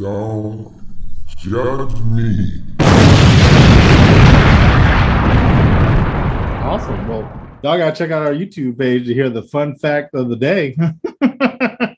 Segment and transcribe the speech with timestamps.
[0.00, 0.72] Don't
[1.36, 2.62] judge me.
[6.64, 7.06] Awesome.
[7.06, 7.20] Well,
[7.62, 10.74] y'all gotta check out our YouTube page to hear the fun fact of the day.
[11.20, 11.96] and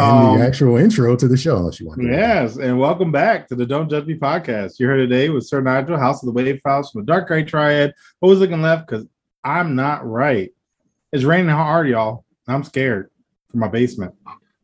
[0.00, 2.00] Um, the actual intro to the show, unless you want.
[2.00, 2.08] to.
[2.08, 4.80] Yes, and welcome back to the Don't Judge Me podcast.
[4.80, 7.44] You're here today with Sir Nigel, House of the Wave Files from the Dark Gray
[7.44, 7.94] Triad.
[8.20, 9.06] Always looking left because
[9.44, 10.50] I'm not right.
[11.12, 12.24] It's raining hard, y'all.
[12.48, 13.10] I'm scared
[13.48, 14.14] for my basement.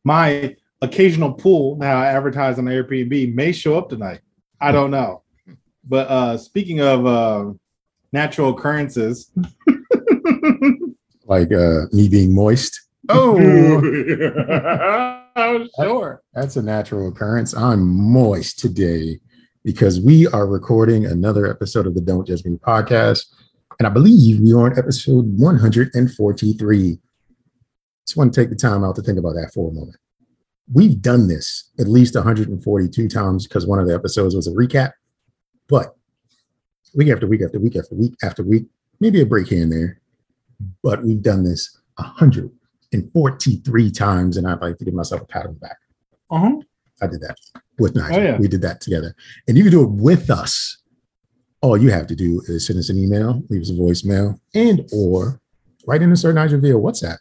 [0.02, 4.20] My occasional pool that I advertise on Airbnb may show up tonight.
[4.61, 5.23] I don't know.
[5.84, 7.52] But uh speaking of uh
[8.12, 9.30] natural occurrences,
[11.27, 12.80] Like uh, me being moist.
[13.09, 13.41] oh,
[15.37, 16.23] Oh, sure.
[16.34, 17.55] that's a natural occurrence.
[17.56, 19.19] I'm moist today
[19.64, 23.25] because we are recording another episode of the Don't Judge Me podcast.
[23.78, 26.98] And I believe we are on episode 143.
[28.06, 29.97] Just want to take the time out to think about that for a moment.
[30.73, 34.93] We've done this at least 142 times because one of the episodes was a recap.
[35.69, 35.95] But
[36.95, 38.65] week after week after week after week after week,
[39.01, 40.01] maybe a break here and there.
[40.83, 45.55] But we've done this 143 times, and I'd like to give myself a pat on
[45.55, 45.77] the back.
[46.31, 46.61] Uh-huh.
[47.03, 47.37] I did that
[47.79, 48.17] with Nigel.
[48.17, 48.39] Oh, yeah.
[48.39, 49.15] We did that together.
[49.48, 50.79] And you can do it with us.
[51.61, 54.89] All you have to do is send us an email, leave us a voicemail, and
[54.92, 55.41] or
[55.87, 57.19] write in a certain Nigel via WhatsApp.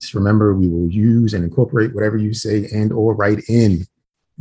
[0.00, 3.84] Just remember, we will use and incorporate whatever you say and or write in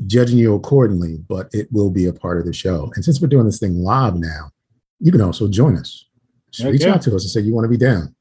[0.05, 2.92] judging you accordingly, but it will be a part of the show.
[2.95, 4.52] And since we're doing this thing live now,
[5.00, 6.05] you can also join us.
[6.52, 8.14] Just Heck reach out to us and say you want to be down.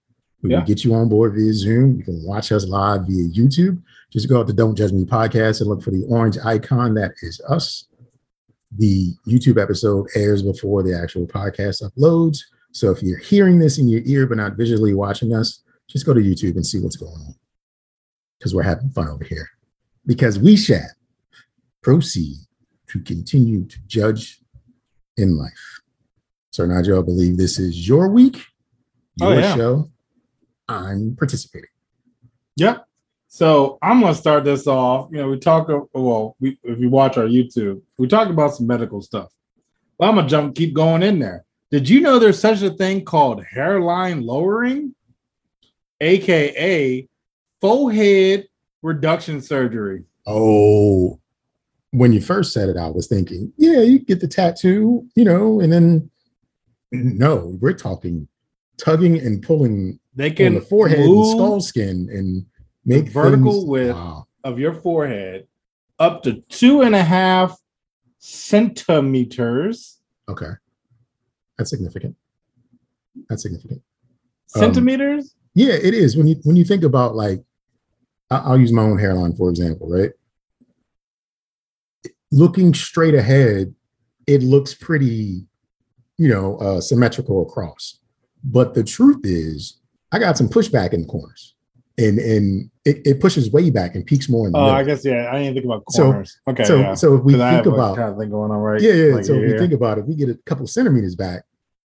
[0.42, 0.58] We Yeah.
[0.60, 1.96] will get you on board via Zoom.
[1.96, 3.82] You can watch us live via YouTube.
[4.10, 6.94] Just go out to Don't Judge Me podcast and look for the orange icon.
[6.94, 7.86] That is us.
[8.76, 12.38] The YouTube episode airs before the actual podcast uploads.
[12.72, 16.12] So if you're hearing this in your ear but not visually watching us, just go
[16.12, 17.34] to YouTube and see what's going on.
[18.38, 19.48] Because we're having fun over here.
[20.04, 20.86] Because we shall
[21.82, 22.36] proceed
[22.88, 24.40] to continue to judge
[25.16, 25.80] in life.
[26.50, 28.42] Sir Nigel, I believe this is your week,
[29.20, 29.54] Oh, your yeah.
[29.56, 29.90] show.
[30.68, 31.70] I'm participating.
[32.56, 32.86] Yep.
[33.28, 35.08] So I'm gonna start this off.
[35.10, 35.68] You know, we talk.
[35.92, 39.32] Well, we, if you watch our YouTube, we talk about some medical stuff.
[39.98, 41.44] But I'm gonna jump, keep going in there.
[41.70, 44.94] Did you know there's such a thing called hairline lowering,
[46.00, 47.08] aka
[47.60, 48.48] forehead
[48.82, 50.04] reduction surgery?
[50.26, 51.20] Oh,
[51.90, 55.60] when you first said it, I was thinking, yeah, you get the tattoo, you know,
[55.60, 56.10] and then
[56.92, 58.28] no, we're talking
[58.76, 62.46] tugging and pulling They can the forehead and move skull skin and
[62.84, 63.94] make vertical things- width.
[63.94, 64.26] Wow.
[64.44, 65.46] of your forehead
[65.98, 67.60] up to two and a half
[68.18, 70.00] centimeters.
[70.28, 70.50] Okay,
[71.58, 72.16] that's significant.
[73.28, 73.82] That's significant.
[74.54, 75.34] Um, Centimeters?
[75.54, 76.16] Yeah, it is.
[76.16, 77.42] When you when you think about like,
[78.30, 80.10] I'll use my own hairline for example, right?
[82.32, 83.74] Looking straight ahead,
[84.26, 85.46] it looks pretty,
[86.18, 88.00] you know, uh, symmetrical across.
[88.44, 89.78] But the truth is,
[90.12, 91.54] I got some pushback in the corners,
[91.98, 94.76] and and it, it pushes way back and peaks more in the Oh, middle.
[94.76, 95.28] I guess yeah.
[95.32, 96.38] I didn't think about So- corners.
[96.48, 96.94] okay, so yeah.
[96.94, 98.80] so if we think about kind of thing going on right.
[98.80, 99.14] yeah, yeah.
[99.14, 101.42] like so if we think about it, we get a couple centimeters back.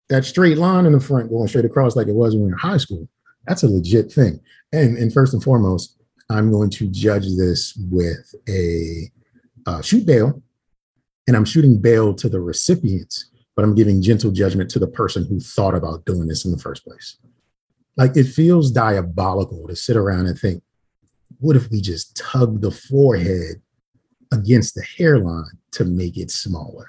[0.08, 2.52] That straight line in the front going straight across like it was when we were
[2.54, 3.08] in high school.
[3.46, 4.40] That's a legit thing.
[4.72, 5.96] And and first and foremost,
[6.30, 9.10] I'm going to judge this with a
[9.66, 10.42] uh, shoot bail,
[11.26, 15.26] and I'm shooting bail to the recipients, but I'm giving gentle judgment to the person
[15.26, 17.18] who thought about doing this in the first place.
[17.96, 20.62] Like it feels diabolical to sit around and think,
[21.40, 23.60] what if we just tug the forehead
[24.32, 26.88] against the hairline to make it smaller?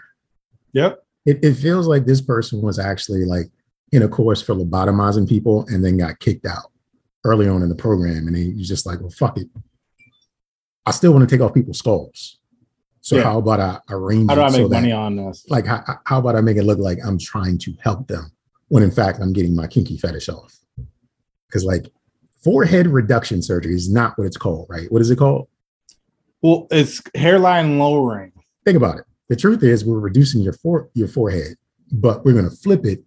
[0.73, 1.03] Yep.
[1.25, 3.47] it, it feels like this person was actually like
[3.91, 6.71] in a course for lobotomizing people and then got kicked out
[7.23, 8.27] early on in the program.
[8.27, 9.47] And he was just like, well, fuck it.
[10.85, 12.37] I still want to take off people's skulls.
[13.01, 13.23] So Yeah.
[13.23, 15.45] how about I arrange How do I make so that, money on this?
[15.49, 18.31] like, how, how about I make it look like I'm trying to help them
[18.67, 20.56] when in fact I'm getting my kinky fetish off?
[21.47, 21.91] Because like
[22.43, 24.91] forehead reduction surgery is not what it's called, right?
[24.91, 25.47] What is it called?
[26.41, 28.31] Well, it's hairline lowering.
[28.65, 29.05] Think about it.
[29.29, 31.57] The truth is, we're reducing your fore, your forehead,
[31.91, 33.03] but we're going to flip it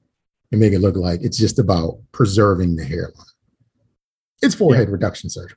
[0.53, 3.15] and make it look like it's just about preserving the hairline.
[4.43, 5.57] It's forehead reduction surgery.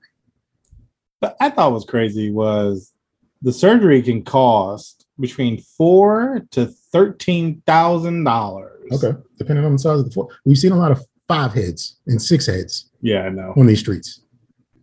[1.19, 2.93] But I thought was crazy was
[3.41, 8.91] the surgery can cost between four to thirteen thousand dollars.
[8.91, 10.37] Okay, depending on the size of the forehead.
[10.45, 13.53] We've seen a lot of five heads and six heads Yeah, I know.
[13.57, 14.21] on these streets.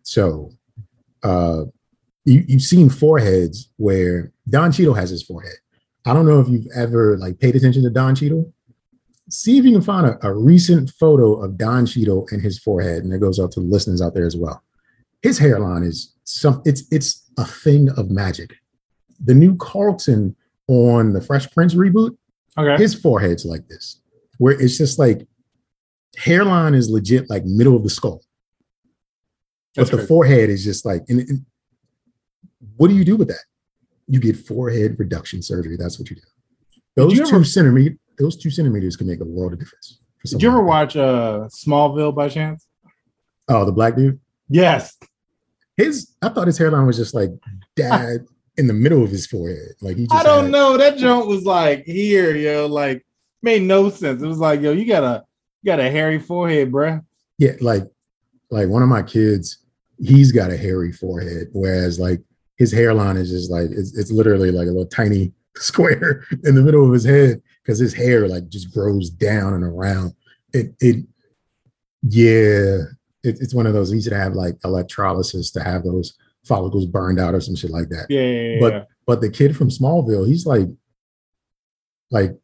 [0.02, 0.50] So,
[1.22, 1.64] uh,
[2.24, 5.54] you, you've seen foreheads where Don Cheadle has his forehead.
[6.06, 8.52] I don't know if you've ever like paid attention to Don Cheadle.
[9.28, 13.04] See if you can find a, a recent photo of Don Cheadle and his forehead,
[13.04, 14.62] and it goes out to the listeners out there as well.
[15.22, 18.54] His hairline is some it's it's a thing of magic.
[19.22, 20.34] The new Carlton
[20.68, 22.16] on the Fresh Prince reboot,
[22.58, 22.82] Okay.
[22.82, 24.00] his forehead's like this,
[24.38, 25.26] where it's just like
[26.16, 28.22] hairline is legit like middle of the skull,
[29.76, 30.06] but the crazy.
[30.08, 31.02] forehead is just like.
[31.08, 31.46] And, and
[32.76, 33.44] what do you do with that?
[34.06, 35.76] You get forehead reduction surgery.
[35.76, 36.22] That's what you do.
[36.96, 40.00] Those you two ever- centimeters, those two centimeters can make a world of difference.
[40.24, 42.66] Did you ever like watch uh Smallville by chance?
[43.48, 44.20] Oh, the black dude.
[44.48, 44.96] Yes.
[45.76, 47.30] His, I thought his hairline was just like
[47.76, 48.26] dad
[48.58, 49.74] in the middle of his forehead.
[49.80, 50.14] Like he just.
[50.14, 50.76] I don't had- know.
[50.76, 53.06] That joint was like here, yo, like
[53.42, 54.22] made no sense.
[54.22, 55.24] It was like, yo, you got a
[55.62, 57.04] you got a hairy forehead, bruh.
[57.38, 57.84] Yeah, like,
[58.50, 59.58] like one of my kids,
[59.98, 62.20] he's got a hairy forehead, whereas like
[62.56, 66.62] his hairline is just like it's, it's literally like a little tiny square in the
[66.62, 70.12] middle of his head because his hair like just grows down and around.
[70.52, 71.04] It it
[72.02, 72.84] yeah,
[73.22, 73.90] it, it's one of those.
[73.90, 76.14] He to have like electrolysis to have those
[76.46, 78.06] follicles burned out or some shit like that.
[78.08, 80.68] Yeah, yeah, yeah, But- But the kid from Smallville, he's like
[82.10, 82.36] like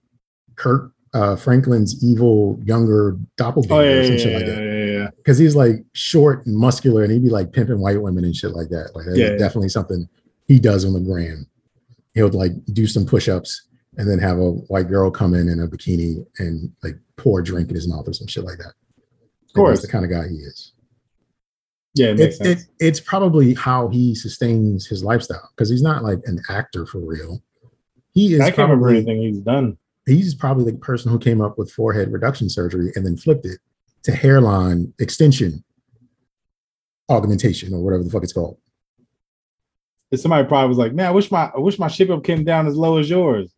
[0.57, 4.63] Kirk uh, Franklin's evil younger doppelganger Oh yeah, or some yeah, shit like yeah, that
[4.63, 5.09] yeah, yeah.
[5.17, 8.53] because he's like short and muscular and he'd be like pimping white women and shit
[8.53, 8.91] like that.
[8.95, 10.09] Like that's definitely something
[10.47, 11.47] he does on the gram.
[12.13, 13.67] He'll like do some push-ups
[13.97, 17.45] and then have a white girl come in in a bikini and like pour a
[17.45, 18.75] drink in his mouth or some shit like that.
[19.49, 19.79] Of course.
[19.79, 20.73] that's the kind of guy he is.
[21.95, 26.19] Yeah, it It, it, it's probably how he sustains his lifestyle because he's not like
[26.27, 27.43] an actor for real.
[28.13, 29.79] He is I can't remember anything he's done.
[30.07, 33.59] He's probably the person who came up with forehead reduction surgery and then flipped it
[34.05, 35.63] to hairline extension
[37.09, 38.59] augmentation or whatever the fuck it's called.
[40.11, 42.45] And somebody probably was like, "Man, I wish my I wish my ship up came
[42.45, 43.53] down as low as yours."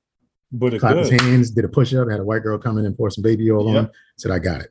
[0.50, 2.86] But it Clapped his hands, did a push up, had a white girl come in
[2.86, 3.84] and pour some baby oil on Yep.
[3.84, 3.90] him.
[4.16, 4.70] Said, I got it.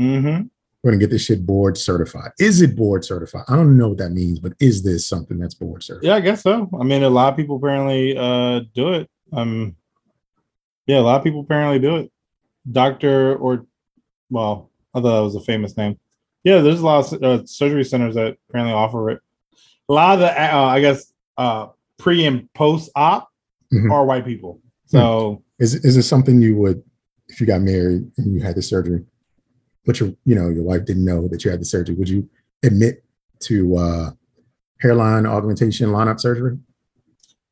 [0.00, 0.46] Mm-hmm.
[0.82, 2.30] We're gonna get this shit board certified.
[2.38, 3.44] Is it board certified?
[3.48, 6.06] I don't know what that means, but is this something that's board certified?
[6.06, 6.70] Yeah, I guess so.
[6.80, 9.10] I mean, a lot of people apparently uh do it.
[9.32, 9.76] Um,
[10.86, 12.12] yeah, a lot of people apparently do it.
[12.70, 13.66] Doctor or,
[14.30, 15.98] well, I thought that was a famous name.
[16.44, 19.20] Yeah, there's a lot of uh, surgery centers that apparently offer it.
[19.88, 21.68] A lot of the, uh, I guess, uh,
[21.98, 23.28] pre and post op
[23.72, 23.90] Mhm.
[23.90, 24.60] are white people.
[24.86, 26.82] So Is is this something you would,
[27.28, 29.04] if you got married and you had the surgery,
[29.84, 32.28] but your you know your wife didn't know that you had the surgery, would you
[32.62, 33.04] admit
[33.40, 34.10] to uh,
[34.80, 36.58] hairline augmentation lineup surgery?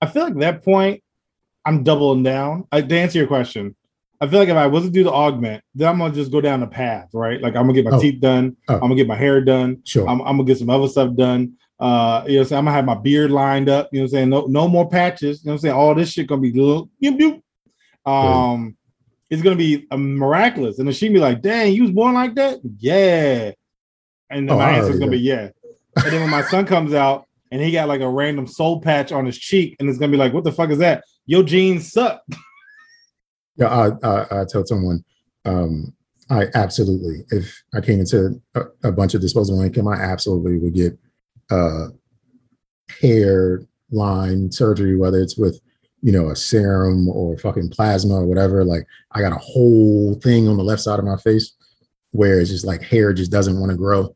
[0.01, 1.03] I feel like at that point,
[1.65, 2.67] I'm doubling down.
[2.73, 3.75] I, to answer your question,
[4.21, 6.61] I feel like if I wasn't do the augment, then I'm gonna just go down
[6.61, 7.41] the path, right?
[7.41, 8.01] Like I'm gonna get my Oh.
[8.01, 8.57] teeth done.
[8.69, 8.75] Oh.
[8.75, 9.81] I'm gonna get my hair done.
[9.85, 10.09] Sure.
[10.09, 11.55] I'm, I'm gonna get some other stuff done.
[11.81, 13.89] Uh, you know, I'm I'm gonna have my beard lined up.
[13.93, 15.43] You know, what I'm saying no, no more patches.
[15.43, 16.89] You know, what I'm saying all this shit gonna be little.
[17.03, 18.11] Boop, boop.
[18.11, 18.77] Um,
[19.31, 22.35] it's gonna be uh, miraculous, and then she be like, "Dang, you was born like
[22.37, 23.53] that?" Yeah,
[24.31, 25.49] and then Oh, my answer is gonna be yeah.
[25.97, 29.11] And then when my son comes out and he got like a random soul patch
[29.13, 31.05] on his cheek, and it's gonna be like, "What the fuck is that?
[31.27, 32.23] Your genes suck."
[33.57, 35.05] Yeah, I, I, I told someone,
[35.45, 35.95] um,
[36.31, 40.75] I absolutely, if I came into a, a bunch of disposable income, I absolutely would
[40.75, 40.99] get
[41.51, 41.89] uh,
[43.01, 45.61] hair line surgery, whether it's with,
[46.03, 48.65] you know, a serum or fucking plasma or whatever.
[48.65, 51.53] Like, I got a whole thing on the left side of my face
[52.11, 54.15] where it's just like hair just doesn't want to grow.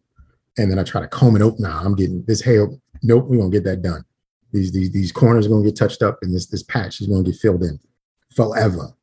[0.56, 1.58] And then I try to comb it up.
[1.58, 2.68] Nah, I'm getting this hair.
[3.02, 4.04] Nope, we're gonna get that done.
[4.52, 7.22] These these these corners are gonna get touched up, and this this patch is gonna
[7.22, 7.78] get filled in
[8.34, 8.94] forever.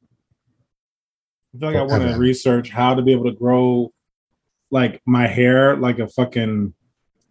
[1.53, 3.93] I feel like I want to research how to be able to grow
[4.71, 6.73] like my hair like a fucking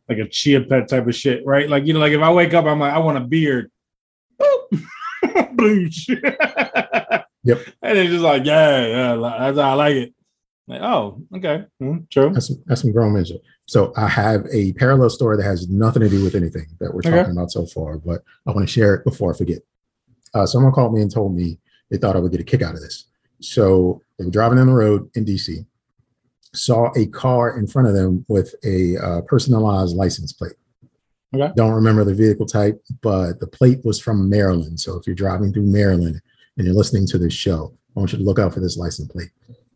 [0.09, 1.69] like a chia pet type of shit, right?
[1.69, 3.71] Like you know, like if I wake up, I'm like, I want a beard.
[4.41, 5.57] Boop.
[5.57, 6.09] Bloosh.
[7.45, 7.59] Yep.
[7.83, 10.15] And it's just like, yeah, yeah, that's how I like it.
[10.67, 12.31] Like, oh, okay, Hmm, true.
[12.33, 13.43] That's some, that's some grown men shit.
[13.67, 17.01] So I have a parallel story that has nothing to do with anything that we're
[17.01, 17.11] Okay.
[17.11, 19.59] talking about so far, but I want to share it before I forget.
[20.33, 21.59] Uh, someone called me and told me
[21.91, 23.05] they thought I would get a kick out of this.
[23.41, 25.67] So they were driving down the road in DC,
[26.55, 30.55] saw a car in front of them with a uh, personalized license plate.
[31.35, 31.53] Okay.
[31.57, 34.81] Don't remember the vehicle type, but the plate was from Maryland.
[34.81, 36.23] So if you're driving through Maryland
[36.57, 39.11] and you're listening to this show, I want you to look out for this license
[39.13, 39.31] plate.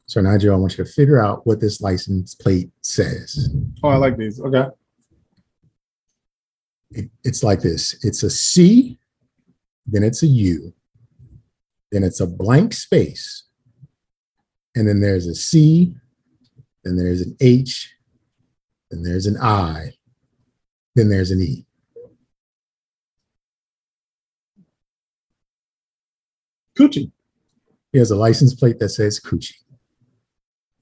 [0.08, 3.50] So Nigel, I want you to figure out what this license plate says.
[3.82, 4.40] Oh, I like these.
[4.40, 4.64] Okay.
[6.92, 8.98] It- it's like this it's a C,
[9.86, 10.72] then it's a U,
[11.92, 13.44] then it's a blank space,
[14.74, 15.94] and then there's a C,
[16.84, 17.94] then there's an H,
[18.90, 19.92] then there's an I,
[20.94, 21.66] then there's an E.
[26.78, 27.12] Coochie.
[27.92, 29.52] He has a license plate that says Coochie.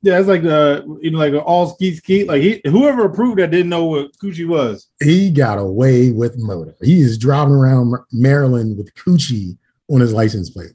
[0.02, 2.24] Yeah, it's like the you know, like an all ski ski.
[2.24, 4.88] Like he whoever approved that didn't know what Coochie was.
[5.02, 6.76] He got away with murder.
[6.82, 9.56] He is driving around Maryland with Coochie
[9.90, 10.74] on his license plate.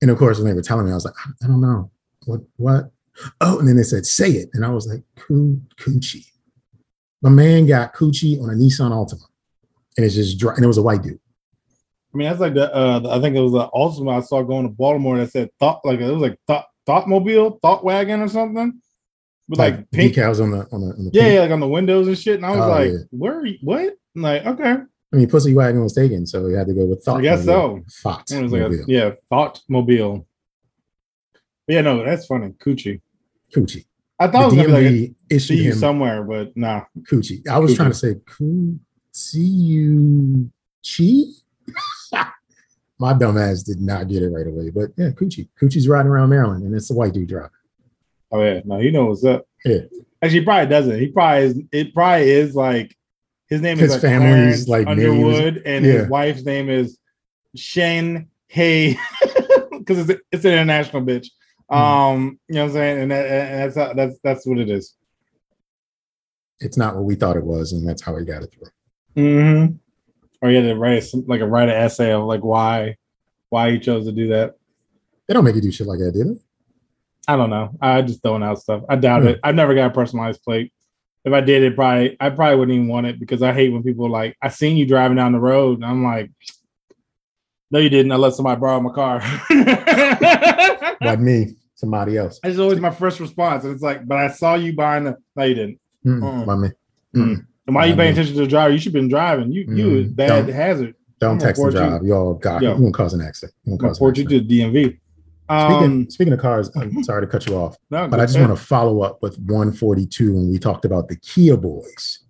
[0.00, 1.90] And of course, when they were telling me, I was like, I don't know.
[2.26, 2.90] What what?
[3.40, 4.48] Oh, and then they said, say it.
[4.52, 6.26] And I was like, Coo- Coochie.
[7.20, 9.24] My man got Coochie on a Nissan Altima.
[9.96, 11.18] And it's just dry, and it was a white dude.
[12.14, 14.62] I mean, that's like the uh I think it was the Altima I saw going
[14.62, 18.28] to Baltimore that said thought like it was like thought thought mobile, thought wagon or
[18.28, 18.80] something.
[19.46, 21.68] With like, pink decals on the on the, on the yeah, yeah, like on the
[21.68, 22.36] windows and shit.
[22.36, 22.98] And I was Oh, like, yeah.
[23.10, 23.94] where are you what?
[24.16, 24.72] I'm like, okay.
[25.12, 27.18] I mean, Pussy Wagon was taken, so he had to go with Thought.
[27.18, 27.82] I guess so.
[28.02, 28.30] Thought.
[28.30, 30.26] It was like a, yeah, thought mobile.
[31.66, 32.54] But yeah, no, that's funny.
[32.64, 33.00] Coochie.
[33.54, 33.84] Coochie.
[34.18, 36.84] I The thought it was gonna be like a see you somewhere, but nah.
[37.02, 37.46] Coochie.
[37.48, 37.76] I was Coochie.
[37.76, 38.14] trying to say
[40.84, 41.32] Coochie.
[42.98, 45.48] My dumb ass did not get it right away, but yeah, Coochie.
[45.60, 47.50] Coochie's riding around Maryland, and it's a white dude driving.
[48.32, 49.46] Oh yeah, no, he knows what's up.
[49.64, 49.80] Yeah.
[50.20, 50.98] Actually, he probably doesn't.
[50.98, 51.60] He probably is.
[51.70, 52.96] It probably is like
[53.48, 55.92] his name His is like family's, like, names- Underwood, and yeah.
[55.92, 56.98] his wife's name is
[57.54, 58.98] Shen Hay,
[59.70, 61.28] because it's it's an international bitch.
[61.70, 61.76] Hmm.
[61.76, 64.68] Um, you know what I'm saying, and, that, and that's how, that's that's what it
[64.68, 64.94] is.
[66.60, 68.68] It's not what we thought it was, and that's how he got it through.
[69.22, 69.76] Mm-hmm.
[70.40, 72.96] Or you had to write some, like a write an essay of like why
[73.50, 74.54] why you chose to do that.
[75.26, 76.40] They don't make you do shit like that, did they?
[77.26, 77.70] I don't know.
[77.80, 78.82] I just throwing out stuff.
[78.88, 79.30] I doubt Yeah.
[79.30, 79.40] it.
[79.42, 80.72] I've never got a personalized plate.
[81.24, 83.82] If I did it, probably I probably wouldn't even want it because I hate when
[83.82, 86.30] people are like, I seen you driving down the road, and I'm like,
[87.70, 88.12] No, you didn't.
[88.12, 89.20] I let somebody borrow my car.
[91.00, 92.40] Like me, somebody else.
[92.42, 93.62] That's always my first response.
[93.64, 95.80] And it's like, but I saw you buying the no, you didn't.
[96.04, 96.46] Mm, Mm.
[96.46, 96.68] by me.
[97.14, 97.46] Mm.
[97.68, 98.72] And why are you paying attention to the driver?
[98.72, 99.52] You should have been driving.
[99.52, 99.96] You you Mm.
[99.98, 100.94] was bad Don't- hazard.
[101.20, 102.02] Don't I'm text and drive.
[102.02, 102.76] Y'all got Yo.
[102.76, 103.54] you won't cause an accident.
[103.64, 104.48] You won't cause an report you accident.
[104.48, 104.84] to the DMV.
[105.50, 108.38] Speaking, Um, speaking of cars, I'm sorry to cut you off, no, but I just
[108.38, 112.20] want to follow up with 142 when we talked about the Kia boys.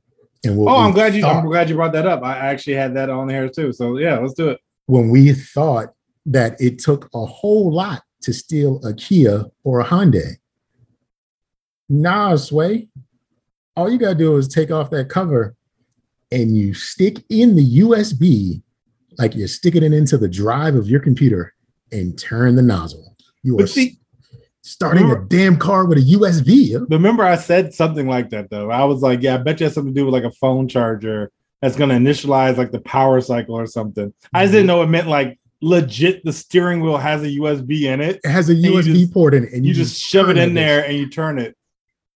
[0.44, 1.22] And Oh, I'm glad you.
[1.22, 2.22] thought- I'm glad you brought that up.
[2.24, 3.72] I actually had that on here too.
[3.72, 4.58] So yeah, let's do it.
[4.86, 5.92] when we thought
[6.26, 10.36] that it took a whole lot to steal a Kia or a Hyundai.
[11.88, 12.88] Nah, Sway.
[13.78, 15.54] All you gotta do is take off that cover
[16.32, 18.60] and you stick in the USB
[19.18, 21.54] like you're sticking it into the drive of your computer
[21.92, 23.16] and turn the nozzle.
[23.44, 24.00] You are see,
[24.62, 26.90] starting a damn car with a USB.
[26.90, 28.68] remember I said something like that though.
[28.68, 30.66] I was like, yeah, I bet you has something to do with like a phone
[30.66, 31.30] charger
[31.62, 34.12] that's gonna initialize like the power cycle or something.
[34.34, 34.76] I just didn't mm-hmm.
[34.76, 36.24] know it meant like legit.
[36.24, 38.18] The steering wheel has a USB in it.
[38.24, 40.84] It has a USB just- port in it, and You, just, shove it in there
[40.84, 41.56] and you turn it.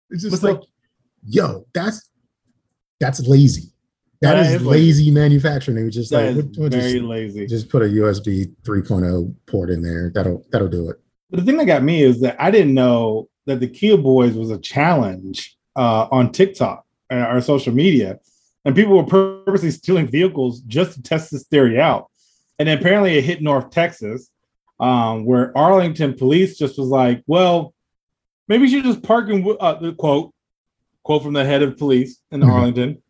[0.10, 0.62] It's just so- like,
[1.26, 2.10] yo, that's
[3.00, 3.72] that's lazy.
[4.22, 4.70] That That is is lazy.
[4.70, 5.78] lazy manufacturing.
[5.78, 7.48] They were just That like, we'll- we'll very just, lazy.
[7.48, 10.12] just put a USB 3.0 port in there.
[10.14, 10.98] That'll that'll do it.
[11.30, 14.34] But the thing that got me is that I didn't know that the Kia Boys
[14.36, 18.20] was a challenge uh, on TikTok uh, or social media,
[18.66, 22.08] and people were purposely stealing vehicles just to test this theory out.
[22.58, 24.30] And then apparently it hit North Texas,
[24.82, 27.74] um, where Arlington police just was like, "Well,
[28.50, 30.34] maybe you should just park in uh, the quote
[31.10, 32.51] quote from the head of police in Mhm.
[32.51, 33.01] Arlington,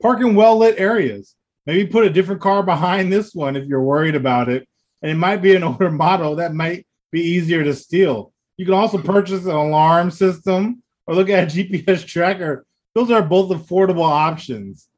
[0.00, 1.34] park in well lit areas.
[1.66, 4.66] Maybe put a different car behind this one if you're worried about it."
[5.02, 8.32] and it might be an older model that might be easier to steal.
[8.56, 12.64] You can also purchase an alarm system or look at a GPS tracker.
[12.96, 14.88] Those are both affordable options.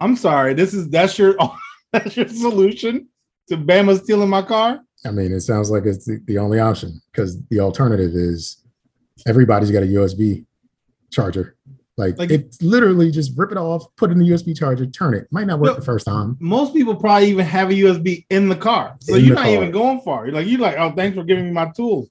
[0.00, 1.36] I'm sorry, this is that's your
[1.92, 3.08] that's your solution
[3.48, 4.80] to Bama stealing my car.
[5.06, 8.62] I mean, it sounds like it's the, the only option because the alternative is
[9.28, 10.44] everybody's got a USB
[11.10, 11.56] charger.
[11.98, 15.26] Like, Like- it's literally just rip it off, put in the USB charger, turn it.
[15.30, 15.74] Might not work No.
[15.76, 16.36] the first time.
[16.40, 19.54] Most people probably even have a USB in the car, so In you're not car.
[19.54, 20.26] even going far.
[20.26, 22.08] You're like you're like, oh, thanks for giving me my tools.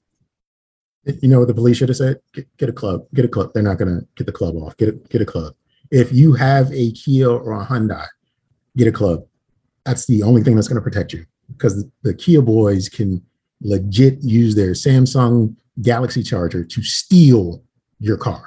[1.22, 2.18] You know what the police should have said?
[2.34, 3.04] Get, get a club.
[3.14, 3.52] Get a club.
[3.54, 4.76] They're not gonna get the club off.
[4.76, 5.54] Get a get a club.
[5.92, 8.06] If you have a Kia or a Hyundai,
[8.76, 9.24] get a club.
[9.84, 13.22] That's the only thing that's gonna protect you because the, the Kia boys can
[13.60, 17.62] legit use their Samsung Galaxy charger to steal
[18.00, 18.42] your car.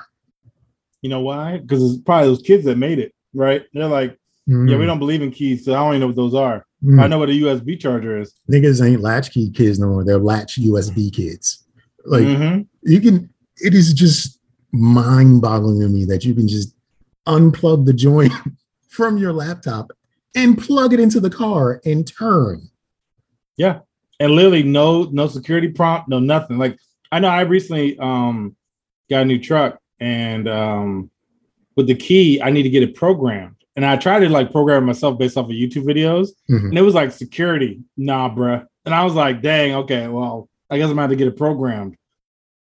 [1.02, 1.58] You know why?
[1.60, 3.64] Because it's probably those kids that made it, right?
[3.74, 6.34] They're like, yeah, we don't believe in keys, so I don't even know what those
[6.34, 6.66] are.
[6.84, 7.00] Mm.
[7.02, 8.34] I know what a USB charger is.
[8.50, 10.04] niggas ain't latchkey kids no more.
[10.04, 11.64] They're latch USB kids.
[12.06, 12.66] Like Mhm.
[12.84, 14.40] you can, it is just
[14.72, 16.74] mind boggling to me that you can just
[17.28, 18.34] unplug the joint
[18.88, 19.92] from your laptop
[20.36, 22.70] and plug it into the car and turn.
[23.58, 23.80] Yeah.
[24.20, 26.58] And literally no no security prompt, no nothing.
[26.58, 26.78] Like
[27.12, 28.56] I know I recently um
[29.10, 31.10] got a new truck and um
[31.76, 33.56] with the key I need to get it programmed.
[33.76, 36.70] and I tried to like program myself based off of YouTube videos, Mhm.
[36.70, 38.66] and it was like security, nah, bruh.
[38.86, 41.38] And I was like, dang, okay, well, I guess I'm gonna have to get it
[41.38, 41.96] programmed.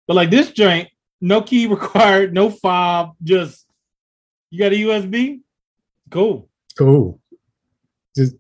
[0.08, 0.90] But like this joint,
[1.22, 3.66] no key required, no fob, just
[4.52, 5.40] you got a USB,
[6.12, 6.48] cool.
[6.78, 7.20] Cool.
[8.16, 8.36] Just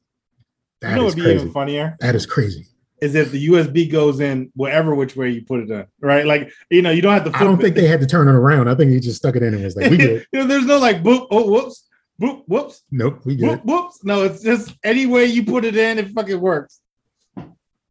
[0.83, 1.31] You know is crazy.
[1.35, 2.67] even funnier That is crazy.
[3.01, 6.25] Is if the USB goes in whatever which way you put it in, right?
[6.25, 7.37] Like you know, you don't have to.
[7.37, 7.81] I don't think it.
[7.81, 8.67] they had to turn it around.
[8.67, 10.65] I think he just stuck it in and was like, "We good." you know, there's
[10.65, 11.87] no like boop, oh whoops,
[12.19, 13.49] boop, whoops, nope, we good.
[13.49, 14.03] whoop, whoops.
[14.03, 16.79] No, it's just any way you put it in, it fucking works.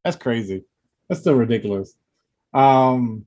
[0.05, 0.65] That's crazy.
[1.09, 1.95] That's still ridiculous.
[2.53, 3.27] Um,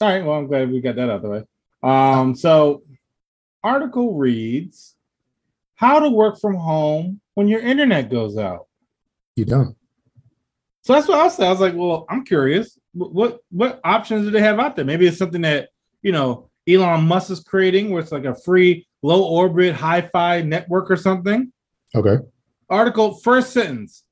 [0.00, 1.44] all right, well, I'm glad we got that out of the way.
[1.82, 2.82] Um, so
[3.62, 4.94] article reads
[5.76, 8.66] how to work from home when your internet goes out.
[9.36, 9.75] You done?
[10.86, 11.48] So that's what I said.
[11.48, 12.78] I was like, well, I'm curious.
[12.92, 14.84] Wh- What what options do they have out there?
[14.84, 18.86] Maybe it's something that you know Elon Musk is creating, where it's like a free
[19.02, 21.52] low orbit hi-fi network or something.
[21.92, 22.18] Okay.
[22.70, 24.04] Article first sentence.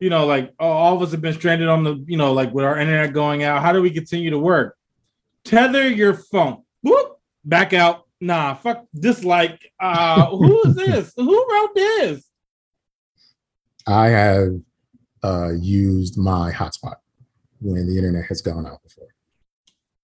[0.00, 2.52] You know, like oh, all of us have been stranded on the, you know, like
[2.52, 3.62] with our internet going out.
[3.62, 4.76] How do we continue to work?
[5.44, 6.62] Tether your phone.
[6.82, 8.04] Whoop, back out.
[8.20, 9.58] Nah, fuck dislike.
[9.80, 11.12] Uh, who is this?
[11.16, 12.22] who wrote this?
[13.86, 14.60] I have
[15.22, 16.96] uh, used my hotspot
[17.60, 19.08] when the internet has gone out before.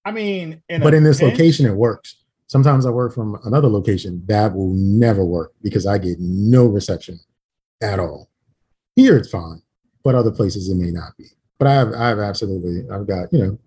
[0.04, 2.16] I mean, in but in this pinch- location, it works.
[2.46, 7.18] Sometimes I work from another location that will never work because I get no reception
[7.80, 8.28] at all.
[8.96, 9.62] Here it's fine,
[10.04, 11.24] but other places it may not be.
[11.58, 13.58] But I have, I have absolutely, I've got, you know,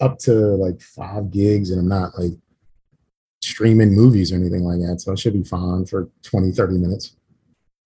[0.00, 2.32] up to like five gigs and I'm not like
[3.42, 5.00] streaming movies or anything like that.
[5.00, 7.16] So it should be fine for 20, 30 minutes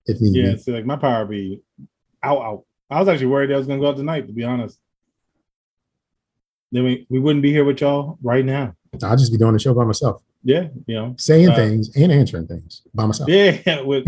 [0.06, 0.58] if need Yeah, be.
[0.58, 1.62] see, like my power be
[2.22, 2.64] out, out.
[2.90, 4.78] I was actually worried that I was gonna go out tonight, to be honest.
[6.72, 8.74] Then we, we wouldn't be here with y'all right now.
[9.02, 11.14] I'll just be doing the show by myself, Yeah, you know.
[11.18, 13.28] saying Uh, things and answering things by myself.
[13.28, 14.06] Yeah, with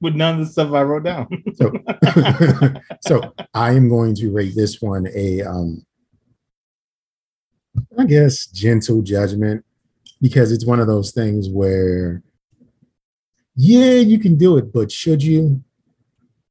[0.00, 1.28] with none of the stuff I wrote down.
[1.54, 1.72] So,
[3.00, 5.84] so I am going to rate this one a, um,
[7.98, 9.64] I guess, gentle judgment
[10.20, 12.22] because it's one of those things where,
[13.56, 15.62] yeah, you can do it, but should you?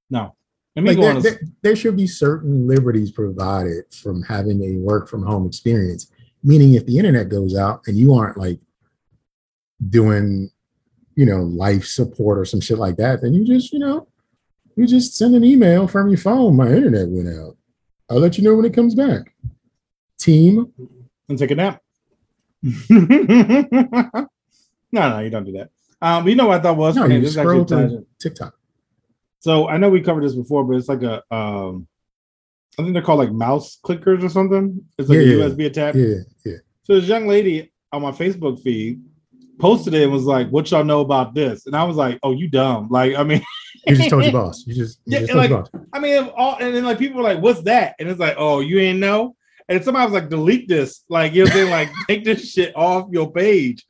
[0.10, 0.36] no.
[0.76, 5.46] Like there, there, there should be certain liberties provided from having a work from home
[5.46, 6.12] experience.
[6.44, 8.60] Meaning, if the internet goes out and you aren't like
[9.90, 10.50] doing,
[11.16, 14.08] you know, life support or some shit like that, then you just, you know,
[14.76, 16.56] you just send an email from your phone.
[16.56, 17.56] My internet went out.
[18.10, 19.34] I'll let you know when it comes back.
[20.20, 20.74] Team,
[21.30, 21.82] and take a nap.
[22.90, 24.28] no,
[24.92, 25.70] no, you don't do that.
[26.02, 27.16] Um, you know what I thought was no, funny?
[27.16, 28.08] you This is actually a scroll tangent.
[28.20, 28.56] TikTok.
[29.44, 31.86] So I know we covered this before, but it's like a um,
[32.80, 34.80] I think they're called like mouse clickers or something.
[34.98, 36.28] It's like Yeah, yeah, a USB attachment.
[36.46, 36.58] Yeah, yeah.
[36.84, 39.02] So this young lady on my Facebook feed
[39.60, 42.32] posted it and was like, "What y'all know about this?" And I was like, "Oh,
[42.32, 43.42] you dumb!" Like, I mean,
[43.86, 44.64] You just told your boss.
[44.66, 45.82] You just, you Yeah, just and told your like- boss.
[45.92, 48.62] I mean, all and then like people were like, "What's that?" And it's like, "Oh,
[48.62, 49.36] you ain't know."
[49.68, 53.10] And somebody was like, "Delete this!" Like you know, I'm like take this shit off
[53.12, 53.86] your page.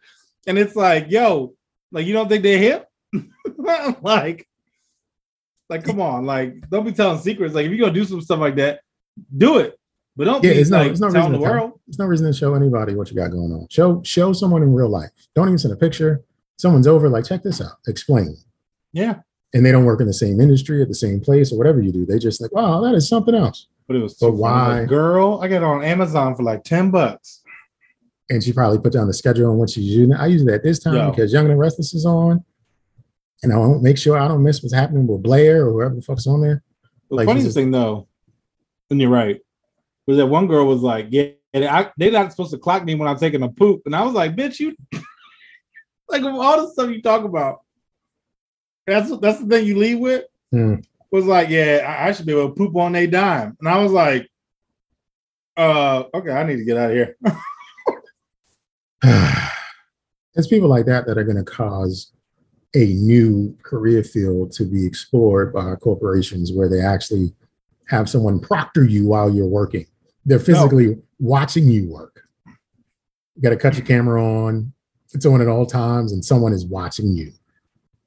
[0.48, 1.54] And it's like, yo,
[1.92, 2.88] like you don't think they're hip?
[4.02, 4.48] like,
[5.74, 7.54] like come on, like don't be telling secrets.
[7.56, 8.82] Like if you're gonna do some stuff like that,
[9.38, 9.78] do it,
[10.16, 11.56] but don't Yeah, be it's no- like it's no telling reason the tell.
[11.68, 11.80] world.
[11.88, 13.68] There's no reason to show anybody what you got going on.
[13.70, 15.10] Show show someone in real life.
[15.36, 16.24] Don't even send a picture.
[16.58, 17.74] Someone's over, like, check this out.
[17.88, 18.38] Explain.
[18.94, 19.16] Yeah,
[19.56, 21.92] And they don't work in the same industry at the same place or whatever you
[21.92, 22.06] do.
[22.06, 23.68] They just like, wow, that is something else.
[23.88, 24.14] but it was.
[24.14, 24.42] But too funny.
[24.42, 24.86] Like, why?
[24.86, 25.40] girl?
[25.42, 27.42] I got it on Amazon for like ten bucks.
[28.30, 30.14] And she probably put down the schedule on what she's using.
[30.14, 31.10] I use it at this time Yo.
[31.10, 32.44] because Young and the Restless is on.
[33.44, 36.02] And I won't make sure I don't miss what's happening with Blair or whoever the
[36.02, 36.64] fuck's on there.
[37.10, 38.08] The Like, funniest thing though,
[38.90, 39.42] and you're right,
[40.08, 42.96] was that one girl was like, "Yeah, and I, they're not supposed to clock me
[42.96, 44.76] when I'm taking a poop," and I was like, "Bitch, you
[46.10, 47.60] like all the stuff you talk about,
[48.88, 50.76] that's that's the thing you leave with." Hmm.
[51.12, 53.84] Was like, "Yeah, I, I should be able to poop on a dime," and I
[53.84, 54.30] was like,
[55.58, 57.18] "Uh, okay, I need to get out of here."
[60.34, 62.14] it's people like that that are going to cause
[62.76, 67.34] a new career field to be explored by corporations where they actually
[67.88, 69.86] have someone proctor you while you're working.
[70.26, 72.22] They're physically watching you work.
[73.36, 74.74] You got to cut your camera on.
[75.14, 77.32] It's on at all times, and someone is watching you.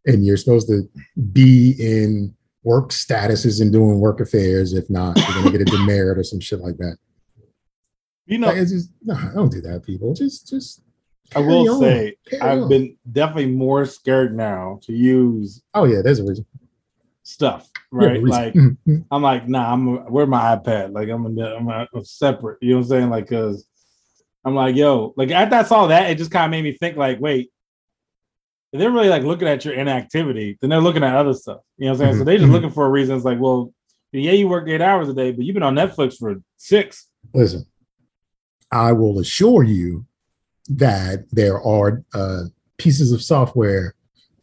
[0.06, 0.88] And you're supposed to
[1.32, 4.72] be in work statuses and doing work affairs.
[4.72, 6.96] If not, you're going to get a demerit or some shit like that.
[8.28, 10.12] You know, Like, it's just, no, don't do that, people.
[10.12, 10.82] Just, just.
[11.34, 11.80] I will on.
[11.80, 12.68] say I've on.
[12.68, 16.46] been definitely more scared now to use Oh yeah, there's a reason.
[17.22, 18.22] stuff, right?
[18.22, 18.28] reason.
[18.28, 18.54] Like.
[18.66, 19.04] Mhm, mhm.
[19.10, 20.92] I'm like, nah, I'm where my iPad?
[20.92, 22.58] Like, I'm a, I'm, a, I'm separate.
[22.60, 23.10] You know what I'm saying?
[23.10, 23.64] Like, cause
[24.44, 26.96] I'm like, yo, like after I saw that, it just kind of made me think,
[26.96, 27.50] like, wait,
[28.72, 31.60] if they're really like looking at your inactivity, then they're looking at other stuff.
[31.76, 32.12] You know what I'm saying?
[32.14, 32.52] So Mhm, they're just mhm.
[32.52, 33.14] looking for a reason.
[33.14, 33.72] It's like, well,
[34.10, 37.06] yeah, you work eight hours a day, but you've been on Netflix for six.
[37.32, 37.64] Listen,
[38.72, 40.04] I will assure you
[40.66, 42.44] that there are uh,
[42.78, 43.94] pieces of software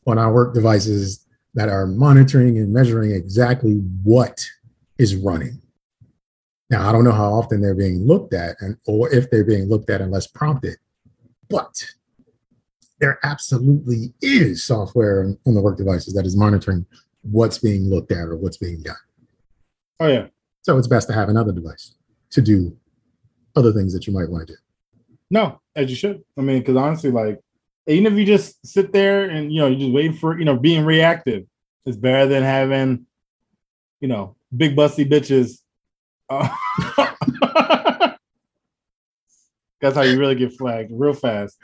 [0.07, 4.45] on our work devices that are monitoring and measuring exactly what
[4.97, 5.61] is running.
[6.69, 9.69] Now, I don't know how often they're being looked at, and or if they're being
[9.69, 10.77] looked at unless prompted,
[11.49, 11.83] but
[12.99, 16.85] there absolutely is software on on the work devices that is monitoring
[17.21, 18.95] what's being looked at or what's being done.
[19.99, 20.27] Oh yeah.
[20.61, 21.95] So it's best to have another device
[22.31, 22.75] to do
[23.55, 24.59] other things that you might want to do.
[25.29, 26.23] No, as you should.
[26.37, 27.39] I mean, because honestly, like,
[27.87, 30.57] even if you just sit there and you know you just waiting for you know
[30.57, 31.45] being reactive,
[31.85, 33.05] it's better than having,
[33.99, 35.59] you know, big busty bitches.
[36.29, 36.47] Uh,
[39.81, 41.57] that's how you really get flagged real fast.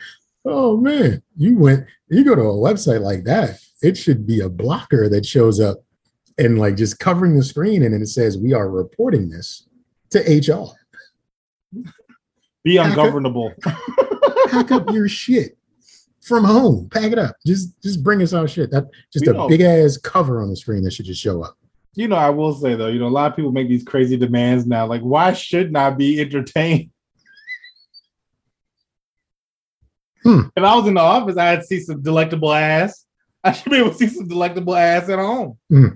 [0.45, 4.49] Oh man, you went, you go to a website like that, it should be a
[4.49, 5.83] blocker that shows up
[6.37, 9.67] and like just covering the screen and then it says, We are reporting this
[10.11, 10.75] to HR.
[12.63, 13.53] Be ungovernable.
[14.49, 15.57] Pack up your shit
[16.21, 16.89] from home.
[16.89, 17.35] Pack it up.
[17.45, 18.71] Just just bring us our shit.
[18.71, 19.47] That just a know.
[19.47, 21.55] big ass cover on the screen that should just show up.
[21.95, 24.15] You know, I will say though, you know, a lot of people make these crazy
[24.17, 24.85] demands now.
[24.85, 26.91] Like, why shouldn't I be entertained?
[30.23, 30.41] Hmm.
[30.55, 33.05] If I was in the office, I'd see some delectable ass.
[33.43, 35.57] I should be able to see some delectable ass at home.
[35.69, 35.87] Hmm.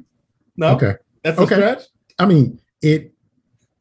[0.55, 0.93] No, Okay.
[1.23, 1.55] that's a Okay.
[1.55, 1.83] stretch.
[2.19, 3.11] I mean, it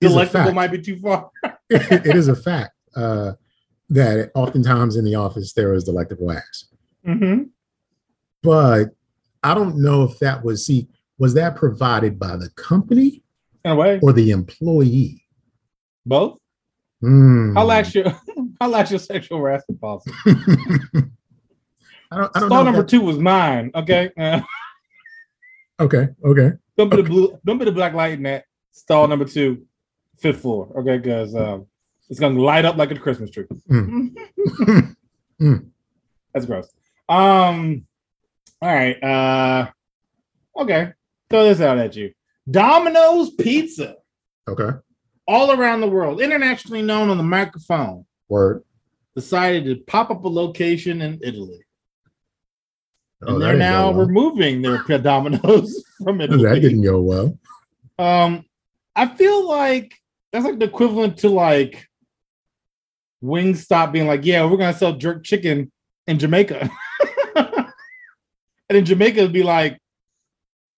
[0.03, 1.31] a Delectable might be too far.
[1.71, 3.33] it is a fact uh,
[3.92, 6.66] that oftentimes in the office there is delectable ass.
[7.07, 7.44] Mm-hmm.
[8.42, 8.90] but
[9.42, 13.22] I don't know if that was see was that provided by the company
[13.64, 15.24] In a way, or the employee.
[16.07, 16.38] both.
[17.00, 17.55] Hmm.
[17.57, 18.11] How lax your
[18.61, 20.12] how lax your sexual harassment policy?
[20.26, 22.31] I don't.
[22.37, 23.70] I don't Stall number that- two was mine.
[23.74, 24.40] Okay, Uh,
[25.81, 26.09] Okay.
[26.24, 26.52] Okay.
[26.76, 27.38] don't be the blue.
[27.44, 28.44] Don't be the black light in that.
[28.70, 29.64] Stall number two,
[30.18, 30.68] fifth floor.
[30.78, 31.66] Okay, because um,
[32.12, 33.46] it's gonna light up like a Christmas tree.
[33.70, 34.14] Mm.
[35.40, 35.70] Mm.
[36.33, 36.68] That's gross.
[37.09, 37.85] Um.
[38.61, 39.03] All right.
[39.03, 39.70] Uh.
[40.57, 40.92] Okay.
[41.31, 42.12] Throw this out at you.
[42.48, 43.96] Domino's Pizza,
[44.48, 44.77] Okay.
[45.27, 48.62] all around the world, internationally known on the microphone, Word.
[49.16, 51.64] decided to pop up a location in Italy.
[53.27, 54.07] Oh, and they're now well.
[54.07, 56.42] removing their Domino's from Italy.
[56.44, 57.38] That didn't go well.
[57.98, 58.44] Um,
[58.94, 59.94] I feel like
[60.33, 61.88] that's like the equivalent to like
[63.23, 65.71] Wingstop being like, yeah, we're gonna sell jerk chicken
[66.07, 66.71] in Jamaica.
[67.37, 67.69] and
[68.69, 69.79] in Jamaica it'd be like,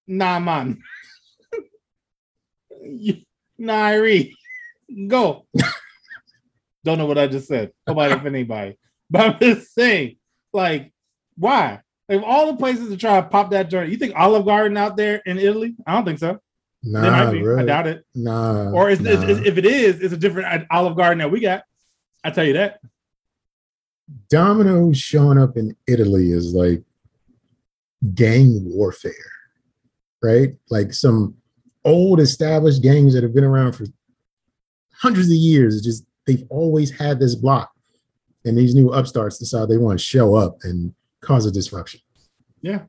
[0.06, 0.82] nah man.
[3.60, 4.32] Irie.
[5.08, 5.46] Go.
[6.84, 7.72] Don't know what I just said.
[7.86, 8.76] Nobody if anybody.
[9.10, 10.16] But I'm just saying,
[10.52, 10.92] like,
[11.36, 11.80] why?
[12.08, 13.90] Like all the places to try to pop that joint.
[13.90, 15.74] You think Olive Garden out there in Italy?
[15.86, 16.38] I don't think so.
[16.82, 17.30] Nah.
[17.30, 18.04] I doubt it.
[18.14, 18.70] Nah.
[18.72, 19.22] Or is- nah.
[19.22, 21.62] is- if it is, it's a different uh, Olive Garden that we got.
[22.24, 22.80] I tell you that.
[24.28, 26.82] Domino's showing up in Italy is like
[28.14, 29.12] gang warfare,
[30.22, 30.54] right?
[30.70, 31.36] Like some
[31.84, 33.84] old established gangs that have been around for
[34.92, 35.76] hundreds of years.
[35.76, 37.72] It's just they've always had this block,
[38.44, 42.00] and these new upstarts decide they want to show up and cause a disruption.
[42.60, 42.82] Yeah.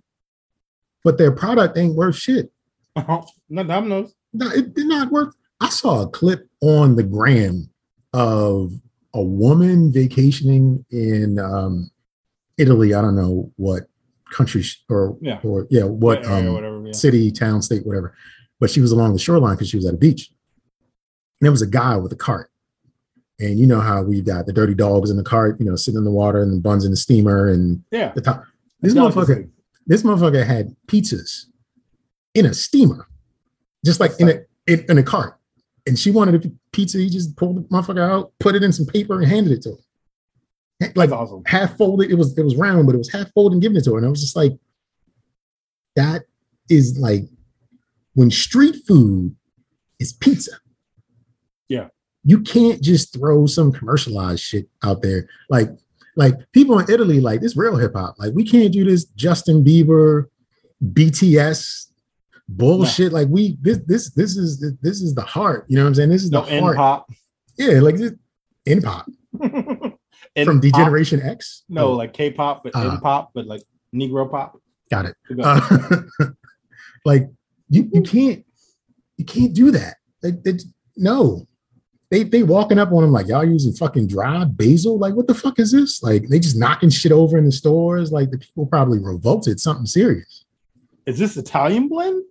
[1.04, 2.52] But their product ain't worth shit.
[2.96, 3.22] Uh-huh.
[3.50, 4.16] no Domino's.
[4.34, 5.36] No, it did not work.
[5.62, 7.70] I saw a clip on the gram
[8.14, 8.74] of
[9.16, 11.90] a woman vacationing in um,
[12.58, 12.94] Italy.
[12.94, 13.84] I don't know what
[14.32, 15.40] country sh- or Yeah.
[15.44, 16.84] or yeah, what Yeah, um, whatever.
[16.86, 16.92] Yeah.
[16.92, 18.14] city, town, state, whatever.
[18.60, 20.30] But she was along the shoreline because she was at a beach.
[21.40, 22.50] And there was a guy with a cart.
[23.40, 25.98] And you know how we've got the dirty dogs in the cart, you know, sitting
[25.98, 28.12] in the water and the buns in the steamer and Yeah.
[28.14, 28.46] the top.
[28.82, 29.20] This Delicacy.
[29.34, 29.50] motherfucker,
[29.88, 31.46] this motherfucker had pizzas
[32.34, 33.08] in a steamer,
[33.86, 35.35] just like in a in, in a cart.
[35.88, 36.98] And she wanted a pizza.
[36.98, 39.72] He just pulled the motherfucker out, put it in some paper, and handed it to
[39.72, 40.92] her.
[40.96, 41.44] Like awesome.
[41.46, 42.12] half folded.
[42.12, 43.98] It was it was round, but it was half folded and giving it to her.
[43.98, 44.54] And I was just like,
[45.96, 46.24] that
[46.70, 47.24] is like
[48.14, 49.36] when street food
[50.00, 50.52] is pizza.
[51.68, 51.88] Yeah.
[52.24, 55.30] You can't just throw some commercialized shit out there.
[55.50, 55.70] Like,
[56.16, 58.16] like people in Italy, like this real hip hop.
[58.18, 60.26] Like, we can't do this Justin Bieber,
[60.84, 61.88] BTS
[62.50, 63.12] bullshit.
[63.14, 65.66] Like we this this this is this is the heart.
[65.68, 66.10] You know what I'm saying?
[66.10, 66.78] This is No the heart.
[66.78, 67.10] pop.
[67.58, 68.14] Yeah, like this
[68.66, 69.06] in pop
[69.42, 70.60] from.
[70.60, 71.64] Degeneration X.
[71.70, 72.92] No, Oh, like K-pop, but Ah.
[72.94, 73.62] end pop, but like
[73.94, 74.60] Negro pop.
[74.92, 75.16] got it.
[75.42, 76.02] Uh,
[77.06, 77.30] like
[77.70, 78.46] you you can't
[79.18, 79.96] you can't do that.
[80.24, 80.66] Like, it's-
[80.98, 81.46] no,
[82.12, 84.98] they they walking up on them like y'all using fucking dried basil.
[84.98, 86.02] Like what the fuck is this?
[86.04, 88.12] Like they just knocking shit over in the stores.
[88.12, 89.60] Like the people probably revolted.
[89.60, 90.45] Something serious.
[91.06, 92.24] Is this Italian blend?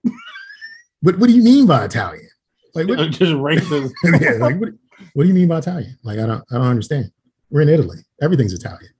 [1.02, 2.28] But what do you mean by Italian?
[2.74, 3.92] Like what, Just racist.
[4.20, 4.70] yeah, like what,
[5.12, 5.98] what do you mean by Italian?
[6.02, 7.12] Like I don't I don't understand.
[7.50, 7.98] We're in Italy.
[8.20, 8.90] Everything's Italian.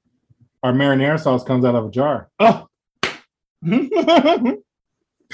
[0.62, 2.30] Our marinara sauce comes out of a jar.
[2.38, 2.68] Oh.
[3.62, 4.60] you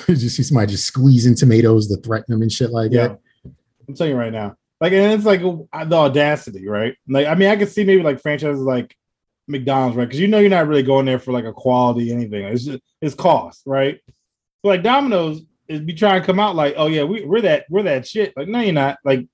[0.08, 3.08] just see somebody just squeezing tomatoes to threaten them and shit like yeah.
[3.08, 3.20] that.
[3.88, 4.56] I'm telling you right now.
[4.80, 6.96] Like, and it's like uh, the audacity, right?
[7.06, 8.96] Like, I mean, I could see maybe like franchises like
[9.46, 10.06] McDonald's, right?
[10.06, 12.44] Because you know you're not really going there for like a quality anything.
[12.44, 14.00] It's just it's cost, right?
[14.62, 17.66] So like Domino's is be trying to come out like, oh yeah, we, we're that
[17.70, 18.36] we're that shit.
[18.36, 18.98] Like, no, you're not.
[19.04, 19.26] Like,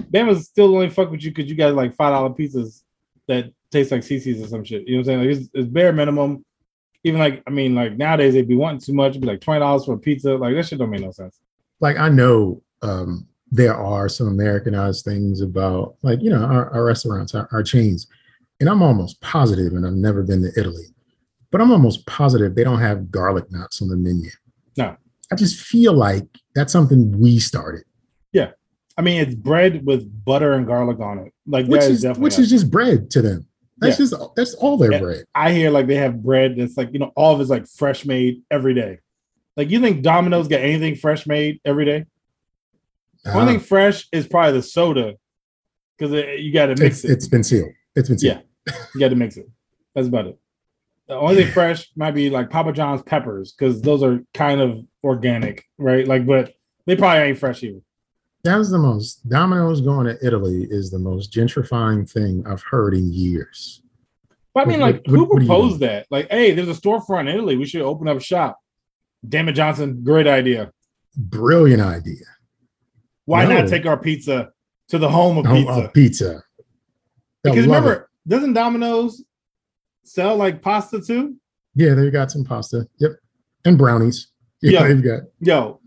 [0.00, 2.82] Bama's still only fuck with you because you got like five dollar pizzas
[3.28, 4.86] that taste like Cici's or some shit.
[4.88, 5.18] You know what I'm saying?
[5.20, 6.44] Like, it's, it's bare minimum.
[7.04, 9.10] Even like, I mean, like nowadays they'd be wanting too much.
[9.10, 10.34] It'd be like twenty dollars for a pizza.
[10.34, 11.38] Like that shit don't make no sense.
[11.78, 16.84] Like I know um there are some Americanized things about like you know our, our
[16.84, 18.06] restaurants, our, our chains,
[18.58, 20.86] and I'm almost positive, and I've never been to Italy,
[21.50, 24.30] but I'm almost positive they don't have garlic knots on the menu.
[24.76, 24.96] No.
[25.32, 27.84] I just feel like that's something we started,
[28.32, 28.50] Yeah.
[28.98, 31.32] I mean, it's bread with butter and garlic on it.
[31.46, 33.46] Like which that is which is just bread to them.
[33.78, 34.04] That's Yeah.
[34.06, 34.98] just that's all their Yeah.
[35.00, 35.24] bread.
[35.34, 38.04] I hear like they have bread that's like you know all of it's like fresh
[38.04, 38.98] made every day.
[39.56, 42.04] Like you think Domino's get anything fresh made every day?
[43.24, 45.14] One Uh, thing fresh is probably the soda
[45.98, 47.10] because you got to mix it's, it.
[47.12, 47.70] it's been sealed.
[47.94, 48.42] It's been sealed.
[48.94, 49.48] You got to mix it.
[49.94, 50.38] That's about it.
[51.10, 54.78] The only thing fresh might be like Papa John's peppers because those are kind of
[55.02, 56.06] organic, right?
[56.06, 56.54] Like, but
[56.86, 57.80] they probably ain't fresh either.
[58.44, 62.94] That was the most Domino's going to Italy is the most gentrifying thing I've heard
[62.94, 63.82] in years.
[64.54, 66.06] But I mean, What- like, what- who what proposed that?
[66.12, 67.56] Like, hey, there's a storefront in Italy.
[67.56, 68.60] We should open up a shop.
[69.28, 70.70] Damn it, Johnson, great idea.
[71.16, 72.24] Brilliant idea.
[73.24, 73.58] Why No.
[73.58, 74.50] not take our pizza
[74.90, 75.72] to the home of Home pizza?
[75.84, 76.42] of pizza.
[77.42, 78.28] They'll because remember, it.
[78.28, 79.24] doesn't Domino's
[80.04, 81.36] sell like pasta too?
[81.74, 82.86] yeah, they've got some pasta.
[82.98, 83.12] Yep,
[83.64, 84.28] and brownies.
[84.62, 84.82] Yeah.
[84.82, 85.20] Yeah, they've got.
[85.40, 85.80] Yo,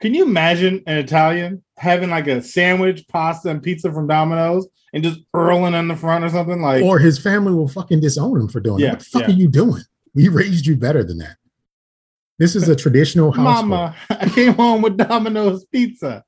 [0.00, 5.04] can you imagine an Italian having like a sandwich, pasta, and pizza from Domino's and
[5.04, 6.60] just earling in the front or something?
[6.60, 8.90] Like, Or his family will fucking disown him for doing Yeah, it.
[8.90, 9.28] What the fuck yeah.
[9.28, 9.82] are you doing?
[10.16, 11.36] We raised you better than that.
[12.40, 13.68] This is a traditional household.
[13.68, 16.24] Mama, I came home with Domino's pizza.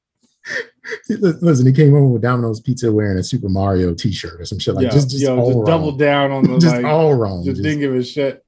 [1.09, 4.75] Listen, he came home with Domino's pizza wearing a Super Mario T-shirt or some shit
[4.75, 7.45] like yo, just just yo, all just double down on the just like, all wrong.
[7.45, 8.45] just Just- didn't give a shit.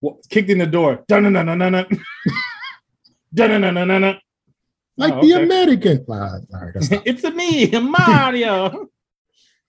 [0.00, 1.04] What, kicked in the door.
[1.08, 1.86] Dun dun dun dun dun.
[3.34, 4.18] Dun dun dun dun
[4.96, 5.44] like Oh, the okay.
[5.44, 6.04] American.
[6.10, 6.14] Ah,
[6.54, 6.72] all right,
[7.06, 8.88] it's a me, Mario.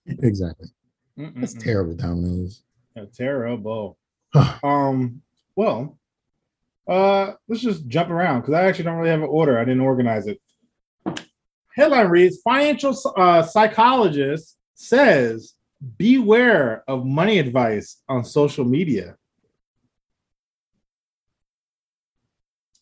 [0.06, 0.68] exactly.
[1.16, 1.62] That's Mm-mm-mm.
[1.64, 2.62] terrible, Domino's.
[2.96, 3.98] Yeah, terrible.
[4.62, 5.22] um,
[5.56, 5.98] well,
[6.88, 9.58] uh, let's just jump around because I actually don't really have an order.
[9.58, 10.40] I didn't organize it.
[11.76, 15.54] Headline reads: Financial uh, psychologist says,
[15.98, 19.16] "Beware of money advice on social media."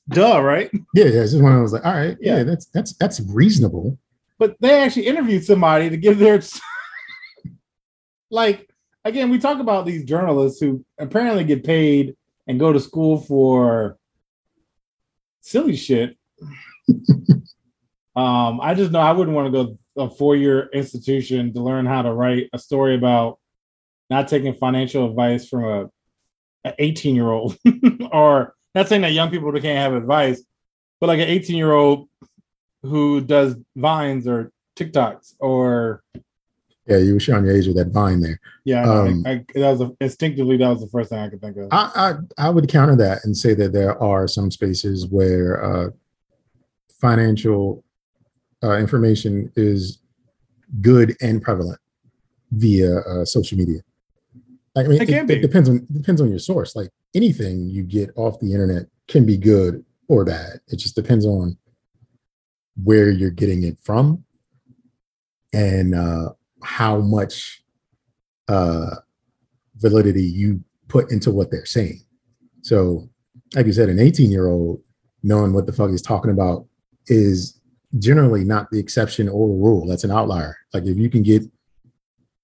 [0.08, 0.70] Duh, right?
[0.94, 1.10] Yeah, yeah.
[1.10, 2.42] This is when I was like, all right, yeah, Yeah.
[2.42, 3.96] that's that's that's reasonable.
[4.38, 6.40] But they actually interviewed somebody to give their
[8.30, 8.68] like
[9.04, 12.16] again, we talk about these journalists who apparently get paid
[12.48, 13.98] and go to school for
[15.42, 16.16] silly shit.
[18.16, 22.02] um, I just know I wouldn't want to go a four-year institution to learn how
[22.02, 23.38] to write a story about
[24.08, 25.90] not taking financial advice from a
[26.64, 27.56] an 18-year-old
[28.12, 30.42] or not saying that young people can't have advice,
[31.00, 32.08] but like an 18-year-old
[32.82, 36.02] who does vines or TikToks or
[36.86, 38.40] Yeah, you were showing your age with that vine there.
[38.64, 41.40] yeah, Um, I, I, that was a, instinctively that was the first thing I could
[41.40, 41.68] think of.
[41.70, 41.90] I,
[42.38, 45.90] I I would counter that and say that there are some spaces where uh,
[47.00, 47.84] financial
[48.62, 49.98] uh, information is
[50.80, 51.78] good and prevalent
[52.52, 53.80] via uh, social media.
[54.76, 56.76] I mean, It it, it depends on depends on your source.
[56.76, 60.60] Like anything you get off the internet can be good or bad.
[60.68, 61.56] It just depends on
[62.82, 64.24] where you're getting it from
[65.52, 66.30] and uh,
[66.62, 67.62] how much
[68.48, 68.96] uh,
[69.76, 72.00] validity you put into what they're saying.
[72.62, 73.08] So,
[73.54, 74.82] like you said, an 18 year old
[75.22, 76.66] knowing what the fuck he's talking about
[77.06, 77.59] is
[77.98, 79.86] generally not the exception or the rule.
[79.86, 80.56] That's an outlier.
[80.72, 81.42] Like if you can get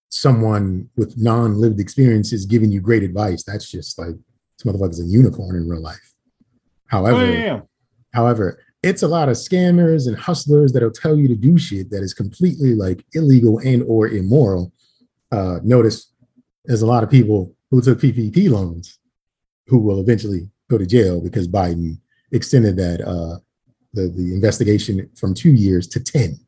[0.09, 4.14] someone with non-lived experiences giving you great advice, that's just like
[4.59, 6.14] this motherfucker's a unicorn in real life.
[6.87, 7.61] However, oh, yeah, yeah.
[8.12, 12.02] However, it's a lot of scammers and hustlers that'll tell you to do shit that
[12.02, 14.72] is completely like illegal and or immoral.
[15.32, 16.12] Uh, notice
[16.64, 18.98] there's a lot of people who took PPP loans
[19.66, 21.98] who will eventually go to jail because Biden
[22.32, 23.38] extended that uh,
[23.96, 26.38] the the investigation from two years to ten.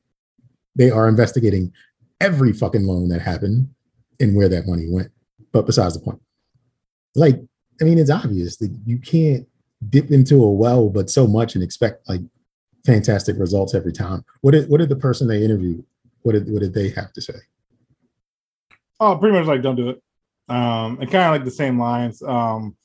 [0.76, 1.72] They are investigating
[2.20, 3.68] every fucking loan that happened
[4.20, 5.10] and where that money went.
[5.52, 6.20] But besides the point,
[7.14, 7.40] like,
[7.80, 9.46] I mean, it's obvious that you can't
[9.88, 12.20] dip into a well, but so much and expect like
[12.84, 14.24] fantastic results every time.
[14.42, 15.84] What did what did the person they interviewed?
[16.22, 17.38] What did what did they have to say?
[19.00, 20.02] Oh, pretty much like don't do it.
[20.48, 22.22] Um, and kind of like the same lines.
[22.22, 22.76] Um,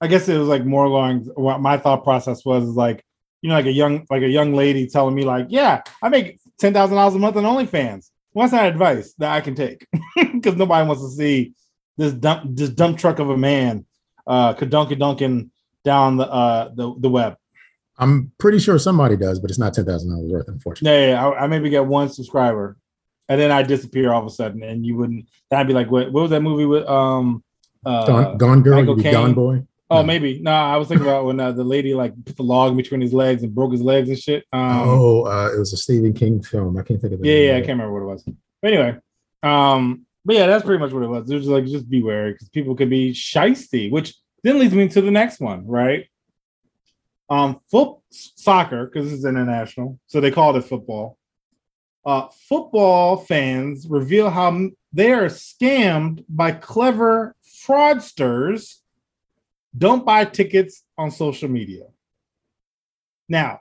[0.00, 3.04] I guess it was like more along what my thought process was like,
[3.42, 6.40] you know, like a young like a young lady telling me like, yeah, I make
[6.58, 8.08] ten thousand dollars a month on OnlyFans.
[8.32, 9.86] What's that advice that I can take?
[10.32, 11.52] Because nobody wants to see
[11.98, 13.84] this dump this dump truck of a man
[14.26, 15.50] uh kadunkin dunking
[15.84, 17.36] down the uh the, the web.
[17.98, 20.98] I'm pretty sure somebody does, but it's not ten thousand dollars worth, unfortunately.
[20.98, 22.76] Yeah, yeah, I, I maybe get one subscriber,
[23.28, 25.26] and then I disappear all of a sudden, and you wouldn't.
[25.50, 26.10] That'd be like what?
[26.12, 27.44] What was that movie with um?
[27.84, 29.12] Uh, Gone, gone girl, Michael you be Caine.
[29.12, 29.62] gone boy.
[29.92, 30.02] Oh, No.
[30.04, 30.40] maybe.
[30.40, 33.12] No, I was thinking about when uh, the lady like put the log between his
[33.12, 34.44] legs and broke his legs and shit.
[34.52, 36.76] Um, oh, uh, it was a Stephen King film.
[36.78, 38.24] I can't think of the yeah, name yeah, I can't remember what it was.
[38.62, 38.96] But anyway,
[39.42, 41.30] um, but yeah, that's pretty much what it was.
[41.30, 44.88] It was like just be wary because people could be shisty, which then leads me
[44.88, 46.06] to the next one, right?
[47.28, 51.18] Um, foot soccer because it's international, so they called it football.
[52.04, 57.34] Uh, football fans reveal how they are scammed by clever
[57.66, 58.76] fraudsters.
[59.76, 61.84] Don't buy tickets on social media.
[63.28, 63.60] Now,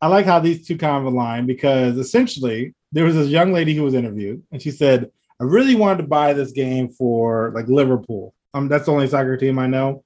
[0.00, 3.74] I like how these two kind of align because essentially there was this young lady
[3.74, 7.68] who was interviewed and she said, I really wanted to buy this game for like
[7.68, 8.34] Liverpool.
[8.54, 10.04] Um, that's the only soccer team I know.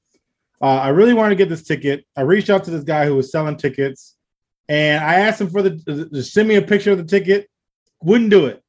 [0.62, 2.04] Uh, I really wanted to get this ticket.
[2.16, 4.16] I reached out to this guy who was selling tickets
[4.68, 7.50] and I asked him for the to send me a picture of the ticket.
[8.02, 8.62] Wouldn't do it.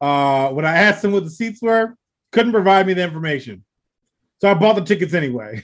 [0.00, 1.94] Uh, when I asked him what the seats were,
[2.32, 3.64] couldn't provide me the information.
[4.42, 5.62] So I bought the tickets anyway.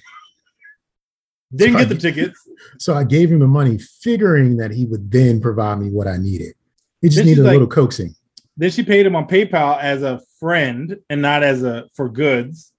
[1.57, 2.38] Didn't get the tickets.
[2.79, 6.17] So I gave him the money, figuring that he would then provide me what I
[6.17, 6.55] needed.
[7.01, 8.14] He just Then needed a like- little coaxing.
[8.57, 12.73] Then she paid him on PayPal as a friend and not as a for goods.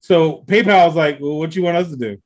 [0.00, 2.18] So PayPal was like, "Well, what you want us to do?"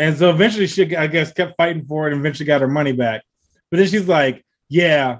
[0.00, 2.92] And so eventually, she I guess kept fighting for it, and eventually got her money
[2.92, 3.22] back.
[3.70, 5.18] But then she's like, "Yeah,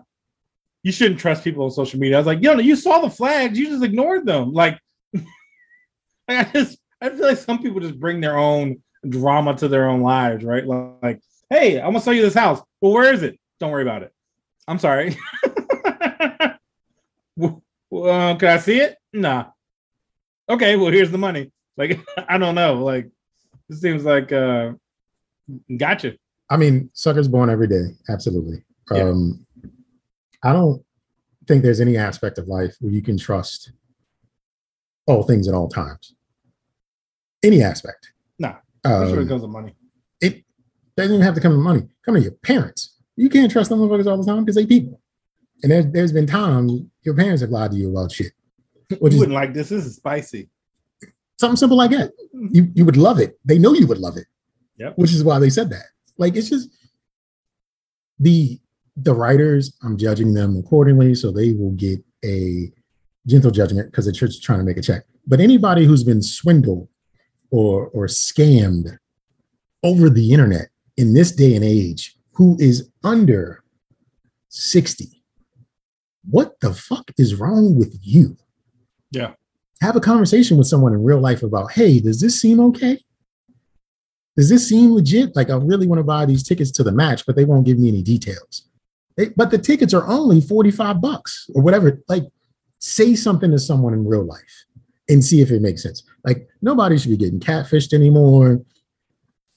[0.85, 3.57] you shouldn't trust people on social media." I was like, "Yo, you saw the flags,
[3.59, 4.79] you just ignored them." Like,
[6.29, 10.03] I just I feel like some people just bring their own drama to their own
[10.03, 10.67] lives, right?
[10.67, 12.61] Like, hey, I'm gonna sell you this house.
[12.81, 13.39] Well, where is it?
[13.59, 14.13] Don't worry about it.
[14.69, 15.17] I'm sorry.
[17.91, 18.97] Well, uh, can I see it?
[19.13, 19.47] Nah.
[20.49, 21.51] Okay, well, here's the money.
[21.77, 22.75] Like, I don't know.
[22.75, 23.11] Like,
[23.69, 24.73] this seems like uh
[25.77, 26.15] gotcha.
[26.49, 27.97] I mean, suckers born every day.
[28.09, 28.65] Absolutely.
[28.93, 29.05] Yeah.
[29.05, 29.47] Um,
[30.43, 30.85] I don't
[31.47, 33.73] think there's any aspect of life where you can trust
[35.07, 36.15] all things at all times.
[37.43, 38.13] Any aspect.
[38.39, 39.75] Nah, I'm sure it Um, comes with money.
[40.21, 40.45] it
[40.97, 41.89] doesn't even have to come to money.
[42.05, 42.95] Come to your parents.
[43.17, 45.01] You can't trust them motherfuckers all the time because they people.
[45.63, 46.73] And there's there's been times
[47.03, 48.33] your parents have lied to you about shit.
[48.99, 49.69] Which you wouldn't like this.
[49.71, 50.49] This is spicy.
[51.39, 52.13] something simple like that.
[52.33, 53.39] You you would love it.
[53.45, 54.27] They know you would love it.
[54.79, 54.95] Yep.
[54.97, 55.85] Which is why they said that.
[56.19, 56.69] Like it's just
[58.19, 58.59] the
[58.97, 62.71] the writers, I'm judging them accordingly, so they will get a
[63.27, 65.05] gentle judgment because the church is trying to make a check.
[65.27, 66.89] But anybody who's been swindled
[67.51, 68.99] or or scammed
[69.83, 73.63] over the internet in this day and age who is under
[74.49, 75.23] 60,
[76.29, 78.37] what the fuck is wrong with you?
[79.11, 79.33] Yeah.
[79.81, 83.03] Have a conversation with someone in real life about, hey, does this seem okay?
[84.37, 85.35] Does this seem legit?
[85.35, 87.79] Like, I really want to buy these tickets to the match, but they won't give
[87.79, 88.69] me any details.
[89.17, 92.01] They- but the tickets are only 45 bucks or whatever.
[92.09, 92.25] Like,
[92.79, 94.65] say something to someone in real life
[95.09, 96.03] and see if it makes sense.
[96.25, 98.63] Like, nobody should be getting catfished anymore.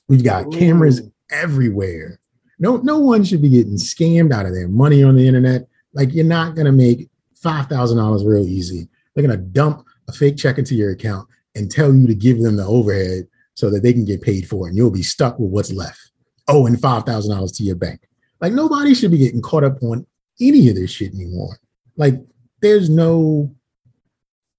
[0.07, 1.11] We've got cameras Ooh.
[1.31, 2.19] everywhere.
[2.59, 5.67] No, no one should be getting scammed out of their money on the internet.
[5.93, 8.87] Like you're not gonna make five thousand dollars real easy.
[9.13, 12.55] They're gonna dump a fake check into your account and tell you to give them
[12.55, 15.51] the overhead so that they can get paid for it, and you'll be stuck with
[15.51, 16.11] what's left.
[16.47, 18.01] Oh, and five thousand dollars to your bank.
[18.41, 20.05] Like nobody should be getting caught up on
[20.41, 21.59] any of this shit anymore.
[21.95, 22.15] Like
[22.61, 23.53] there's no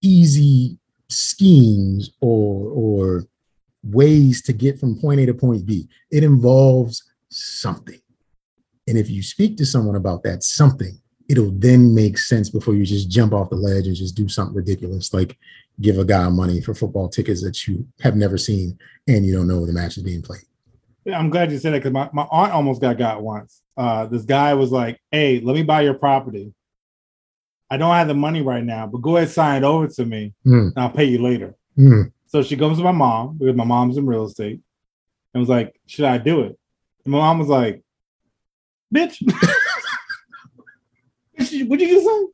[0.02, 0.78] easy
[1.14, 3.26] schemes or or
[3.82, 5.88] ways to get from point A to point B.
[6.10, 8.00] It involves something.
[8.86, 10.98] And if you speak to someone about that something,
[11.28, 14.54] it'll then make sense before you just jump off the ledge and just do something
[14.54, 15.38] ridiculous like
[15.80, 19.48] give a guy money for football tickets that you have never seen and you don't
[19.48, 20.44] know the match is being played.
[21.12, 23.62] I'm glad you said that because my, my aunt almost got got once.
[23.76, 26.54] Uh, this guy was like, "Hey, let me buy your property.
[27.70, 30.32] I don't have the money right now, but go ahead sign it over to me,
[30.44, 30.68] Hmm.
[30.68, 32.02] and I'll pay you later." Hmm.
[32.26, 34.60] So she goes to my mom because my mom's in real estate,
[35.32, 36.58] and was like, "Should I do it?"
[37.04, 37.82] And my mom was like,
[38.94, 39.22] "Bitch,
[41.38, 41.50] would
[41.80, 42.28] you get something?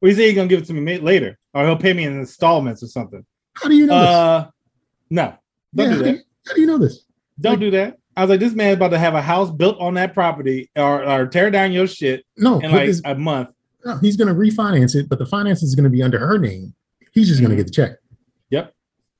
[0.00, 2.18] Well, he said he's gonna give it to me later, or he'll pay me in
[2.18, 3.24] installments or something.
[3.54, 4.08] How do you know this?
[4.08, 4.46] Uh,
[5.10, 5.34] no,
[5.74, 6.12] don't Yeah, do how, do that.
[6.16, 7.04] you, how do you know this?
[7.40, 7.98] Don't do that.
[8.16, 11.04] I was like, this man's about to have a house built on that property, or,
[11.08, 13.48] or tear down your shit No, in like this- a month.
[13.84, 16.38] No, he's going to refinance it, but the finance is going to be under her
[16.38, 16.74] name.
[17.12, 17.58] He's just going to Mhm.
[17.58, 17.92] get the check.
[18.50, 18.74] Yep.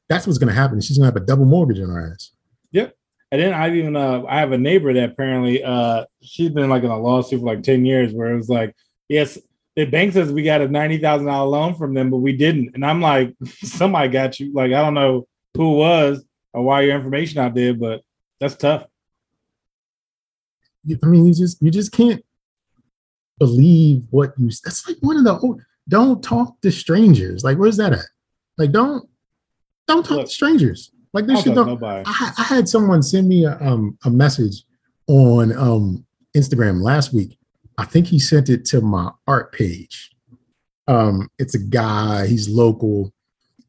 [0.09, 0.81] That's what's going to happen.
[0.81, 2.31] She's going to have a double mortgage on her ass.
[2.73, 2.95] Yep.
[3.31, 6.83] And then I've even uh I have a neighbor that apparently uh she's been like
[6.83, 8.77] in a lawsuit for like 10 years where it was like,
[9.09, 9.39] yes,
[9.75, 12.73] the bank says we got a ninety thousand dollar loan from them, but we didn't.
[12.75, 14.53] And I'm like, somebody got you.
[14.53, 18.03] Like, I don't know who it was or why your information out there, but
[18.39, 18.85] that's tough.
[21.03, 22.23] I mean, you just you just can't
[23.45, 24.51] believe what you.
[24.65, 25.37] That's like one of the.
[25.39, 27.43] old- Don't talk to strangers.
[27.43, 28.07] Like, where's that at?
[28.57, 29.09] Like, don't
[29.89, 30.93] don't talk Look, to strangers.
[31.13, 31.83] Like this shit don't.
[31.83, 34.65] I, I had someone send me a, um, a message
[35.09, 37.37] on um, Instagram last week.
[37.79, 40.13] I think he sent it to my art page.
[40.89, 43.13] Um, it's a guy, he's local,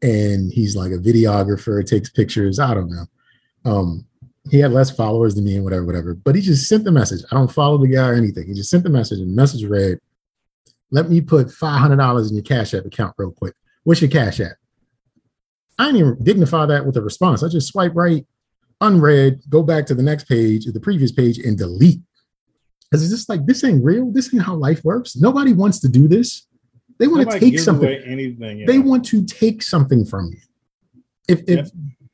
[0.02, 2.60] and he's like a videographer, takes pictures.
[2.60, 3.06] I don't know.
[4.50, 6.14] He had less followers than me and whatever, whatever.
[6.14, 7.24] But he just sent the message.
[7.32, 8.48] I don't follow the guy or anything.
[8.48, 10.00] He just sent the message, and the message read,
[10.92, 13.56] Let me put $500 in your Cash App account real quick.
[13.84, 14.54] What's your Cash App?
[15.80, 17.42] I didn't even dignify that with a response.
[17.42, 18.26] I just swipe right,
[18.82, 22.02] unread, go back to the next page, or the previous page, and delete.
[22.84, 24.12] Because it's just like this ain't real.
[24.12, 25.16] This ain't how life works.
[25.16, 26.48] Nobody wants to do this.
[27.00, 27.90] They want to take something.
[27.90, 28.60] anything.
[28.60, 28.66] yeah.
[28.68, 30.40] They want to take something from you.
[31.28, 31.68] If if Yep.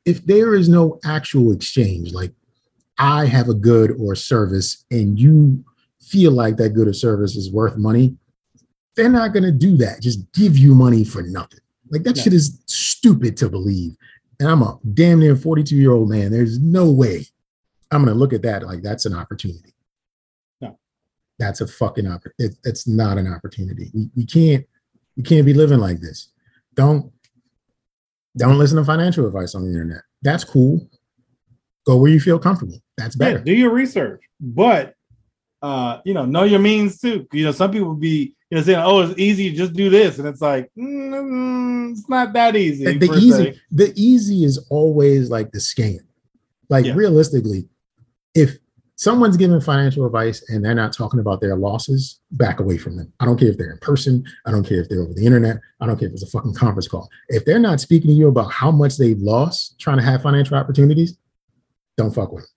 [0.04, 2.32] If there is no actual exchange, like
[2.98, 5.64] I have a good or service, and you
[6.00, 8.16] feel like that good or service is worth money,
[8.96, 10.00] they're not gonna do that.
[10.02, 11.60] Just give you money for nothing.
[11.90, 12.22] Like that No.
[12.22, 13.96] shit is stupid to believe.
[14.38, 16.30] And I'm a damn near 42 year old man.
[16.32, 17.26] There's no way
[17.90, 19.74] I'm gonna look at that like that's an opportunity.
[20.60, 20.78] No.
[21.38, 22.54] That's a fucking opportunity.
[22.54, 23.90] It, it's not an opportunity.
[23.94, 24.64] We, we can't
[25.16, 26.28] we can't be living like this.
[26.74, 27.12] Don't
[28.36, 30.02] don't listen to financial advice on the internet.
[30.22, 30.88] That's cool.
[31.86, 32.80] Go where you feel comfortable.
[32.96, 33.38] That's Yeah, better.
[33.44, 34.94] do your research, but
[35.62, 37.26] uh, you know, know your means too.
[37.32, 40.26] You know, some people be you know saying, "Oh, it's easy, just do this," and
[40.28, 42.84] it's like, mm, it's not that easy.
[42.84, 43.60] the, the easy se.
[43.70, 45.98] the easy is always like the scam
[46.68, 46.94] like Yeah.
[46.94, 47.68] realistically
[48.34, 48.56] if
[49.00, 53.10] someone's giving financial advice and they're not talking about their losses back away from them.
[53.18, 54.22] I don't care if they're in person.
[54.44, 55.56] I don't care if they're over the internet.
[55.80, 57.08] I don't care if it's a fucking conference call.
[57.30, 60.54] If they're not speaking to you about how much they've lost trying to have financial
[60.58, 61.16] opportunities
[61.96, 62.50] don't fuck with them.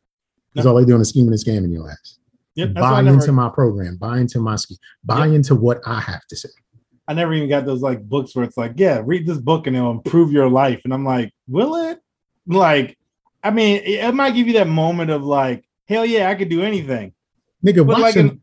[0.52, 0.72] Because No.
[0.72, 2.18] all they're doing is scheming and scamming your ass.
[2.56, 3.96] Yep, that's why I buy into my program.
[3.96, 4.78] Buy into my scheme.
[5.06, 5.36] Buy Yep.
[5.36, 6.50] into what i have to say.
[7.08, 9.78] I never even got those like books where it's like, yeah, read this book and
[9.78, 10.82] it'll improve your life.
[10.84, 12.02] And I'm like, will it?
[12.48, 12.98] Like,
[13.42, 16.50] I mean, it, it might give you that moment of like, hell yeah, I could
[16.50, 17.14] do anything.
[17.66, 18.42] nigga But like in,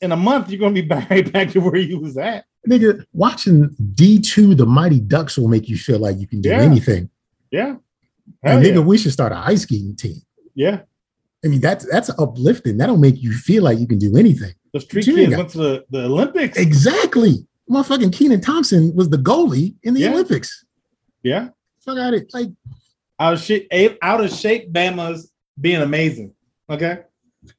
[0.00, 2.44] in a month, you're gonna be back right back to where you was at.
[2.68, 6.62] Nigga, watching D2 the Mighty Ducks will make you feel like you can do Yeah.
[6.62, 7.10] anything.
[7.50, 7.76] Yeah.
[8.42, 8.72] Hell And yeah.
[8.72, 10.16] nigga, we should start an ice skating team.
[10.54, 10.80] yeah.
[11.44, 12.78] I mean, that's that's uplifting.
[12.78, 14.54] That'll make you feel like you can do anything.
[14.72, 15.36] The street kids guy?
[15.36, 16.56] went to the, the Olympics.
[16.56, 17.46] Exactly.
[17.70, 20.12] Motherfucking Kenan Thompson was the goalie in the Yeah.
[20.12, 20.64] Olympics.
[21.22, 21.48] Yeah.
[21.80, 22.32] Fuck out it.
[22.32, 22.48] Like,
[23.20, 23.68] out of shape,
[24.00, 25.30] out of shape Bama's
[25.60, 26.32] being amazing.
[26.70, 26.98] Okay.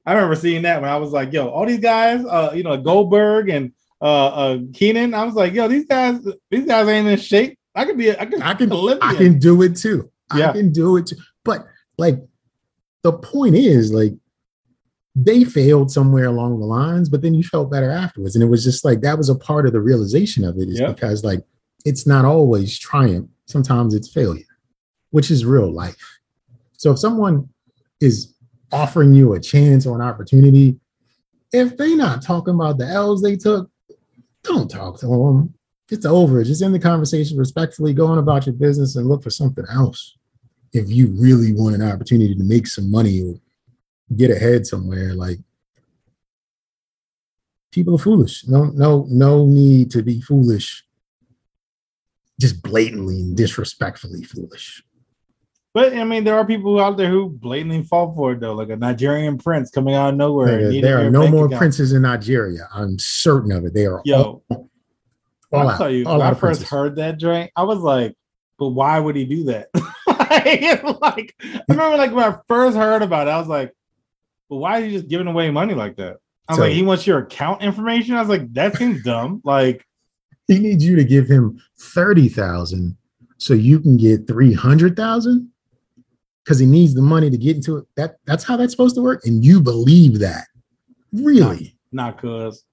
[0.05, 2.75] I remember seeing that when I was like, yo, all these guys, uh, you know,
[2.77, 7.17] Goldberg and uh uh Kenan, I was like, yo, these guys, these guys ain't in
[7.19, 7.57] shape.
[7.75, 9.15] I could be, I could, I can Olympian.
[9.15, 10.09] I can do it too.
[10.35, 10.49] Yeah.
[10.49, 11.17] I can do it too.
[11.43, 11.65] But
[11.97, 12.17] like
[13.03, 14.13] the point is, like,
[15.15, 18.35] they failed somewhere along the lines, but then you felt better afterwards.
[18.35, 20.79] And it was just like that was a part of the realization of it, is
[20.79, 20.91] Yeah.
[20.91, 21.41] because like
[21.85, 24.43] it's not always triumph, sometimes it's failure,
[25.11, 26.19] which is real life.
[26.77, 27.47] So if someone
[28.01, 28.33] is
[28.71, 30.79] offering you a chance or an opportunity,
[31.51, 33.69] if they not talking about the L's they took,
[34.43, 35.53] don't talk to them.
[35.89, 36.43] It's over.
[36.43, 40.17] Just end the conversation respectfully, go on about your business and look for something else.
[40.73, 43.35] If you really want an opportunity to make some money or
[44.15, 45.37] get ahead somewhere, like
[47.71, 48.47] people are foolish.
[48.47, 50.83] No, no, no need to be foolish.
[52.39, 54.83] Just blatantly and disrespectfully foolish.
[55.75, 58.69] But I mean, there are people out there who blatantly fall for it though, like
[58.69, 60.61] a Nigerian prince coming out of nowhere.
[60.69, 61.59] needing there are no more account.
[61.59, 62.69] princes in Nigeria.
[62.73, 63.73] I'm certain of it.
[63.73, 64.69] They are Yo, all,
[65.51, 66.69] all I'll tell you, when I first princes.
[66.69, 68.15] heard that joint, I was like,
[68.57, 69.67] but why would he do that?
[70.07, 73.73] like, I remember like when I first heard about it, I was like,
[74.49, 76.15] but why is he just giving away money like that?
[76.47, 78.15] I was So- like, he wants your account information.
[78.15, 79.41] I was like, that seems dumb.
[79.43, 79.85] Like,
[80.47, 82.95] he needs you to give him 30,000
[83.39, 85.51] so you can get 300,000
[86.45, 87.85] because he needs the money to get into it.
[87.95, 89.25] That that's how that's supposed to work.
[89.25, 90.45] And you believe that.
[91.11, 91.75] Really?
[91.91, 92.63] not cuz.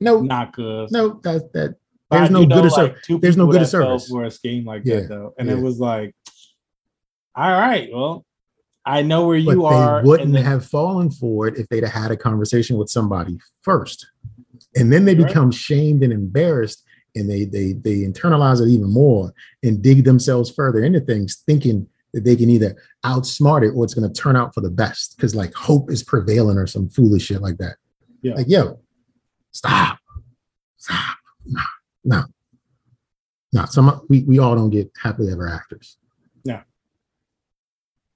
[0.00, 0.90] No, not cause.
[0.90, 1.76] no, that that
[2.10, 4.08] But there's no know, good of like, two there's no good of that fell service.
[4.08, 5.54] for a scheme like Yeah, that though, and yeah.
[5.56, 6.14] it was like,
[7.34, 8.26] all right, well,
[8.84, 10.02] I know where but you are.
[10.02, 13.38] they wouldn't then- have fallen for it if they'd have had a conversation with somebody
[13.62, 14.06] first.
[14.74, 15.28] And then they You're right.
[15.28, 16.82] become shamed and embarrassed
[17.14, 19.32] and they they they internalize it even more
[19.62, 23.94] and dig themselves further into things, thinking that they can either outsmart it or it's
[23.94, 27.24] going to turn out for the best because like hope is prevailing or some foolish
[27.26, 27.76] shit like that.
[28.22, 28.34] Yeah.
[28.34, 28.80] Like, yo,
[29.52, 29.98] stop.
[30.76, 31.16] Stop.
[31.46, 31.62] No,
[32.04, 32.22] no.
[33.54, 35.98] No, some we, we all don't get happily ever afters,
[36.44, 36.62] Yeah.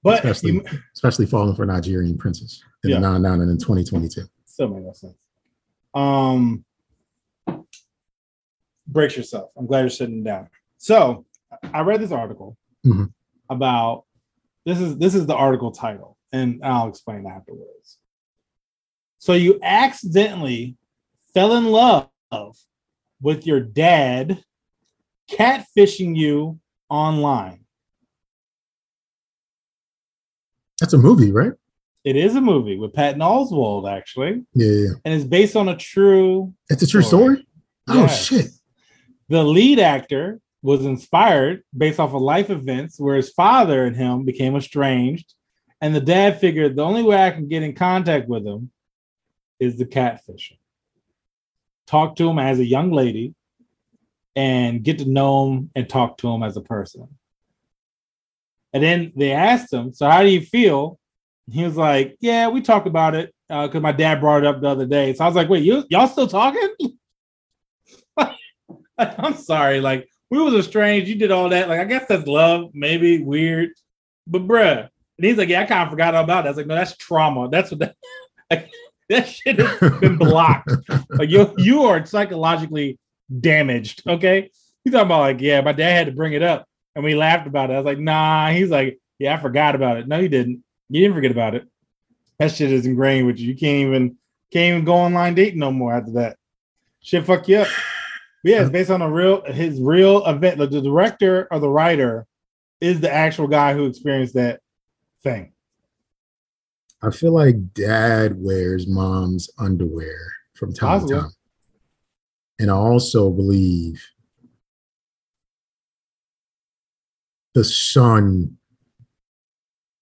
[0.01, 0.63] but especially you,
[0.95, 2.95] especially falling for Nigerian princes in Yeah.
[2.97, 4.23] the nine nine and in 2022.
[4.45, 5.13] still make no sense.
[5.93, 6.65] Um,
[8.87, 9.51] brace yourself.
[9.57, 10.49] I'm glad you're sitting down.
[10.77, 11.25] So
[11.73, 13.11] I read this article Mhm.
[13.49, 14.03] About
[14.65, 17.97] this is this is the article title, and I'll explain afterwards.
[19.19, 20.75] So you accidentally
[21.33, 22.09] fell in love
[23.21, 24.43] with your dad
[25.31, 27.65] catfishing you online.
[30.79, 31.53] That's a movie, right?
[32.03, 35.75] It is a movie with Patton Oswalt, actually, Yeah, yeah, and it's based on a
[35.77, 37.35] true It's a true Story.
[37.35, 37.47] story.
[37.89, 38.25] Oh Yes.
[38.25, 38.47] shit!
[39.29, 44.25] The lead actor was inspired based off of life events where his father and him
[44.25, 45.33] became estranged,
[45.81, 48.71] and the dad figured the only way I can get in contact with him
[49.59, 50.57] is the catfishing.
[51.85, 53.33] Talk to him as a young lady
[54.35, 57.07] and get to know him and talk to him as a person.
[58.73, 60.99] And then they asked him, So, how do you feel?
[61.49, 64.61] He was like, Yeah, we talked about it uh, because my dad brought it up
[64.61, 65.13] the other day.
[65.13, 66.69] So I was like, Wait, you y'all still talking?
[68.97, 69.79] I'm sorry.
[69.79, 71.07] Like we was estranged.
[71.07, 71.69] You did all that.
[71.69, 73.69] Like I guess that's love, maybe weird,
[74.25, 74.89] but bruh.
[75.17, 76.47] And he's like, yeah, I kind of forgot all about that.
[76.47, 77.49] I was like, no, that's trauma.
[77.49, 77.95] That's what that.
[78.49, 78.69] Like,
[79.09, 80.71] that shit has been blocked.
[81.09, 82.97] Like you, you are psychologically
[83.41, 84.03] damaged.
[84.07, 84.49] Okay.
[84.85, 86.65] He's talking about like, yeah, my dad had to bring it up,
[86.95, 87.73] and we laughed about it.
[87.73, 88.51] I was like, nah.
[88.51, 90.07] He's like, yeah, I forgot about it.
[90.07, 90.63] No, you didn't.
[90.87, 91.67] You didn't forget about it.
[92.39, 93.49] That shit is ingrained with you.
[93.49, 94.17] You can't even
[94.51, 96.37] can't even go online dating no more after that.
[97.01, 97.67] Shit, fuck you up.
[98.47, 100.57] Yeah, it's based on a real his real event.
[100.59, 102.25] Like the director or the writer
[102.79, 104.61] is the actual guy who experienced that
[105.23, 105.51] thing.
[107.01, 110.17] I feel like dad wears mom's underwear
[110.55, 111.15] from time Possibly.
[111.15, 111.31] to time.
[112.59, 114.03] And I also believe
[117.53, 118.57] the son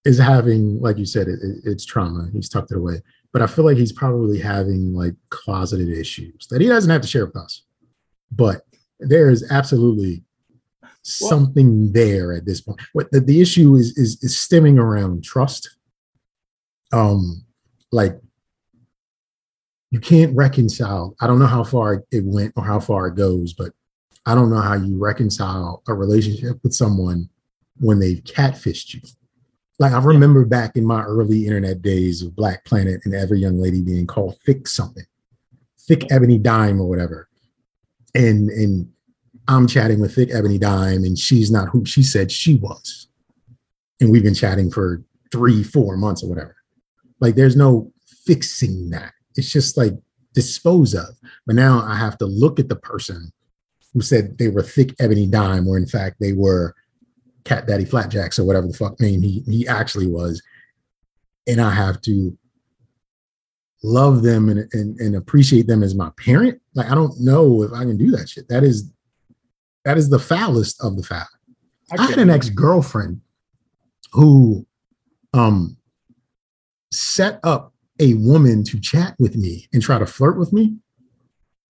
[0.05, 2.29] is having, like you said, it, it- it's trauma.
[2.31, 3.01] He's tucked it away.
[3.33, 7.07] But I feel like he's probably having like closeted issues that he doesn't have to
[7.07, 7.63] share with us.
[8.31, 8.65] But
[8.99, 10.23] there is absolutely
[11.03, 12.79] something there at this point.
[12.93, 15.77] What the, the issue is, is is stemming around trust.
[16.91, 17.45] Um,
[17.91, 18.19] like
[19.91, 21.15] you can't reconcile.
[21.21, 23.71] I don't know how far it went or how far it goes, but
[24.25, 27.29] I don't know how you reconcile a relationship with someone
[27.77, 29.01] when they've catfished you.
[29.77, 33.59] Like I remember back in my early internet days of Black Planet and every young
[33.59, 35.05] lady being called thick something,
[35.79, 37.29] thick ebony dime or whatever.
[38.15, 38.89] And and
[39.47, 43.07] I'm chatting with thick ebony dime and she's not who she said she was.
[44.01, 46.55] And we've been chatting for three, four months or whatever.
[47.19, 47.91] Like there's no
[48.25, 49.13] fixing that.
[49.35, 49.93] It's just like
[50.33, 51.15] dispose of.
[51.45, 53.31] But now I have to look at the person
[53.93, 56.75] who said they were thick ebony dime, where in fact they were
[57.43, 60.41] cat daddy flatjacks or whatever the fuck name he he actually was.
[61.47, 62.37] And I have to
[63.85, 66.59] love them and, and, and appreciate them as my parent.
[66.73, 68.47] Like I don't know if I can do that shit.
[68.49, 68.91] That is
[69.83, 71.27] that is the foulest of the foul.
[71.97, 73.21] I had an ex-girlfriend
[74.13, 74.65] who
[75.33, 75.77] um
[76.91, 80.77] set up a woman to chat with me and try to flirt with me.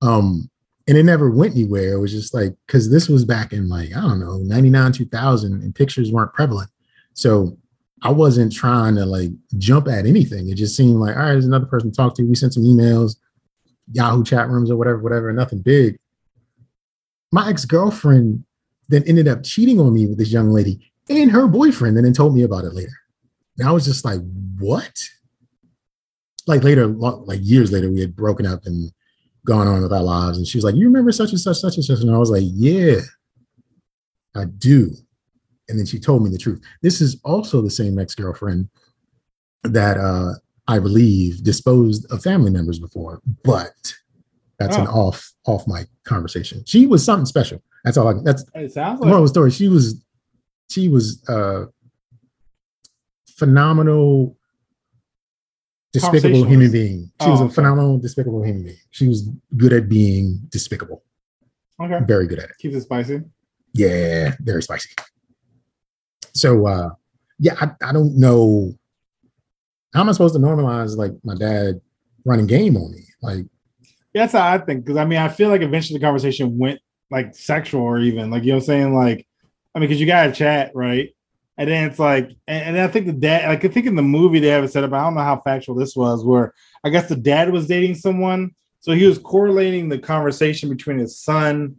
[0.02, 0.50] Um
[0.88, 1.94] and it never went anywhere.
[1.94, 5.64] It was just like because this was back in like, I don't know, 99, 2000,
[5.64, 6.70] and pictures weren't prevalent.
[7.14, 7.58] So
[8.06, 10.48] I wasn't trying to like jump at anything.
[10.48, 12.24] It just seemed like, all right, there's another person to talk to.
[12.24, 13.16] We sent some emails,
[13.92, 15.98] Yahoo chat rooms or whatever, whatever, nothing big.
[17.32, 18.46] My ex-girlfriend
[18.90, 22.14] then ended up cheating on me with this young lady and her boyfriend, and then
[22.14, 22.94] told me about it later.
[23.58, 24.20] And I was just like,
[24.60, 24.96] what?
[26.46, 28.92] Like later, like years later, we had broken up and
[29.48, 30.38] gone on with our lives.
[30.38, 32.02] And she was like, You remember such and such, such and such?
[32.02, 32.98] And I was like, Yeah,
[34.36, 34.92] I do.
[35.68, 36.62] And then she told me the truth.
[36.82, 38.70] This is also the same ex-girlfriend
[39.64, 40.34] that uh
[40.68, 43.94] I believe disposed of family members before, but
[44.60, 45.08] that's an Oh.
[45.08, 46.64] off off mic conversation.
[46.66, 47.62] She was something special.
[47.84, 50.04] That's all I that's It sounds the moral of the story she was
[50.70, 51.66] she was uh
[53.28, 54.38] phenomenal
[55.94, 57.12] despicable human being.
[57.22, 57.54] She Oh, was a okay.
[57.54, 58.78] phenomenal, despicable human being.
[58.92, 61.04] She was good at being despicable.
[61.82, 62.00] Okay.
[62.06, 62.58] Very good at it.
[62.60, 63.22] Keeps it spicy.
[63.74, 64.90] Yeah, very spicy.
[66.36, 66.90] So uh
[67.40, 68.74] yeah, I, I don't know
[69.94, 71.80] how am I supposed to normalize like my dad
[72.26, 73.06] running game on me?
[73.22, 73.46] Like
[74.14, 74.86] That's how I think.
[74.86, 76.80] Because I mean, I feel like eventually the conversation went
[77.12, 78.96] like sexual or even like you know what I'm saying.
[78.96, 79.26] Like,
[79.74, 81.16] I mean, because you gotta chat, right?
[81.58, 84.02] And then it's like, and, and I think the dad, like I think in the
[84.02, 84.92] movie they have it set up.
[84.92, 88.52] I don't know how factual this was, where I guess the dad was dating someone,
[88.82, 91.78] so he was correlating the conversation between his son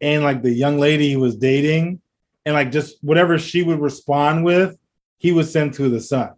[0.00, 2.00] and like the young lady he was dating,
[2.46, 4.76] and like just whatever she would respond with,
[5.18, 6.32] he would send to the son.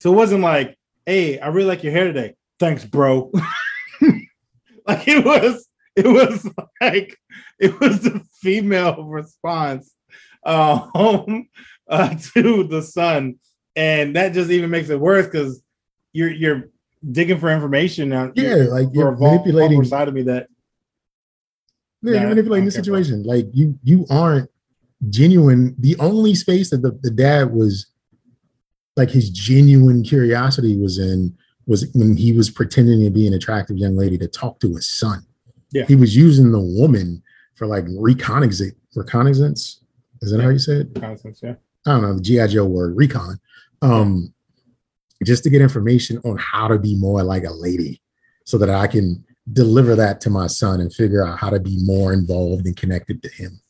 [0.00, 2.34] So it wasn't like, "Hey, I really like your hair today.
[2.58, 3.30] Thanks, bro."
[4.86, 5.66] like it was,
[5.96, 6.48] it was
[6.80, 7.16] like
[7.58, 9.94] it was the female response
[10.44, 11.48] um,
[11.88, 13.36] uh, to the son,
[13.76, 15.62] and that just even makes it worse because
[16.12, 16.70] you're you're
[17.12, 18.32] digging for information now.
[18.34, 20.48] yeah, like you're a vul- manipulating side of me that
[22.02, 23.22] Yeah, you're manipulating the situation.
[23.22, 24.50] Like you, you aren't
[25.08, 25.74] genuine.
[25.78, 27.86] The only space that the, the dad was
[28.96, 31.36] like his genuine curiosity was in
[31.66, 34.88] was when he was pretending to be an attractive young lady to talk to his
[34.88, 35.24] son.
[35.72, 35.84] Yeah.
[35.86, 37.22] He was using the woman
[37.54, 38.74] for like reconnaissance.
[38.96, 39.80] Reconnaissance?
[40.20, 41.00] Is that how you say it?
[41.00, 41.54] constance, yeah.
[41.86, 42.48] I don't know, the G.I.
[42.48, 43.40] Joe word, recon.
[43.80, 44.34] Um,
[45.24, 48.02] just to get information on how to be more like a lady
[48.44, 51.78] so that I can deliver that to my son and figure out how to be
[51.84, 53.60] more involved and connected to him.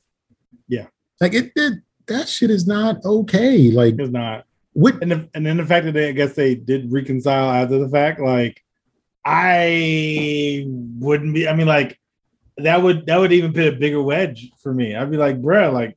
[1.20, 1.74] Like it, it
[2.06, 3.70] that shit is not okay.
[3.70, 4.44] Like It's not.
[4.72, 7.78] what And the, and then the fact that they I guess they did reconcile after
[7.78, 8.64] the fact, like
[9.24, 11.46] I wouldn't be.
[11.46, 11.98] I mean, like
[12.56, 14.96] that would that would even put a bigger wedge for me.
[14.96, 15.96] I'd be like, bruh, like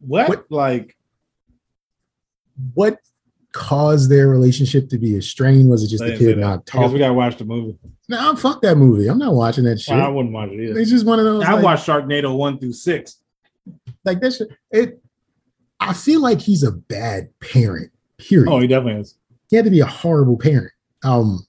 [0.00, 0.28] what?
[0.28, 0.94] What- Like
[2.74, 2.98] what
[3.52, 5.68] caused their relationship to be a strain?
[5.68, 6.92] Was it just the kid not talking?
[6.92, 7.78] we gotta watch the movie.
[8.08, 9.06] No, fuck that movie.
[9.08, 9.94] I'm not watching that shit.
[9.94, 10.78] Well, I wouldn't watch it either.
[10.78, 11.44] it's just one of those.
[11.44, 13.20] I like- watched Sharknado one through six.
[14.08, 14.42] Like this.
[14.70, 15.02] It
[15.80, 18.50] I feel like he's a bad parent, period.
[18.50, 19.16] Oh, he definitely is.
[19.48, 20.72] he had to be a horrible parent.
[21.04, 21.46] Um,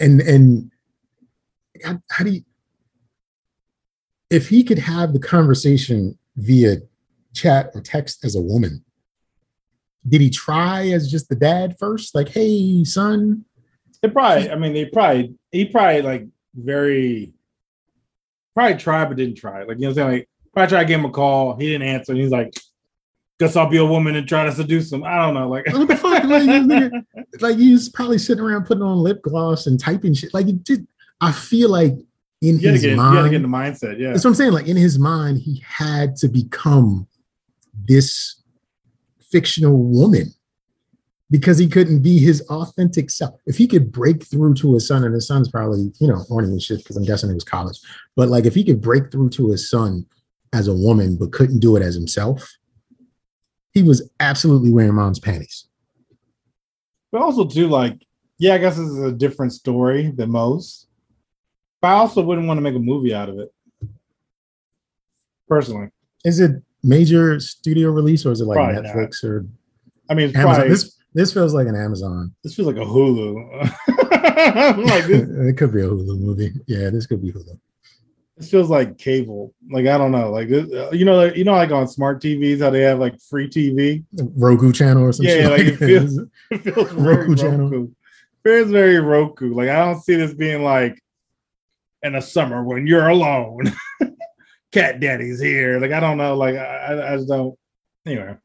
[0.00, 0.70] and and
[1.84, 2.42] how, how do you,
[4.30, 6.78] if he could have the conversation via
[7.34, 8.84] chat or text as a woman,
[10.06, 12.14] did he try as just the dad first?
[12.14, 13.44] Like, hey, son,
[14.02, 17.32] They probably, I mean, they probably, he probably like very,
[18.54, 19.62] probably tried but didn't try.
[19.62, 20.10] Like, you know what I'm saying?
[20.10, 21.56] Like, probably tried to give him a call.
[21.56, 22.14] He didn't answer.
[22.14, 22.54] He's like,
[23.38, 25.04] guess I'll be a woman and try to seduce him.
[25.04, 25.48] I don't know.
[25.48, 26.24] Like, what the fuck?
[26.24, 26.92] Like,
[27.40, 30.32] like he was probably sitting around putting on lip gloss and typing shit.
[30.32, 30.86] Like, it did.
[31.20, 31.94] I feel like
[32.40, 33.98] in his get, you mind, gotta get in the mindset.
[33.98, 34.10] Yeah.
[34.10, 34.52] That's what I'm saying.
[34.52, 37.06] Like in his mind, he had to become
[37.88, 38.42] this
[39.30, 40.32] fictional woman
[41.30, 43.40] because he couldn't be his authentic self.
[43.46, 46.48] If he could break through to his son, and his son's probably, you know, horny
[46.48, 47.80] and shit, because I'm guessing it was college.
[48.14, 50.06] But like if he could break through to his son
[50.54, 52.48] as a woman, but couldn't do it as himself,
[53.72, 55.66] he was absolutely wearing mom's panties.
[57.10, 58.00] But also, too, like,
[58.38, 60.86] yeah, I guess this is a different story than most.
[61.82, 63.52] But I also wouldn't want to make a movie out of it.
[65.48, 65.88] Personally.
[66.24, 68.84] Is it major studio release or is it like Probably not.
[68.84, 69.46] Netflix or
[70.08, 72.34] I mean, probably, This this, feels like an Amazon.
[72.42, 73.76] This feels like a Hulu.
[74.36, 76.52] Like, this, it could be a Hulu movie.
[76.66, 77.58] Yeah, this could be Hulu.
[78.36, 79.54] This feels like cable.
[79.70, 80.30] Like I don't know.
[80.32, 83.20] Like uh, you know, like, you know, like on smart TVs, how they have like
[83.20, 84.02] free TV.
[84.36, 85.50] Roku channel or some Yeah, shit.
[85.50, 86.18] like, it feels-
[86.50, 87.68] It feels very Roku channel.
[87.70, 87.88] Roku.
[88.42, 89.54] Feels very Roku.
[89.54, 91.00] Like I don't see this being like
[92.02, 93.72] in a summer when you're alone.
[94.72, 95.78] Cat Daddy's here.
[95.78, 96.36] Like I don't know.
[96.36, 97.56] Like I, I- I just don't.
[98.04, 98.36] Anyway,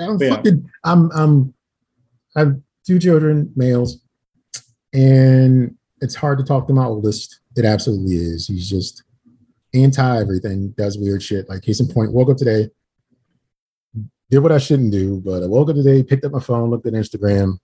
[0.00, 0.30] I'm Yeah.
[0.30, 0.70] fucking.
[0.82, 1.10] I'm.
[1.12, 1.54] I'm.
[2.34, 4.00] I have two children, males,
[4.94, 7.40] and it's hard to talk to my oldest.
[7.56, 8.46] It absolutely is.
[8.46, 9.02] He's just
[9.74, 10.70] anti everything.
[10.76, 11.48] Does weird shit.
[11.48, 12.68] Like case in point, woke up today,
[14.30, 16.86] did what I shouldn't do, but I woke up today, picked up my phone, looked
[16.86, 17.58] at Instagram.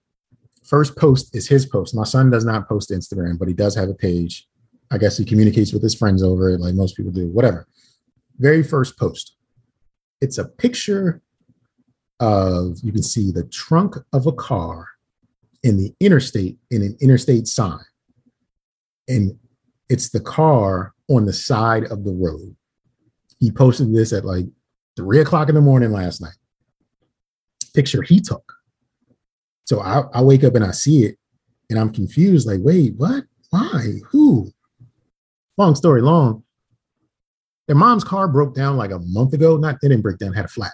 [0.64, 1.94] First post is his post.
[1.94, 4.48] My son does not post Instagram, but he does have a page.
[4.90, 7.28] I guess he communicates with his friends over it, like most people do.
[7.28, 7.66] Whatever.
[8.38, 9.36] Very first post.
[10.20, 11.22] It's a picture
[12.20, 14.88] of you can see the trunk of a car
[15.62, 17.84] in the interstate in an interstate sign
[19.08, 19.38] and
[19.88, 22.56] it's the car on the side of the road.
[23.38, 24.46] He posted this at like
[24.96, 26.36] three o'clock in the morning last night.
[27.74, 28.52] Picture he took.
[29.64, 31.18] So I, I wake up and i see it
[31.68, 33.24] and i'm confused like wait what?
[33.50, 33.98] Why?
[34.10, 34.50] Who?
[35.58, 36.44] Long story long
[37.66, 39.56] their mom's car broke down like a month ago.
[39.56, 40.72] Not they didn't break down had a flat.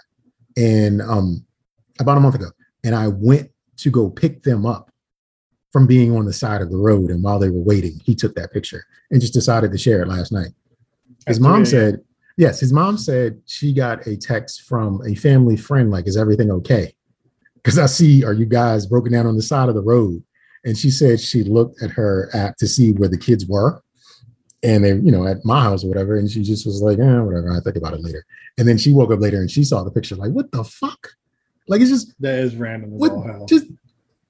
[0.55, 1.45] And um
[1.99, 2.51] about a month ago.
[2.83, 4.91] And i went to go pick them up
[5.73, 7.09] from being on the side of the road.
[7.09, 10.07] And while they were waiting, he took that picture and just decided to share it
[10.07, 10.51] last night.
[11.25, 12.01] His mom 3 said,
[12.37, 16.51] yes, his mom said she got a text from a family friend, like, is everything
[16.51, 16.93] okay?
[17.55, 20.23] Because I see, are you guys broken down on the side of the road?
[20.63, 23.81] And she said she looked at her app to see where the kids were.
[24.61, 26.17] And they, you know, at my house or whatever.
[26.17, 27.51] And she just was like, eh, whatever.
[27.51, 28.25] I think about it later.
[28.57, 31.09] And then she woke up later and she saw the picture, like, what the fuck?
[31.67, 33.65] Like, it's just, That is random as what, just,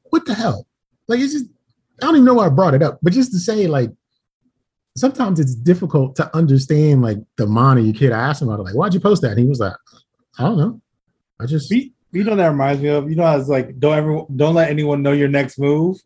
[0.10, 0.66] what the hell?
[1.08, 1.46] Like, it's just,
[2.02, 3.92] I don't even know why I brought it up, but just to say, like,
[4.98, 8.12] sometimes it's difficult to understand like the mind of your kid.
[8.12, 9.32] I asked him about it, like, why'd you post that?
[9.32, 9.74] And he was like,
[10.38, 10.82] I don't know.
[11.40, 13.98] I just you, you know that reminds me of you know how it's like don't
[13.98, 15.98] ever don't let anyone know your next move.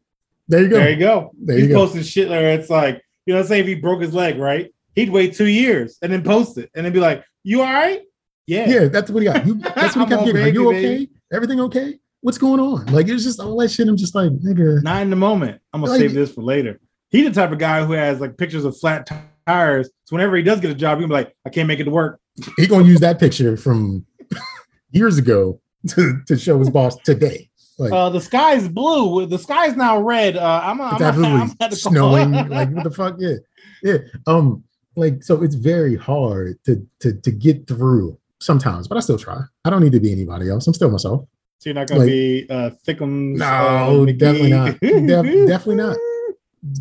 [0.48, 0.78] there you go.
[0.78, 1.32] There you go.
[1.38, 4.14] There He's you posting shit where it's like you know, say if he broke his
[4.14, 4.74] leg, right?
[4.95, 8.02] He'd wait two years and then post it and then be like, "You all right?
[8.48, 9.45] Yeah, Yeah, that's what he got.
[9.45, 10.41] You, that's what he kept getting.
[10.41, 10.82] Are you okay?
[10.82, 11.10] baby.
[11.32, 12.00] Everything okay?
[12.22, 12.86] What's going on?
[12.88, 13.88] Like it's just all that shit.
[13.88, 14.82] I'm just like, nigga.
[14.84, 15.61] Not in the moment.
[15.74, 16.80] I'm gonna Like- save this for later.
[17.09, 19.07] He's the type of guy who has like pictures of flat
[19.45, 19.89] tires.
[20.05, 21.91] So whenever he does get a job, he'll be like, "I can't make it to
[21.91, 22.20] work."
[22.57, 24.05] He gonna use that picture from
[24.91, 27.49] years ago to, to show his boss today.
[27.80, 29.26] Like Uh, the sky's blue.
[29.28, 30.36] The sky's now red.
[30.36, 32.32] Uh, I'm, I'm, I'm, absolutely I'm at snowing.
[32.49, 33.15] like what the fuck?
[33.20, 33.36] Yeah,
[33.84, 33.97] yeah.
[34.26, 34.63] Um,
[34.95, 39.39] like so, it's very hard to to to get through sometimes, but I still try.
[39.63, 40.65] I don't need to be anybody else.
[40.68, 41.26] I'm still myself.
[41.60, 43.38] So you're not gonna be uh thickums.
[43.38, 44.76] No, uh, definitely not.
[44.76, 45.08] McGee?
[45.08, 45.97] Def- definitely not.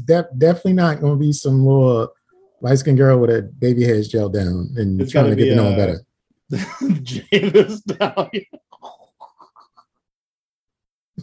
[0.05, 2.13] De- definitely not gonna be some little
[2.61, 5.51] light skinned girl with a baby hairs gel down and It's trying gotta get be,
[5.51, 6.01] to know him uh, better.
[7.03, 8.45] Jay the Stallion.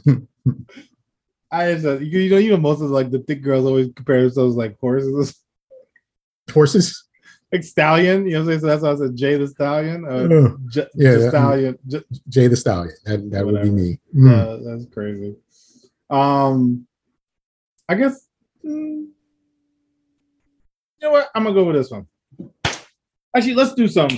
[1.51, 3.89] I just, uh, you, you know, you know, most of like the thick girls always
[3.95, 5.39] compare themselves like horses,
[6.51, 7.03] Horses.
[7.53, 8.25] Like stallion.
[8.25, 8.59] You know, what I'm saying?
[8.61, 10.05] so that's why I said Jay the Stallion.
[10.05, 10.55] Uh.
[10.69, 11.77] J- Yeah, the Stallion.
[11.87, 12.95] J- Jay the Stallion.
[13.05, 13.99] That, that would be me.
[14.15, 14.31] Mm.
[14.33, 15.35] uh, that's crazy.
[16.09, 16.85] Um,
[17.87, 18.27] I guess.
[18.65, 19.09] mm, you
[21.01, 21.29] know what?
[21.35, 22.07] I'm gonna go with this one.
[23.35, 24.09] Actually, let's do some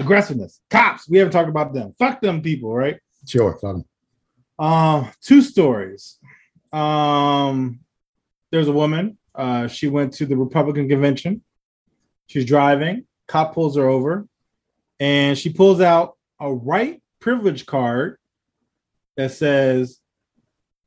[0.00, 0.60] aggressiveness.
[0.70, 1.08] Cops.
[1.08, 1.94] We haven't talked about them.
[1.98, 2.98] Fuck them people, right?
[3.26, 3.58] Sure.
[3.60, 3.84] fuck 'em.
[4.64, 6.18] Um, two stories.
[6.72, 7.80] Um,
[8.50, 9.18] there's a woman.
[9.34, 11.42] Uh, she went to the Republican convention.
[12.28, 13.06] She's driving.
[13.26, 14.26] Cop pulls her over,
[15.00, 18.18] and she pulls out a white privilege card
[19.16, 19.98] that says,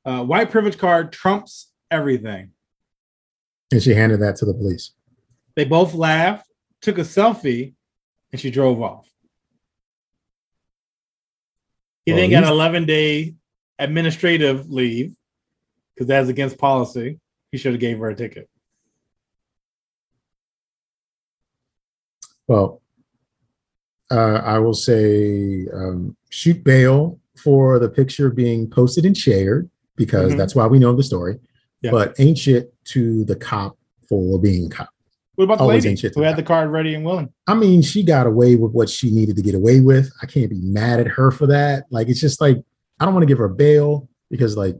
[0.06, 2.52] uh, "White privilege card trumps everything."
[3.72, 4.92] And she handed that to the police.
[5.56, 6.48] They both laughed,
[6.82, 7.74] took a selfie,
[8.32, 9.08] and she drove off.
[12.06, 13.36] He Well, then got an 11 day
[13.80, 15.16] administrative leave
[15.94, 17.20] because that's against policy.
[17.52, 18.50] He should have gave her a ticket.
[22.48, 22.82] Well,
[24.10, 30.34] uh, I will say um, shoot bail for the picture being posted and shared because
[30.34, 30.38] Mhm.
[30.38, 31.39] that's why we know the story.
[31.82, 31.92] Yeah.
[31.92, 33.78] But ain't shit to the cop
[34.08, 34.89] for being cop.
[35.36, 37.30] What about the Always lady who had the card ready and willing?
[37.48, 40.12] I mean, she got away with what she needed to get away with.
[40.22, 41.86] I can't be mad at her for that.
[41.89, 42.62] Like, it's just like,
[43.00, 44.78] I don't want to give her bail because, like,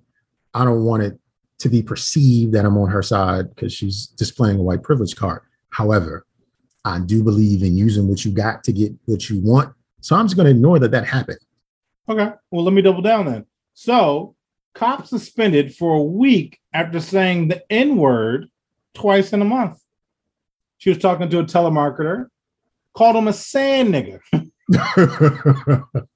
[0.54, 1.18] I don't want it
[1.60, 5.42] to be perceived that I'm on her side because she's displaying a white privilege card.
[5.70, 6.26] However,
[6.84, 9.74] I do believe in using what you got to get what you want.
[10.02, 11.40] So I'm just going to ignore that that happened.
[12.10, 12.32] Okay.
[12.50, 13.46] Well, let me double down then.
[13.74, 14.36] So,
[14.74, 18.50] cop suspended for a week after saying the N word
[18.94, 19.80] twice in a month.
[20.80, 22.28] She was talking to a telemarketer,
[22.94, 24.20] called him a sand nigger.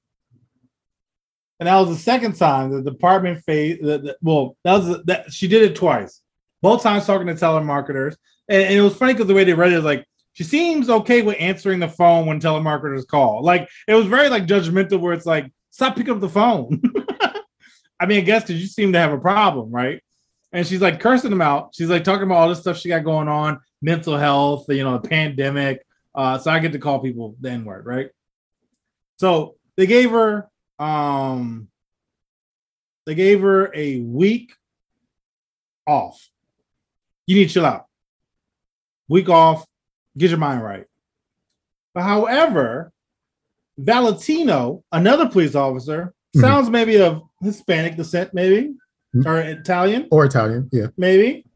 [1.58, 5.62] And that was the second time the department the- well, that was that she did
[5.62, 6.20] it twice.
[6.62, 8.16] Both times talking to telemarketers,
[8.48, 10.06] and, and it was funny because the way they read it is like
[10.36, 13.42] she seems okay with answering the phone when telemarketers call.
[13.42, 16.82] Like it was very like judgmental, where it's like stop picking up the phone.
[17.98, 20.02] I mean, I guess because you seem to have a problem, right?
[20.52, 21.70] And she's like cursing them out.
[21.74, 24.98] She's like talking about all this stuff she got going on, mental health, you know,
[24.98, 25.82] the pandemic.
[26.14, 28.10] Uh, so I get to call people the N word, right?
[29.16, 31.68] So they gave her um
[33.06, 34.52] they gave her a week
[35.86, 36.28] off.
[37.26, 37.86] You need to chill out.
[39.08, 39.64] Week off,
[40.16, 40.86] get your mind right.
[41.94, 42.92] But however,
[43.78, 46.40] Valentino, another police officer, Mhm.
[46.40, 48.74] sounds maybe of Hispanic descent, maybe,
[49.14, 49.26] Mhm.
[49.26, 50.68] or Italian, or Italian.
[50.72, 50.88] Yeah.
[50.96, 51.46] maybe.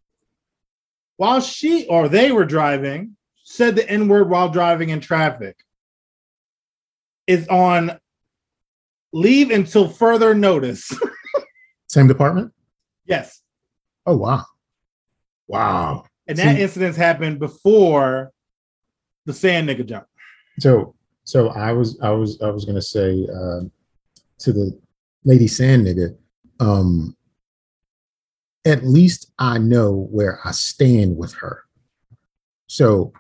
[1.17, 5.57] While she or they were driving, said the N word while driving in traffic.
[7.27, 7.99] Is on
[9.13, 10.91] leave until further notice.
[11.89, 12.53] Same department.
[13.05, 13.43] yes.
[14.07, 14.45] Oh, wow.
[15.47, 16.05] Wow.
[16.27, 18.33] And that See- incident happened before
[19.27, 20.07] the sand nigga jump.
[20.59, 20.95] So,
[21.25, 23.61] so I was, I was, I was gonna say uh,
[24.39, 24.79] to the
[25.25, 26.17] lady sand nigga,
[26.59, 27.17] um,
[28.65, 31.65] at least I know where I stand with her.
[32.67, 33.13] So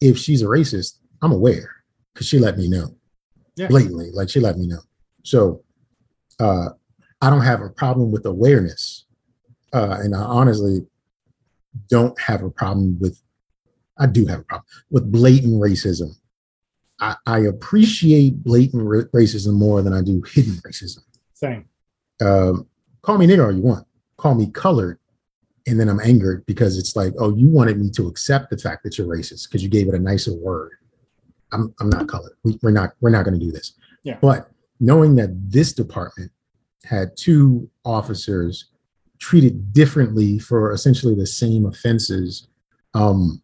[0.00, 1.70] if she's a racist, I'm aware
[2.12, 2.94] because she let me know
[3.56, 3.68] Yeah.
[3.68, 4.10] blatantly.
[4.12, 4.80] Like she let me know.
[5.24, 5.64] So
[6.38, 6.70] uh,
[7.20, 9.04] I don't have a problem with awareness,
[9.72, 10.86] uh, and I honestly
[11.88, 13.20] don't have a problem with.
[13.98, 16.10] I do have a problem with blatant racism.
[17.00, 21.00] I, I appreciate blatant ra- racism more than I do hidden racism.
[21.34, 21.66] Same.
[22.20, 22.66] Um,
[23.02, 23.86] call me nigger all you want.
[24.16, 24.98] Call me colored,
[25.66, 28.82] and then I'm angered because it's like, oh, you wanted me to accept the fact
[28.82, 30.72] that you're racist because you gave it a nicer word.
[31.52, 32.32] I'm I'm not colored.
[32.42, 33.74] We, we're not we're not going to do this.
[34.02, 34.18] Yeah.
[34.20, 36.32] But knowing that this department
[36.84, 38.70] had two officers
[39.18, 42.48] treated differently for essentially the same offenses,
[42.94, 43.42] um,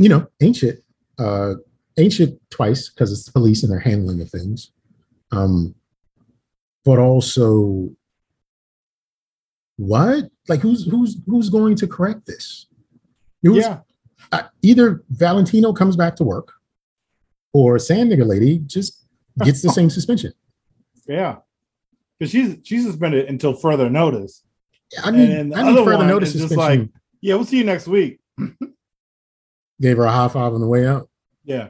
[0.00, 0.84] you know, ancient, shit.
[1.18, 1.54] Uh,
[1.98, 4.72] ain't shit twice because it's the police and their handling of things.
[5.30, 5.74] Um,
[6.84, 7.90] but also,
[9.76, 10.30] what?
[10.48, 12.66] Like, who's who's who's going to correct this?
[13.42, 13.80] Who's- Yeah.
[14.32, 16.52] uh, either Valentino comes back to work,
[17.52, 19.04] or Sand Nigger Lady just
[19.44, 20.32] gets the same suspension.
[21.06, 21.36] Yeah.
[22.18, 24.42] Because she's she's suspended until further notice.
[25.04, 26.88] I need, And I need further notice is just like-
[27.20, 28.20] Yeah, we'll see you next week.
[29.80, 31.08] Gave her a high five on the way out.
[31.44, 31.68] Yeah.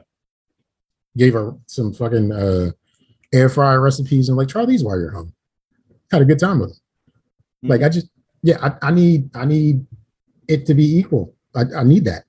[1.17, 2.71] Gave her some fucking uh,
[3.33, 5.33] air fryer recipes and like try these while you're home.
[6.11, 6.77] Had a good time with them.
[7.63, 8.07] Like I just
[8.43, 9.85] yeah, I, I need I need
[10.47, 11.33] it to be equal.
[11.55, 12.25] I, I need that.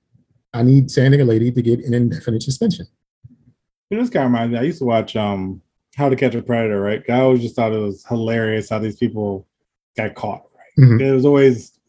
[0.53, 2.85] I need Sand Nigger Lady to get an indefinite suspension.
[3.89, 4.59] You know, this guy reminds me.
[4.59, 5.61] I used to watch um
[5.95, 7.03] How to Catch a Predator, right?
[7.09, 9.47] I always just thought it was hilarious how these people
[9.97, 10.85] got caught, right?
[10.85, 11.01] Mhm.
[11.01, 11.79] It was always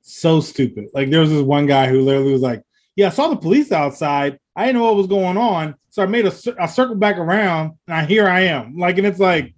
[0.00, 0.88] so stupid.
[0.94, 2.62] Like there was this one guy who literally was like,
[2.96, 4.38] "Yeah, I saw the police outside.
[4.56, 7.72] I didn't know what was going on, so I made a, I circled back around,
[7.88, 9.54] and I, here I am." Like, and it's like,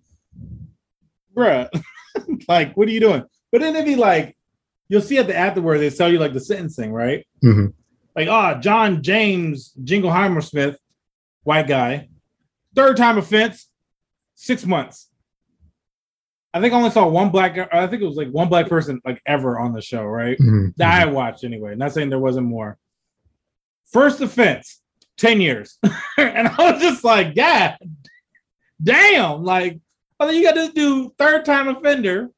[1.37, 1.69] bruh,
[2.49, 3.25] like, what are you doing?
[3.53, 4.37] But then it'd be like,
[4.89, 7.27] you'll see at the afterward they tell you like the sentencing, right?
[7.45, 7.73] Mhm.
[8.15, 10.79] Like, ah, John James Jingleheimer Smith,
[11.45, 12.09] white guy,
[12.75, 13.69] third time offense,
[14.35, 15.09] six months.
[16.55, 17.59] I think I only saw one black.
[17.73, 20.39] I think it was like one black person like ever on the show, right?
[20.39, 20.75] Mhm.
[20.77, 21.75] That I watched anyway.
[21.77, 22.79] Not saying there wasn't more.
[23.93, 24.81] First offense,
[25.19, 25.79] 10 years.
[26.19, 27.77] and I was just like, yeah,
[28.83, 29.43] damn.
[29.45, 29.79] Like,
[30.21, 32.31] oh, you got this dude, third time offender.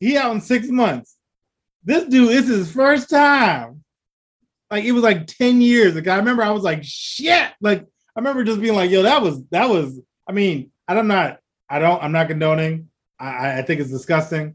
[0.00, 1.16] He out in six months.
[1.84, 3.82] This dude, this is his first time.
[4.70, 5.94] Like, it was like 10 years.
[5.94, 7.50] Like, I remember I was like, shit.
[7.60, 11.38] Like, I remember just being like, yo, that was, that was, I mean, I'm not,
[11.68, 12.88] I don't, I'm not condoning.
[13.18, 14.54] I- I, I think it's disgusting.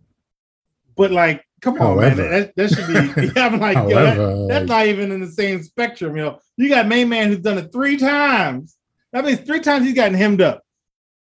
[0.96, 2.22] But like, come on, However.
[2.24, 2.32] man.
[2.32, 2.88] That, that should
[3.26, 6.16] be, yeah, I'm like, yo, that- that's not even in the same spectrum.
[6.18, 8.78] You know, you got main man who's done it three times.
[9.12, 10.64] That means three times he's gotten hemmed up.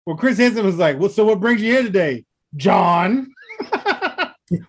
[0.06, 2.26] Well, Chris Hansen was like, "Well, so what brings you here today,
[2.56, 3.32] John?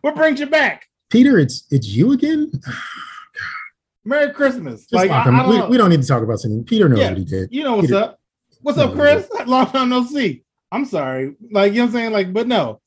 [0.02, 0.86] what brings you back?
[1.10, 2.50] Peter, it's it's you again.
[4.04, 5.22] Merry Christmas!" Just like, I.
[5.22, 6.64] I don't we, we don't need to talk about something.
[6.64, 7.08] Peter knows Yeah.
[7.10, 7.48] what he did.
[7.52, 8.18] you know what's Peter- up?
[8.62, 9.28] What's No, up, Chris?
[9.46, 10.44] Long time no see.
[10.70, 11.34] I'm sorry.
[11.50, 12.12] Like you know what I'm saying?
[12.12, 12.80] Like, but no,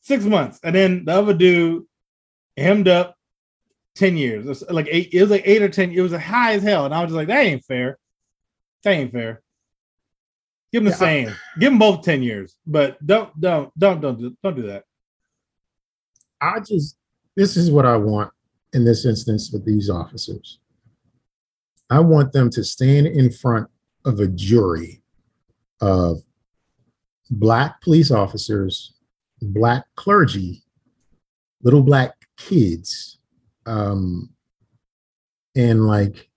[0.00, 1.84] six months, and then the other dude
[2.62, 3.16] hemmed up
[3.94, 4.46] ten years.
[4.46, 5.10] It was like eight.
[5.12, 5.90] It was like eight or ten.
[5.92, 7.98] It was as high as hell, and I was just like, that ain't fair.
[8.84, 9.42] That ain't fair.
[10.72, 11.34] Give them the Yeah, I- same.
[11.60, 14.84] Give them both ten years, but don't don't don't don't don't do that.
[16.40, 16.96] I just
[17.36, 18.32] this is what I want
[18.72, 20.58] in this instance with these officers.
[21.90, 23.68] I want them to stand in front
[24.04, 25.02] of a jury
[25.80, 26.22] of
[27.30, 28.94] black police officers,
[29.42, 30.62] black clergy,
[31.62, 33.18] little black kids,
[33.66, 34.30] um,
[35.54, 36.28] and like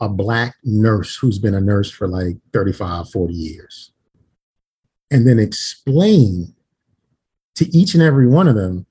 [0.00, 3.92] a black nurse who's been a nurse for like 35, 40 years.
[5.10, 6.54] And then explain
[7.56, 8.86] to each and every one of them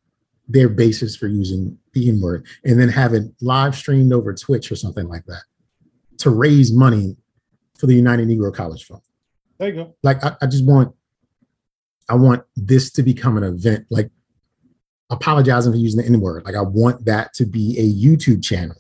[0.48, 4.72] their basis for using the N word and then have it live streamed over Twitch
[4.72, 5.44] or something like that
[6.18, 7.16] to raise money
[7.78, 9.02] for the United Negro College Fund.
[9.58, 9.96] There you go.
[10.04, 10.94] Like, I, I just want,
[12.10, 14.10] I want this to become an event, like
[15.10, 16.46] apologizing for using the N word.
[16.46, 18.78] Like, I want that to be a YouTube channel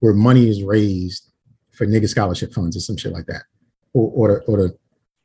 [0.00, 1.30] where money is raised
[1.70, 3.42] for nigga scholarship funds or some shit like that,
[3.92, 4.74] or or to, or to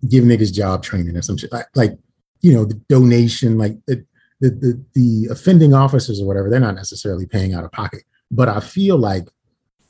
[0.10, 1.98] give niggas job training or some shit like, like
[2.42, 4.06] you know, the donation, like the,
[4.40, 8.04] the the the offending officers or whatever, they're not necessarily paying out of pocket.
[8.30, 9.28] But I feel like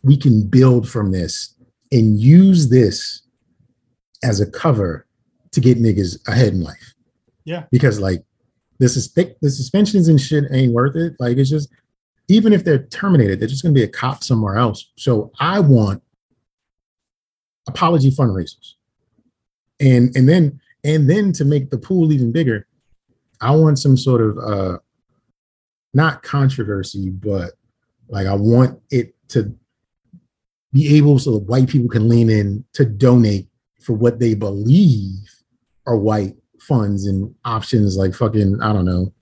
[0.04, 1.56] we can build from this
[1.92, 3.22] and use this
[4.24, 5.06] as a cover
[5.52, 6.94] to get niggas ahead in life.
[7.46, 7.64] Yeah.
[7.72, 8.24] Because like
[8.80, 11.16] this is the suspensions and shit ain't worth it.
[11.20, 11.70] Like it's just
[12.28, 14.92] even if they're terminated, they're just gonna be a cop somewhere else.
[14.96, 16.04] So I want
[17.68, 18.74] apology fundraisers.
[19.80, 22.68] And and then and then to make the pool even bigger,
[23.42, 24.78] I want some sort of uh
[25.94, 27.54] not controversy, but
[28.10, 29.56] like I want it to
[30.74, 33.48] be able so that white people can lean in to donate
[33.82, 35.30] for what they believe
[35.86, 36.36] are white
[36.68, 39.14] funds and options like fucking, I don't know,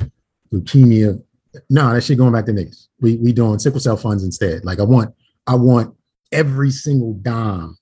[0.52, 1.22] leukemia.
[1.70, 2.88] No, that shit going back to niggas.
[3.00, 4.66] We we doing sickle cell funds instead.
[4.66, 5.14] Like I want,
[5.48, 5.96] I want
[6.32, 7.78] every single dime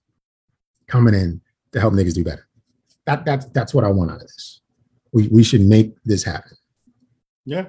[0.88, 1.42] coming in
[1.72, 2.48] to help niggas do better.
[3.06, 4.62] That that's that's what I want out of this.
[5.12, 6.52] We we should make this happen.
[7.46, 7.68] Yeah.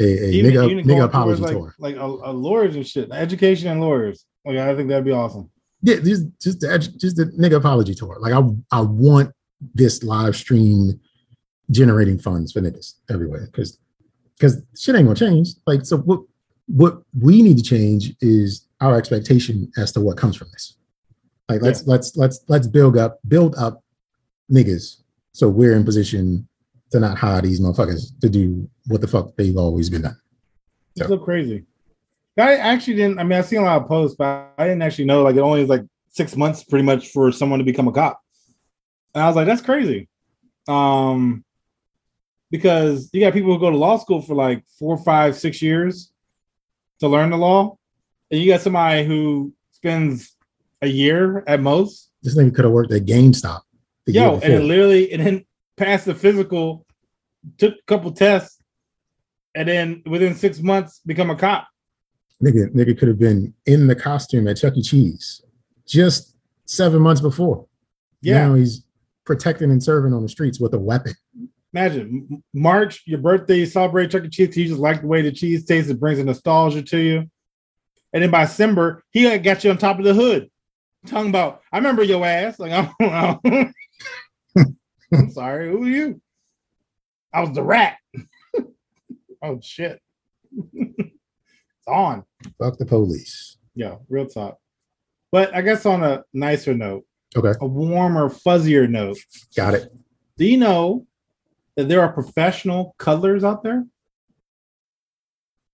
[0.00, 1.74] A, a nigga, even nigga apology towards, tour.
[1.78, 4.26] like, like a, a lawyers and shit, education and lawyers.
[4.44, 5.50] Like I think that'd be awesome.
[5.82, 8.16] Yeah, just just the just the nigga apology tour.
[8.20, 8.42] Like I
[8.72, 9.32] I want
[9.74, 11.00] this live stream
[11.70, 13.78] generating funds for niggas everywhere because
[14.36, 15.48] because shit ain't gonna change.
[15.66, 16.20] Like so what
[16.66, 20.76] what we need to change is our expectation as to what comes from this.
[21.48, 23.82] Like let's let's let's let's build up build up
[24.50, 25.02] niggas
[25.32, 26.48] so we're in position
[26.92, 30.16] to not hire these motherfuckers to do what the fuck they've always been done.
[30.96, 31.64] It's so crazy.
[32.38, 33.18] I actually didn't.
[33.18, 35.40] I mean, I've seen a lot of posts, but I didn't actually know like it
[35.40, 38.20] only is like six months, pretty much, for someone to become a cop.
[39.14, 40.08] And I was like, that's crazy.
[40.66, 41.44] Um,
[42.50, 46.12] because you got people who go to law school for like four, five, six years
[47.00, 47.76] to learn the law,
[48.30, 50.36] and you got somebody who spends
[50.82, 52.10] a year at most.
[52.22, 53.60] This nigga could have worked at GameStop.
[54.06, 55.44] Yo, and it literally, and then
[55.76, 56.86] passed the physical,
[57.58, 58.58] took a couple tests,
[59.54, 61.68] and then within six months become a cop.
[62.42, 64.82] Nigga, nigga could have been in the costume at Chuck E.
[64.82, 65.42] Cheese
[65.86, 66.34] just
[66.66, 67.66] seven months before.
[68.20, 68.48] Yeah.
[68.48, 68.84] Now he's
[69.24, 71.14] protecting and serving on the streets with a weapon.
[71.72, 74.28] Imagine March, your birthday, you celebrate Chuck E.
[74.28, 74.56] Cheese.
[74.56, 75.90] You just like the way the cheese tastes.
[75.90, 77.30] It brings a nostalgia to you.
[78.12, 80.50] And then by December, he got you on top of the hood.
[81.06, 82.60] Talking about, I remember your ass.
[82.60, 83.40] Like, I'm,
[85.12, 85.70] I'm sorry.
[85.70, 86.20] Who are you?
[87.32, 87.96] I was the rat.
[89.42, 90.00] oh shit.
[90.72, 91.10] it's
[91.88, 92.24] on.
[92.60, 93.58] Fuck the police.
[93.74, 94.58] Yeah, real talk.
[95.32, 97.04] But I guess on a nicer note,
[97.36, 97.52] Okay.
[97.60, 99.18] a warmer, fuzzier note.
[99.56, 99.92] Got it.
[100.36, 101.06] Do you know
[101.76, 103.84] that there are professional cuddlers out there?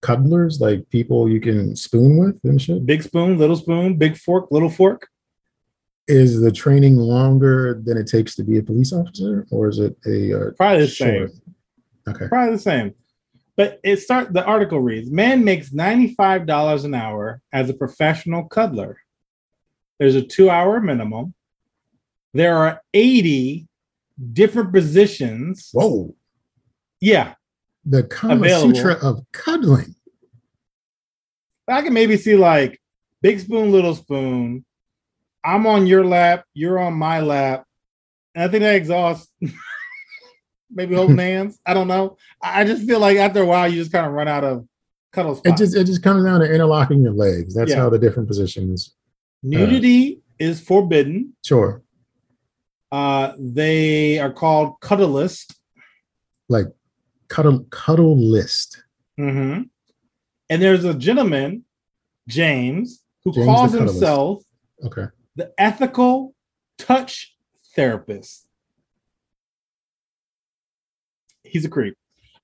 [0.02, 2.86] Cuddlers, like people you can spoon with and shit.
[2.86, 5.08] Big spoon, little spoon, big fork, little fork.
[6.08, 9.96] Is the training longer than it takes to be a police officer, or is it
[10.06, 11.30] a uh, Probably the short?
[11.30, 11.42] same.
[12.08, 12.28] Okay.
[12.28, 12.94] Probably the same.
[13.56, 18.96] But it start the article reads: Man makes $95 an hour as a professional cuddler.
[19.98, 21.34] There's a two-hour minimum.
[22.32, 23.66] There are 80
[24.32, 25.70] different positions.
[25.72, 26.14] Whoa.
[27.00, 27.34] Yeah.
[27.84, 28.74] The Kama Available.
[28.74, 29.94] Sutra of cuddling.
[31.68, 32.80] I can maybe see like
[33.22, 34.64] big spoon, little spoon.
[35.44, 37.64] I'm on your lap, you're on my lap.
[38.34, 39.30] And I think that exhausts
[40.70, 41.58] maybe holding hands.
[41.64, 42.16] I don't know.
[42.42, 44.66] I I just feel like after a while you just kind of run out of
[45.12, 47.54] cuddle It just it just comes down to interlocking your legs.
[47.54, 47.78] That's Yeah.
[47.78, 48.94] how the different positions.
[49.44, 51.34] Uh, Nudity is forbidden.
[51.44, 51.82] Sure.
[52.92, 55.54] Uh, they are called cuddlist.
[56.48, 56.66] Like
[57.28, 58.82] cuddle cuddle list.
[59.16, 59.62] hmm
[60.48, 61.64] And there's a gentleman,
[62.28, 64.42] James, who James calls himself
[64.84, 65.06] Okay.
[65.36, 66.34] the ethical
[66.78, 67.36] touch
[67.76, 68.46] therapist.
[71.44, 71.96] He's a creep.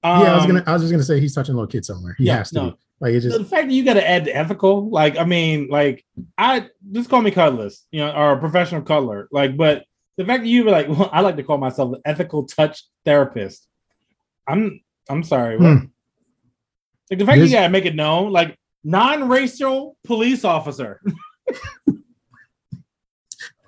[0.05, 2.15] yeah, I was Um, gonna I was just gonna say he's touching little kid somewhere.
[2.19, 2.79] He Yeah, has to no.
[3.01, 5.69] Like it just the fact that you got to add the ethical, like I mean,
[5.69, 6.05] like
[6.39, 9.29] I just call me cuddlist, you know, or a professional cuddler.
[9.33, 9.85] Like, but
[10.17, 12.85] the fact that you were like, well, I like to call myself the ethical touch
[13.05, 13.67] therapist.
[14.49, 15.57] I'm I'm sorry.
[15.59, 15.87] Hmm.
[17.11, 21.01] Like the fact This- you gotta make it known, like non-racial police officer.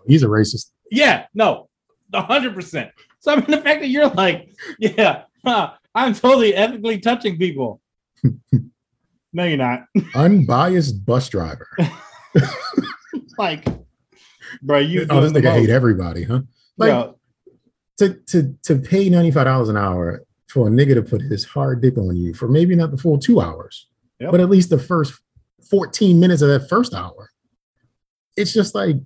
[0.06, 0.70] he's a racist.
[0.90, 1.68] yeah, no,
[2.14, 2.90] hundred percent.
[3.20, 7.80] So I mean, the fact that you're like, yeah, huh, I'm totally ethically touching people.
[9.32, 9.84] no, you're not.
[10.14, 11.68] Unbiased bus driver.
[13.38, 13.66] like,
[14.62, 15.06] bro, you.
[15.10, 16.40] oh, this nigga hate everybody, huh?
[16.76, 17.18] Like Yo,
[17.98, 21.44] to to to pay ninety five dollars an hour for a nigga to put his
[21.44, 23.86] hard dick on you for maybe not the full two hours,
[24.20, 24.30] Yep.
[24.30, 25.14] but at least the first
[25.68, 27.30] fourteen minutes of that first hour.
[28.36, 28.96] It's just like,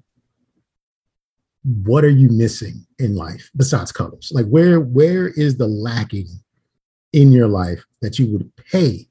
[1.65, 4.31] what are you missing in life besides colors?
[4.35, 6.29] Like, where where is the lacking
[7.13, 9.09] in your life that you would pay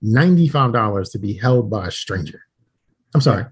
[0.00, 2.42] ninety five dollars to be held by a stranger?
[3.14, 3.44] I'm sorry.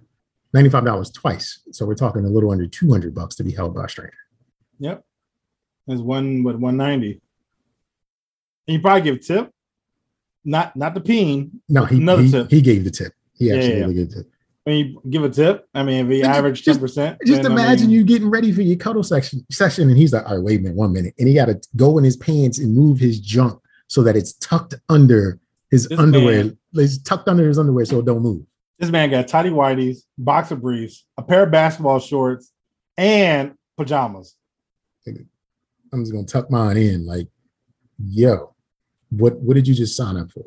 [0.55, 1.61] $95 twice.
[1.73, 4.17] So we're talking a little under 200 bucks to be held by a stranger.
[4.81, 5.05] Yep.
[5.87, 7.21] There's one with 190.
[8.69, 9.51] And you probably give tip.
[10.45, 11.61] Not not the peen.
[11.69, 12.51] No, he Another he, tip.
[12.51, 13.13] he gave the tip.
[13.35, 14.31] He Yeah, absolutely gave the tip.
[14.65, 17.19] When you give a tip, I mean, if you Just- average just- 10%.
[17.27, 20.13] Just then, I imagine mean, you getting ready for your cuddle section session, and he's
[20.13, 22.17] like, "All right, wait a minute, one minute," and he got to go in his
[22.17, 25.39] pants and move his junk so that it's tucked under
[25.71, 28.43] his underwear, man- he's tucked under his underwear so it don't move.
[28.81, 32.51] This man got tidy whities, boxer briefs, a pair of basketball shorts,
[32.97, 34.35] and pajamas.
[35.07, 37.05] I'm just gonna tuck mine in.
[37.05, 37.28] Like,
[38.03, 38.55] yo,
[39.11, 40.45] what what did you just sign up for?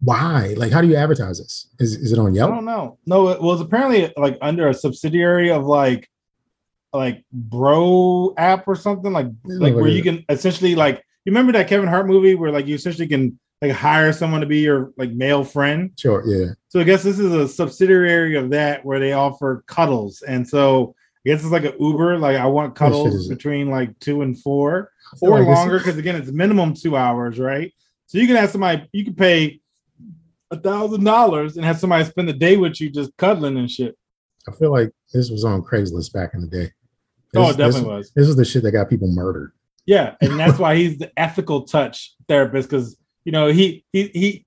[0.00, 0.54] Why?
[0.56, 1.68] Like, how do you advertise this?
[1.78, 2.50] Is, is it on Yelp?
[2.50, 2.98] I don't know.
[3.04, 6.08] No, it was apparently like under a subsidiary of like
[6.94, 10.96] like Bro app or something like like where you can essentially like
[11.26, 14.46] you remember that Kevin Hart movie where like you essentially can like hire someone to
[14.46, 15.92] be your like male friend.
[15.96, 16.50] Sure, yeah.
[16.68, 20.94] So I guess this is a subsidiary of that where they offer cuddles, and so
[21.24, 22.18] I guess it's like an Uber.
[22.18, 24.90] Like I want cuddles is between like two and four
[25.20, 27.72] or like longer because again it's minimum two hours, right?
[28.06, 29.60] So you can have somebody you can pay
[30.50, 33.96] a thousand dollars and have somebody spend the day with you just cuddling and shit.
[34.48, 36.72] I feel like this was on Craigslist back in the day.
[37.36, 38.12] Oh, This- it definitely this, was.
[38.16, 39.52] This was the shit that got people murdered.
[39.86, 44.44] Yeah, and that's why he's the ethical touch therapist because you know he, he he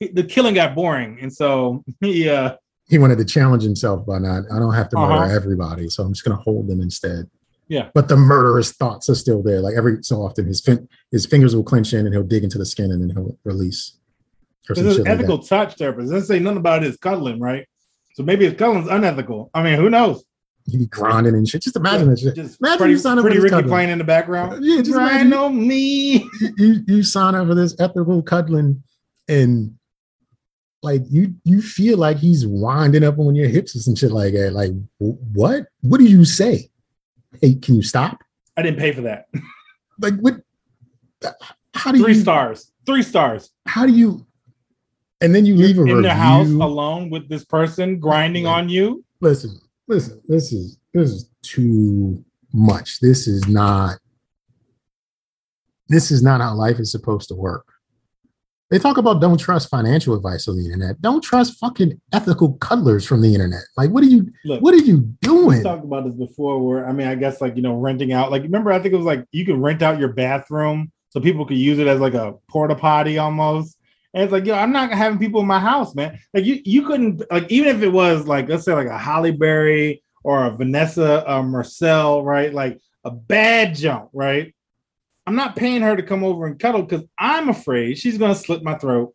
[0.00, 2.56] he the killing got boring, and so he uh
[2.88, 4.44] He wanted to challenge himself by not.
[4.52, 5.34] I don't have to murder Uh-huh.
[5.34, 7.28] everybody, so I'm just gonna hold them instead.
[7.68, 7.90] Yeah.
[7.92, 9.60] But the murderous thoughts are still there.
[9.60, 12.56] Like every so often, his fin- his fingers will clench in, and he'll dig into
[12.58, 13.98] the skin, and then he'll release.
[14.68, 15.46] This is like ethical that.
[15.48, 16.10] touch therapist.
[16.12, 17.66] Doesn't say nothing about his cuddling, right?
[18.14, 19.50] So maybe his cuddling's unethical.
[19.54, 20.24] I mean, who knows?
[20.70, 21.62] He'd be grinding and shit.
[21.62, 22.34] Just imagine that shit.
[22.34, 23.70] Just Imagine pretty, you sign up pretty for this Ricky cuddling.
[23.70, 24.62] playing in the background.
[24.64, 26.28] Yeah, just Grind imagine on me.
[26.40, 28.82] you, you you sign up for this ethical cuddling,
[29.28, 29.74] and
[30.82, 34.34] like you you feel like he's winding up on your hips or some shit like
[34.34, 34.52] that.
[34.52, 35.66] Like what?
[35.80, 36.70] What do you say?
[37.40, 38.18] Hey, can you stop?
[38.56, 39.26] I didn't pay for that.
[40.00, 40.36] Like what?
[41.74, 42.20] How do Three you?
[42.20, 42.70] stars.
[42.86, 43.50] Three stars.
[43.66, 44.26] How do you?
[45.20, 46.02] And then you leave a in review.
[46.02, 49.04] the house alone with this person grinding Like- on you.
[49.20, 49.58] listen,
[49.88, 50.20] listen.
[50.28, 53.00] This is this is too much.
[53.00, 53.98] This is not.
[55.88, 57.66] This is not how life is supposed to work.
[58.70, 61.00] They talk about don't trust financial advice on the internet.
[61.00, 63.62] Don't trust fucking ethical cuddlers from the internet.
[63.78, 64.30] Like, what are you?
[64.44, 65.62] Look, What are you we doing?
[65.62, 66.58] talked about this before.
[66.62, 68.30] Where I mean, I guess like you know, renting out.
[68.30, 71.46] Like remember, I think it was like you can rent out your bathroom so people
[71.46, 73.77] could use it as like a porta potty almost.
[74.18, 76.18] And it's like, yo, I'm not having people in my house, man.
[76.34, 79.30] Like you, you couldn't like even if it was like let's say like a Halle
[79.30, 82.52] Berry or a Vanessa uh, Marcil, right?
[82.52, 84.52] Like a bad jump, right?
[85.24, 88.64] I'm not paying her to come over and cuddle because I'm afraid she's gonna slit
[88.64, 89.14] my throat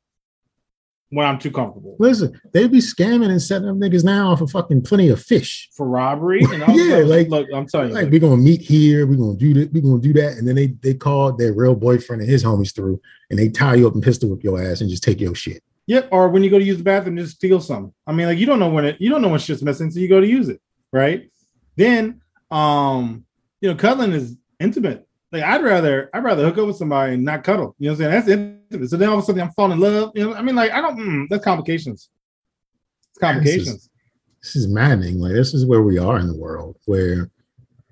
[1.14, 4.82] when I'm too comfortable Listen, they be scamming and setting up niggas now for fucking
[4.82, 5.70] plenty of fish.
[5.76, 6.42] for robbery.
[6.44, 9.38] And Yeah, this- like- look, I'm telling you, Like, we're gonna meet here, we're gonna
[9.38, 12.30] do that, we're gonna do that, and then they they call their real boyfriend and
[12.32, 13.00] his homies through,
[13.30, 15.62] and they tie you up and pistol whip your ass and just take your shit.
[15.88, 16.10] Yep.
[16.12, 17.94] Or when you go to use the bathroom, just steal some.
[18.08, 20.00] I mean, like you don't know when it you don't know when shit's missing, so
[20.00, 20.62] you go to use it,
[20.92, 21.30] right?
[21.76, 23.26] Then um,
[23.62, 25.08] you know, cuddling is intimate.
[25.34, 27.76] Like I'd rather I'd rather hook up with somebody and not cuddle.
[27.80, 28.38] You know what I'm saying?
[28.40, 28.90] That's intimate.
[28.92, 30.12] So then all of a sudden I'm falling in love.
[30.14, 32.10] You know, I mean, like I don't mm, that's complications.
[33.10, 33.90] It's complications.
[34.44, 35.20] This is maddening.
[35.20, 37.32] Like this is where we are in the world where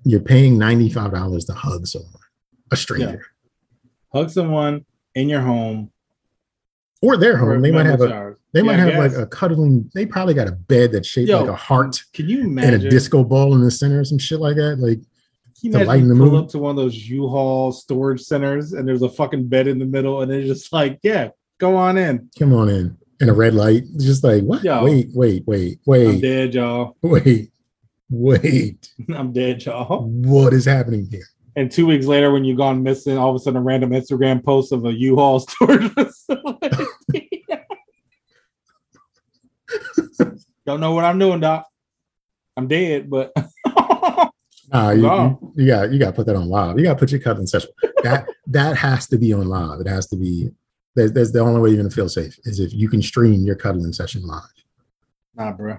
[0.04, 2.12] you're paying ninety five dollars to hug someone,
[2.70, 3.26] a stranger,
[4.12, 4.84] Hug someone
[5.16, 5.90] in your home.
[7.02, 7.60] or their home.
[7.60, 9.90] They might have a they Yeah, might have like a cuddling.
[9.94, 12.74] They probably got a bed that's shaped Yo, like a heart Can you imagine?
[12.74, 14.76] and a disco ball in the center or some shit like that.
[14.78, 15.00] Like
[15.62, 16.44] you imagine you pull mood?
[16.44, 19.84] up to one of those U-Haul storage centers and there's a fucking bed in the
[19.84, 22.28] middle and it's just like, yeah, go on in.
[22.38, 23.84] come on in, and a red light.
[23.94, 24.64] It's just like what?
[24.64, 24.84] Yo.
[24.84, 26.96] Wait, wait, wait, I'm dead, y'all.
[27.02, 27.52] wait,
[28.10, 28.92] wait.
[29.14, 30.08] I'm dead, y'all.
[30.08, 31.26] What is happening here?
[31.54, 34.42] And two weeks later, when you've gone missing, all of a sudden a random Instagram
[34.42, 37.44] post of a U-Haul storage facility.
[40.64, 41.66] Don't know what I'm doing, Doc.
[42.56, 43.32] I'm dead, but
[44.72, 46.78] Nah, you, you, you got you got to put that on live.
[46.78, 47.70] You got to put your cuddling session.
[48.02, 49.80] That that has to be on live.
[49.80, 50.50] It has to be.
[50.94, 53.54] That's, that's the only way you're gonna feel safe is if you can stream your
[53.54, 54.42] cuddling session live.
[55.34, 55.78] nah, bro.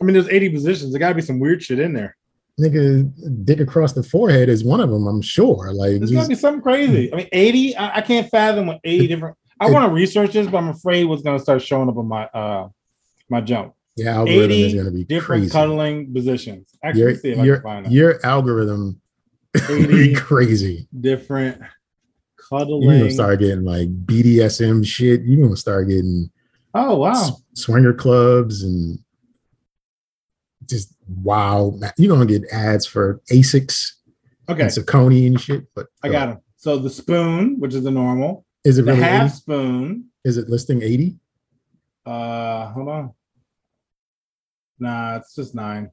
[0.00, 0.92] I mean, there's 80 positions.
[0.92, 2.16] There gotta be some weird shit in there.
[2.60, 5.06] Nigga, dick across the forehead is one of them.
[5.06, 5.72] I'm sure.
[5.72, 7.12] Like, There's gotta be something crazy.
[7.12, 7.76] I mean, 80.
[7.76, 9.36] I, I can't fathom what 80 different.
[9.60, 12.24] I want to research this, but I'm afraid what's gonna start showing up on my
[12.26, 12.68] uh
[13.28, 13.74] my jump.
[13.96, 15.52] Your algorithm is gonna be Different crazy.
[15.52, 16.68] cuddling positions.
[16.82, 19.00] Actually, Your see if I your, can find your algorithm
[19.68, 20.86] be crazy.
[21.00, 21.60] different
[22.48, 22.82] cuddling.
[22.88, 25.22] You're gonna start getting like BDSM shit.
[25.24, 26.30] You're gonna start getting
[26.74, 27.10] oh wow.
[27.12, 28.98] s- swinger clubs and
[30.68, 31.78] just wow.
[31.96, 33.92] You're gonna get ads for Asics
[34.48, 35.64] Okay, and Saucony and shit.
[35.74, 36.38] But I got them.
[36.56, 39.02] So the spoon, which is the normal, Is it the really?
[39.04, 39.34] half 80?
[39.34, 40.04] spoon.
[40.24, 41.18] Is it listing 80?
[42.04, 43.12] Uh, hold on.
[44.78, 45.90] Nah, it's just nine.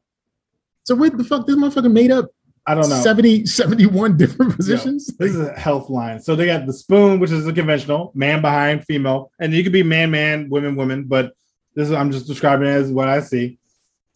[0.84, 1.48] So what the fuck?
[1.48, 2.30] This motherfucker made up
[2.66, 2.96] I don't know.
[2.96, 5.08] 70, 71 different positions.
[5.18, 6.24] This is a Healthline.
[6.24, 9.74] So they got the spoon, which is a conventional man behind female, and you could
[9.74, 11.04] be man, man, women, women.
[11.04, 11.34] But
[11.76, 13.60] this is I'm just describing it as what I see.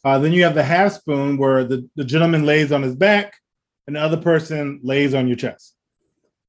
[0.05, 3.35] Uh, then you have the half spoon, where the, the gentleman lays on his back,
[3.85, 5.75] and the other person lays on your chest.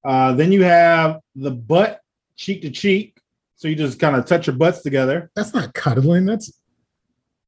[0.04, 2.00] Uh, then you have the butt
[2.36, 3.20] cheek to cheek,
[3.56, 5.32] so you just kind of touch your butts together.
[5.34, 6.26] That's not cuddling.
[6.26, 6.52] That's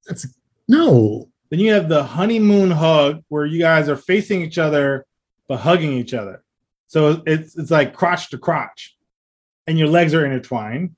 [0.08, 0.26] that's
[0.70, 1.28] no.
[1.50, 5.04] Then you have the honeymoon hug, where you guys are facing each other
[5.48, 6.44] but hugging each other.
[6.86, 8.96] So it's it's like crotch to crotch,
[9.66, 10.94] and your legs are intertwined.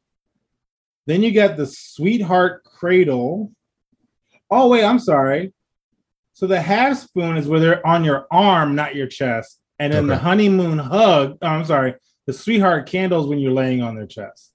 [1.06, 3.50] Then you got the sweetheart cradle.
[4.50, 5.54] Oh wait, I'm sorry.
[6.34, 10.06] So the half spoon is where they're on your arm, not your chest, and then
[10.06, 11.38] the honeymoon hug.
[11.40, 11.94] Oh, I'm sorry.
[12.26, 14.52] The sweetheart candles when you're laying on their chest.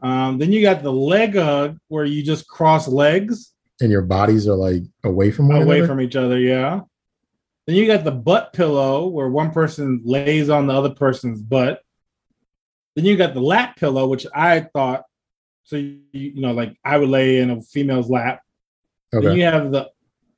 [0.00, 4.46] Um, then you got the leg hug where you just cross legs And your bodies
[4.46, 5.92] are like away from one away another.
[5.92, 6.38] from each other.
[6.38, 6.82] Yeah.
[7.66, 11.80] Then you got the butt pillow where one person lays on the other person's butt.
[12.94, 15.04] Then you got the lap pillow, which I thought
[15.64, 15.76] so.
[15.76, 18.40] You, you know, like I would lay in a female's lap.
[19.10, 19.38] Then okay.
[19.38, 19.90] you have the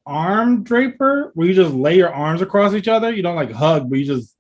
[0.07, 3.13] arm draper where you just lay your arms across each other.
[3.13, 4.37] You don't like hug, but you just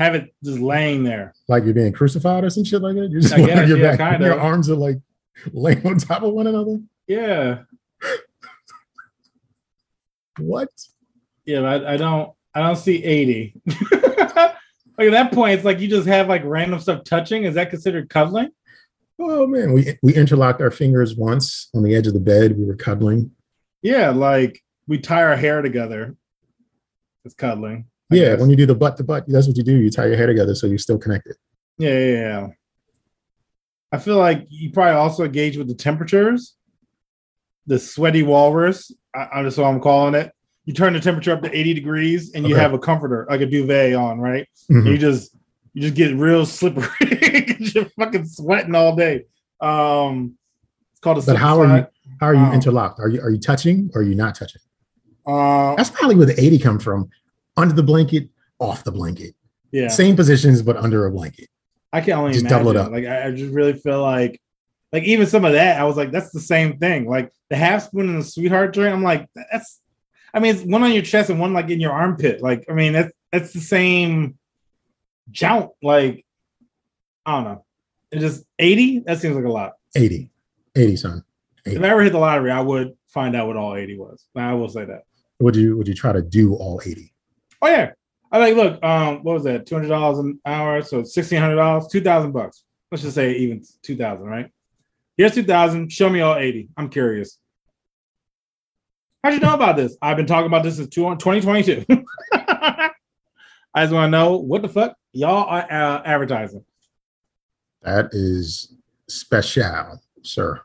[0.00, 1.34] have it just laying there.
[1.48, 3.10] like you're being crucified or some shit like that.
[3.10, 4.20] You're just I guess, your yeah, back.
[4.20, 4.96] Your arms are like
[5.52, 6.78] laying on top of one another.
[7.06, 7.60] Yeah.
[10.38, 10.68] What?
[11.44, 13.54] Yeah, I, I don't I don't see 80.
[13.66, 17.44] like at that point, it's like you just have like random stuff touching.
[17.44, 18.50] Is that considered cuddling?
[19.18, 22.56] Oh man, we we interlocked our fingers once on the edge of the bed.
[22.58, 23.32] We were cuddling.
[23.82, 26.16] Yeah, like we tie our hair together.
[27.24, 27.86] It's cuddling.
[28.10, 28.40] I yeah, guess.
[28.40, 29.76] when you do the butt to butt, that's what you do.
[29.76, 31.36] You tie your hair together so you're still connected.
[31.78, 32.48] yeah, yeah, yeah.
[33.92, 36.56] I feel like you probably also engage with the temperatures.
[37.66, 40.32] The sweaty walrus, I, just what I'm calling it.
[40.64, 42.62] You turn the temperature up to 80 degrees and you Okay.
[42.62, 44.46] have a comforter, like a duvet on, right?
[44.70, 44.86] Mhm.
[44.86, 45.36] you just
[45.72, 46.88] you just get real slippery.
[47.60, 49.24] you're fucking sweating all day.
[49.60, 50.36] Um
[50.92, 51.86] it's called a But how are you?
[52.20, 53.00] How are you Um, interlocked?
[53.00, 54.60] Are you are you touching or are you not touching?
[55.26, 57.08] Uh, That's probably where the 80 come from.
[57.56, 58.28] Under the blanket,
[58.58, 59.34] off the blanket.
[59.70, 61.48] yeah, Same positions, but under a blanket.
[61.92, 62.58] I can only just imagine.
[62.58, 62.90] double it up.
[62.92, 64.40] Like I, I just really feel like
[64.92, 67.08] like even some of that, I was like, that's the same thing.
[67.08, 69.80] Like the half spoon and the sweetheart drink, I'm like, that's
[70.32, 72.42] I mean, it's one on your chest and one like in your armpit.
[72.42, 74.38] Like, I mean, that's that's the same
[75.30, 75.70] jaunt.
[75.82, 76.24] Like,
[77.26, 77.64] I don't know.
[78.10, 79.72] It just 80, that seems like a lot.
[79.96, 80.30] 80.
[80.74, 81.24] 80, son.
[81.64, 84.24] If I ever hit the lottery, I would find out what all 80 was.
[84.34, 85.02] I will say that.
[85.40, 87.12] Would you would you try to do all 80?
[87.62, 87.92] Oh yeah.
[88.32, 89.66] I like look, um, what was that?
[89.66, 92.62] Two hundred dollars an hour, so sixteen hundred dollars, two thousand bucks.
[92.90, 94.50] Let's just say even two thousand, right?
[95.20, 95.92] Here's two thousand.
[95.92, 96.70] Show me all eighty.
[96.78, 97.38] I'm curious.
[99.22, 99.94] How'd you know about this?
[100.00, 101.84] I've been talking about this since 2022.
[102.32, 102.90] I
[103.76, 106.64] just want to know what the fuck y'all are uh, advertising.
[107.82, 108.72] That is
[109.08, 110.62] special, sir.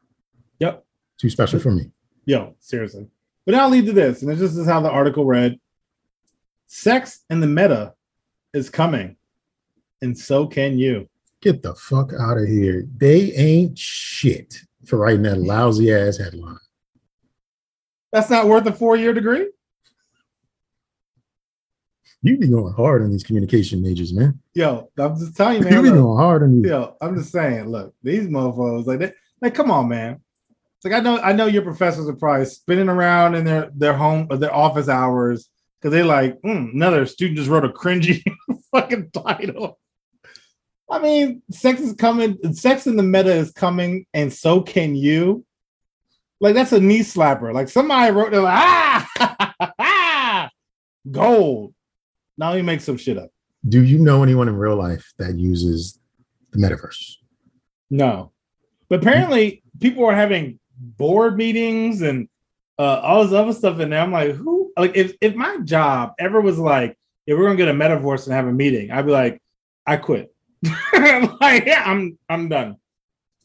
[0.59, 0.85] Yep.
[1.17, 1.91] Too special for me.
[2.23, 3.07] Yo, seriously.
[3.45, 5.59] But now I'll lead to this, and this is how the article read.
[6.67, 7.93] Sex in the meta
[8.53, 9.17] is coming,
[10.01, 11.09] and so can you.
[11.45, 12.87] Get the fuck out of here.
[12.97, 16.57] They ain't shit for writing that lousy ass headline.
[18.11, 19.51] That's not worth a four-year degree.
[22.23, 24.39] You be going hard on these communication majors, man.
[24.55, 25.73] Yo, I'm just telling you, man.
[25.73, 26.71] You be look, going hard on these.
[26.71, 27.69] yo, I'm just saying.
[27.69, 30.19] Look, these motherfuckers, like, they, like, come on, man.
[30.77, 33.93] It's like I know, I know your professors are probably spinning around in their their
[33.93, 35.47] home, or their office hours
[35.79, 38.23] because they like mm, another student just wrote a cringy
[38.71, 39.77] fucking title.
[40.89, 42.37] I mean, sex is coming.
[42.53, 45.45] Sex in the meta is coming, and so can you.
[46.39, 47.53] Like that's a knee slapper.
[47.53, 48.53] Like somebody wrote, they're like,
[49.79, 50.49] ah,
[51.09, 51.73] gold.
[52.37, 53.29] Now you make some shit up.
[53.67, 55.99] Do you know anyone in real life that uses
[56.51, 57.15] the metaverse?
[57.89, 58.31] No,
[58.89, 62.27] but apparently people are having board meetings and
[62.77, 64.01] uh, all this other stuff in there.
[64.01, 64.71] I'm like, who?
[64.77, 68.33] Like, if if my job ever was like, if we're gonna get a metaverse and
[68.33, 69.41] have a meeting, I'd be like,
[69.87, 70.34] I quit.
[71.41, 72.77] like, yeah, I'm I'm done.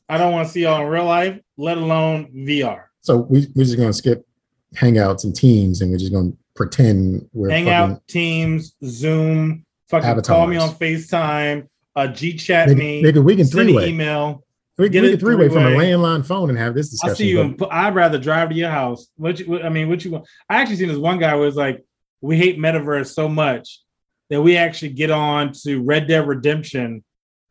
[0.09, 2.85] I don't want to see y'all in real life, let alone VR.
[3.03, 4.27] So we, we're just going to skip
[4.75, 10.47] Hangouts and Teams and we're just going to pretend we're Hangout, Teams, Zoom, fucking call
[10.49, 14.45] me on FaceTime, uh, G chat me, nigga, we can send an email.
[14.79, 17.11] we, get we can three way from a landline phone and have this discussion.
[17.11, 17.55] I'll see you.
[17.57, 19.09] but- In, I'd rather drive to your house.
[19.17, 20.27] What you, what- I mean, what you want?
[20.49, 21.85] I actually seen this one guy was like,
[22.21, 23.81] we hate metaverse so much
[24.29, 27.03] that we actually get on to Red Dead Redemption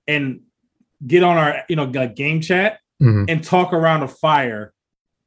[0.10, 0.42] and
[1.06, 3.26] get on our you know game chat Mhm.
[3.30, 4.74] and talk around a fire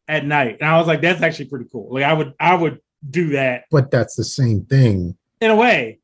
[0.07, 0.59] at night.
[0.61, 1.89] And I was like, that's actually pretty cool.
[1.95, 3.65] Like I would I would do that.
[3.71, 6.01] But that's the same thing in a way,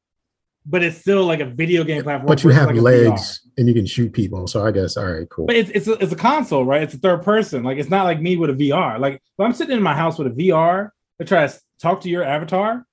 [0.65, 2.27] but it's still like a video game platform.
[2.27, 4.47] But you have like legs and you can shoot people.
[4.47, 5.45] So I guess all right, cool.
[5.47, 6.83] But it's it's a, it's a console, right?
[6.83, 7.63] It's a third person.
[7.65, 8.99] Like it's not like me with a VR.
[8.99, 12.09] Like if I'm sitting in my house with a VR to try to talk to
[12.09, 12.87] your avatar,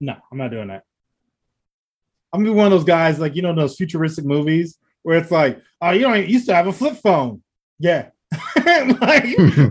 [0.00, 0.84] no, I'm not doing that.
[2.32, 5.30] I'm gonna be one of those guys, like you know, those futuristic movies where it's
[5.30, 7.42] like, oh, you don't you used to have a flip phone.
[7.78, 8.10] Yeah.
[8.56, 9.24] like,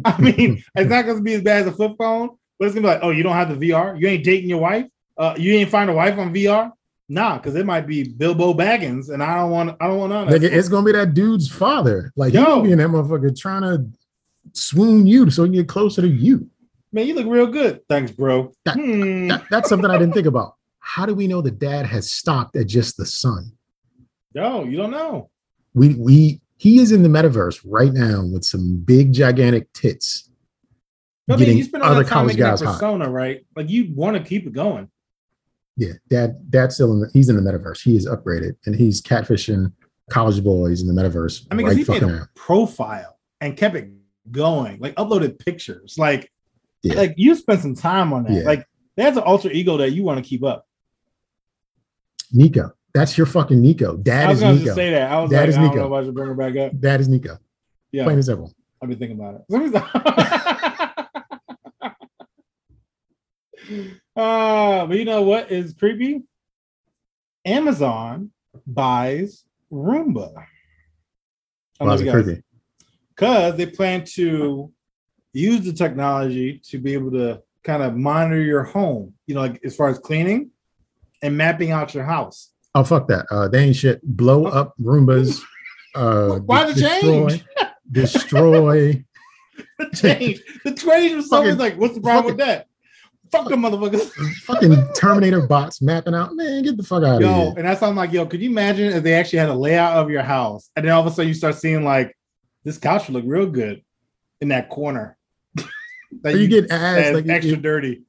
[0.06, 2.88] I mean, it's not gonna be as bad as a flip phone, but it's gonna
[2.88, 4.00] be like, oh, you don't have the VR?
[4.00, 4.86] You ain't dating your wife?
[5.18, 6.72] Uh, you ain't find a wife on VR?
[7.08, 10.28] Nah, because it might be Bilbo Baggins, and I don't want I don't want none
[10.28, 12.12] Nigga, it's gonna be that dude's father.
[12.16, 12.58] Like Yo.
[12.58, 13.86] he's be in that motherfucker trying to
[14.54, 16.50] swoon you so he can get closer to you.
[16.92, 17.82] Man, you look real good.
[17.88, 18.52] Thanks, bro.
[18.66, 19.28] That- Hmm.
[19.28, 20.56] That, that's something I didn't think about.
[20.80, 23.52] How do we know the dad has stopped at just the son?
[24.34, 25.30] Yo, you don't know.
[25.74, 30.30] We we he is in the metaverse right now with some big gigantic tits.
[31.28, 32.74] No, I mean, getting you spend all other that time college guys hot.
[32.74, 33.46] persona, right?
[33.56, 34.90] Like you want to keep it going.
[35.78, 37.82] Yeah, dad dad's still in the he's in the metaverse.
[37.82, 39.72] He is upgraded and he's catfishing
[40.10, 41.48] college boys in the metaverse.
[41.52, 43.90] I mean, right he made a profile and kept it
[44.32, 45.96] going, like uploaded pictures.
[45.98, 46.32] Like,
[46.84, 46.96] Yeah.
[46.96, 48.34] like you spent some time on that.
[48.34, 48.42] Yeah.
[48.42, 48.66] Like,
[48.98, 50.68] that's an alter ego that you want to keep up.
[52.32, 52.74] Nico.
[52.94, 53.98] That's your fucking Nico.
[53.98, 54.66] I Dad was is Nico.
[54.66, 55.12] just say that.
[55.12, 55.88] I was That like, is I don't Nico.
[55.90, 56.80] know if I should bring her back up.
[56.80, 57.38] Dad is Nico.
[57.92, 58.54] Yeah, Plain as simple.
[58.82, 59.50] I've been thinking about it.
[64.16, 66.24] uh, but you know what is creepy?
[67.46, 68.32] Amazon
[68.66, 70.34] buys Roomba.
[71.80, 72.44] I don't Why if is it creepy?
[73.16, 74.72] because they plan to
[75.34, 79.60] use the technology to be able to kind of monitor your home, you know, like
[79.64, 80.50] as far as cleaning
[81.22, 82.52] and mapping out your house.
[82.76, 83.26] Oh fuck that.
[83.32, 84.02] Uh they ain't shit.
[84.04, 85.40] Blow up Roombas.
[85.96, 87.46] Uh Why the destroy, change?
[87.92, 89.04] destroy.
[89.80, 92.68] The change, the change was so Fucking- like, what's the problem with that?
[93.32, 94.12] Fuck them motherfuckers.
[94.44, 96.36] fucking Terminator bots mapping out.
[96.36, 97.30] Man, get the fuck out of here.
[97.30, 99.54] Yo, and that's why I'm like, yo, could you imagine if they actually had a
[99.56, 102.16] layout of your house and then all of a sudden you start seeing like
[102.64, 103.82] this couch would look real good
[104.42, 105.18] in that corner.
[105.56, 105.66] that
[106.36, 108.04] Or you get ads like extra you- dirty.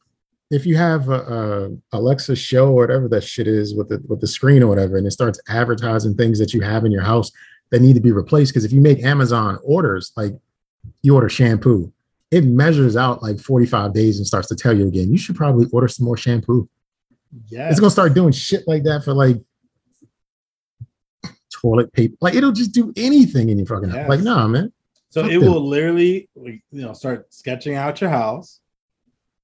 [0.50, 4.20] If you have a, a Alexa show or whatever that shit is with the with
[4.20, 7.30] the screen or whatever, and it starts advertising things that you have in your house
[7.70, 8.52] that need to be replaced.
[8.52, 10.32] Because if you make Amazon orders, like
[11.02, 11.92] you order shampoo,
[12.30, 15.66] it measures out like 45 days and starts to tell you again, you should probably
[15.72, 16.68] order some more shampoo.
[17.48, 17.68] Yeah.
[17.68, 19.36] It's gonna start doing shit like that for like
[21.60, 22.16] toilet paper.
[22.20, 24.08] Like it'll just do anything in your fucking house.
[24.08, 24.72] Like, nah, man.
[25.10, 25.42] So it them.
[25.42, 28.59] will literally, you know, start sketching out your house,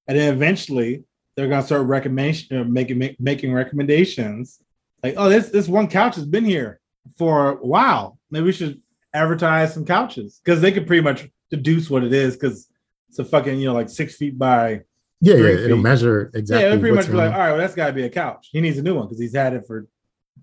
[0.09, 1.05] and then eventually
[1.35, 4.59] they're gonna start recommendation, uh, making make, making recommendations.
[5.03, 6.81] Like, oh, this this one couch has been here
[7.17, 8.19] for a while.
[8.31, 8.81] Maybe we should
[9.13, 12.69] advertise some couches because they could pretty much deduce what it is because
[13.09, 14.83] it's a fucking you know like six feet by
[15.21, 15.49] Yeah, yeah.
[15.49, 16.65] It'll measure exactly.
[16.65, 16.75] yeah.
[16.75, 18.49] They pretty much be like, all right, well that's got to be a couch.
[18.51, 19.87] He needs a new one because he's had it for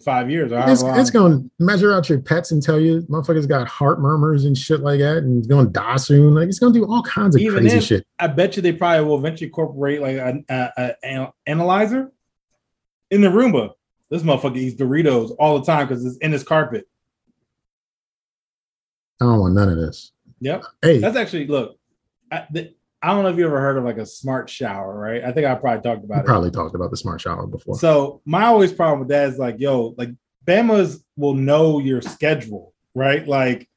[0.04, 0.52] five years.
[0.52, 4.00] Or It's, it's going to measure out your pets and tell you motherfuckers got heart
[4.02, 6.34] murmurs and shit like that and it's going to die soon.
[6.36, 8.08] Like it's going to do all kinds of Even crazy then- shit.
[8.20, 10.18] I bet you they probably will eventually incorporate like
[10.50, 12.12] an analyzer
[13.12, 13.72] in the Roomba.
[14.10, 16.88] This motherfucker eats Doritos all the time because it's in his carpet.
[19.22, 20.12] I don't want none of this.
[20.42, 21.80] Yep, Hey, that's actually look.
[22.32, 25.24] I, the, I don't know if you ever heard of like a smart shower, right?
[25.26, 26.26] I think I probably talked about it.
[26.26, 27.78] probably talked about the smart shower before.
[27.78, 30.10] So my always problem with that is like, yo, like
[30.48, 33.28] Bama's will know your schedule, right?
[33.28, 33.68] Like,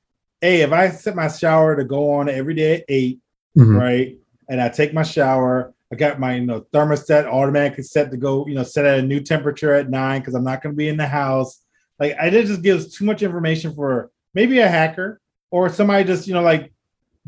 [0.40, 3.20] hey, if I set my shower to go on every day at 8
[3.56, 3.80] Mhm.
[3.80, 4.16] right?
[4.48, 5.74] And I take my shower.
[5.92, 9.02] I got my you know thermostat automatically set to go, you know, set at a
[9.02, 11.62] new temperature at nine because I'm not going to be in the house.
[11.98, 15.20] Like, I it just gives too much information for maybe a hacker
[15.50, 16.72] or somebody just you know like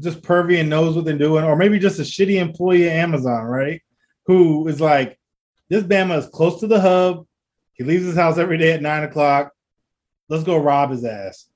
[0.01, 3.45] just pervy and knows what they're doing, or maybe just a shitty employee at Amazon,
[3.45, 3.81] right?
[4.27, 5.19] Who is like,
[5.69, 7.27] this Bama is close to the hub.
[7.73, 9.53] He leaves his house every day at nine o'clock.
[10.29, 11.49] Let's go rob his ass.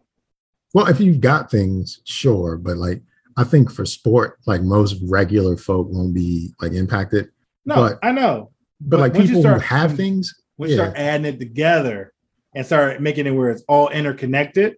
[0.74, 2.56] Well, if you've got things, sure.
[2.56, 3.02] But like,
[3.36, 7.30] I think for sport, like most regular folk won't be like impacted.
[7.64, 8.50] No, But- I know.
[8.80, 10.74] But, But like you people who start- have things, we Yeah.
[10.76, 12.12] start adding it together
[12.54, 14.76] and start making it where it's all interconnected.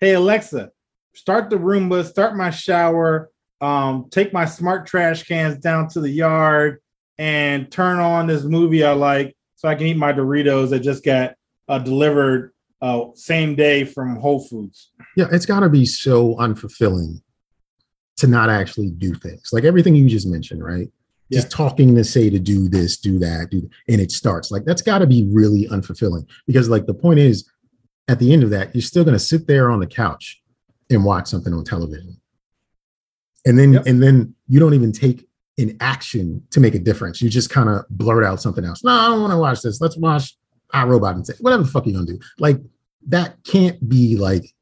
[0.00, 0.70] Hey Alexa,
[1.16, 3.30] start the Roomba, start my shower,
[3.60, 6.80] um, take my smart trash cans down to the yard,
[7.18, 11.04] and turn on this movie I like so I can eat my Doritos that just
[11.04, 11.34] got
[11.68, 12.52] uh, delivered
[12.82, 14.90] uh, same day from Whole Foods.
[15.16, 17.22] yeah, it's got to be so unfulfilling
[18.18, 19.50] to not actually do things.
[19.52, 20.88] Like everything you just mentioned, right?
[21.32, 24.82] Just talking to say to do this, do that, do and it starts like that's
[24.82, 27.50] got to be really unfulfilling because like the point is
[28.06, 30.40] at the end of that, you're still going to sit there on the couch
[30.90, 32.16] and watch something on television.
[33.44, 33.86] And then Yep.
[33.86, 37.22] and then you don't even take an action to make a difference.
[37.22, 38.84] You just kind of blurt out something else.
[38.84, 39.80] No, I don't want to watch this.
[39.80, 40.36] Let's watch
[40.74, 42.18] iRobot and say whatever the fuck you gonna do.
[42.38, 42.60] Like
[43.08, 44.52] that can't be like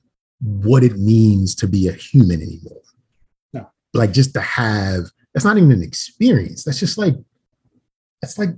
[0.40, 2.80] what it means to be a human anymore.
[3.54, 3.66] No.
[3.94, 6.62] Like just to have that's not even an experience.
[6.64, 7.14] That's just like
[8.20, 8.50] that's like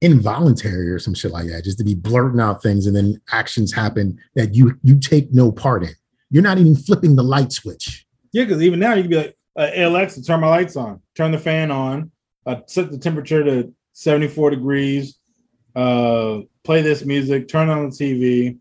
[0.00, 1.64] involuntary or some shit like that.
[1.64, 5.52] Just to be blurting out things and then actions happen that you you take no
[5.52, 5.90] part in.
[6.30, 8.06] You're not even flipping the light switch.
[8.32, 11.00] Yeah, because even now you can be like, uh, hey, Alexa, turn my lights on,
[11.16, 12.12] turn the fan on,
[12.46, 15.18] uh, set the temperature to 74 degrees,
[15.74, 18.58] uh, play this music, turn on the TV,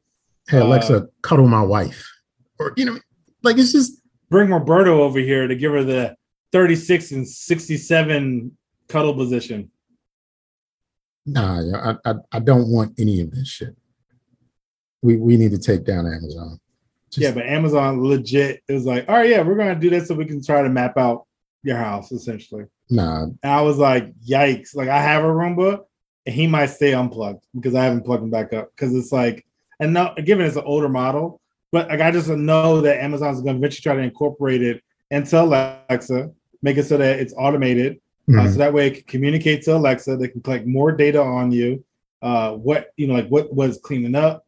[0.50, 2.04] Hey Uh, Alexa, cuddle my wife.
[2.58, 2.98] Or you know,
[3.44, 6.16] like it's just bring Roberto over here to give her the
[6.52, 9.70] 36 and 67 cuddle position.
[11.28, 11.62] nah,
[12.04, 13.76] I, I I don't want any of this shit.
[15.04, 16.60] We we need to take down Amazon.
[17.10, 20.15] Just- yeah, but Amazon legit is like, all right, yeah, we're gonna do this so
[20.15, 21.26] we can try to map out
[21.64, 22.65] your house essentially.
[22.90, 24.76] Nah, And I was like, yikes!
[24.76, 25.81] Like I have a Roomba,
[26.26, 29.45] and he might stay unplugged because I haven't plugged him back up because it's like,
[29.80, 31.41] and now given it's an older model,
[31.72, 35.41] but like I just know that Amazon's going to eventually try to incorporate it into
[35.41, 36.31] Alexa,
[36.61, 37.99] make it so that it's automated,
[38.30, 38.52] uh, mhm.
[38.52, 40.18] so that way it can communicate to Alexa.
[40.18, 41.84] They can collect more data on you,
[42.22, 44.45] uh, what you know, like what was cleaning up,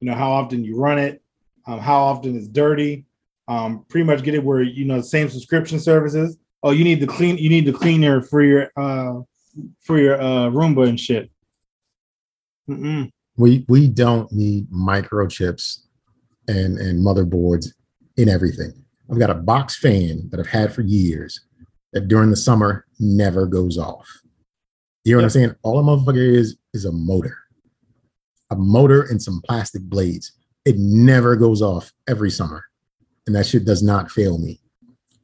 [0.00, 1.21] you know, how often you run it,
[1.66, 3.06] um, how often it's dirty.
[3.48, 6.38] Um, pretty much get it where you know the same subscription services.
[6.62, 7.38] Oh, you need to clean.
[7.38, 9.20] You need the cleaner for your uh
[9.80, 11.30] for your uh Roomba and shit.
[12.70, 13.10] Mm-mm.
[13.36, 15.80] we we don't need microchips
[16.48, 17.72] and and motherboards
[18.16, 18.72] in everything.
[19.10, 21.40] I've got a box fan that I've had for years
[21.92, 24.08] that during the summer never goes off.
[25.04, 25.54] You know what I'm saying?
[25.62, 27.36] All a motherfucker is is a motor,
[28.50, 30.32] a motor and some plastic blades.
[30.64, 32.64] It never goes off every summer,
[33.26, 34.60] and that shit does not fail me.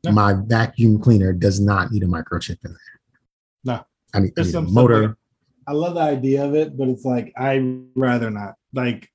[0.05, 0.13] No.
[0.13, 3.01] My vacuum cleaner does not need a microchip in there.
[3.65, 3.85] No.
[4.15, 5.09] I need, I need a some motor.
[5.09, 5.15] like-
[5.67, 8.55] I love the idea of it, but it's like I rather not.
[8.73, 9.11] Like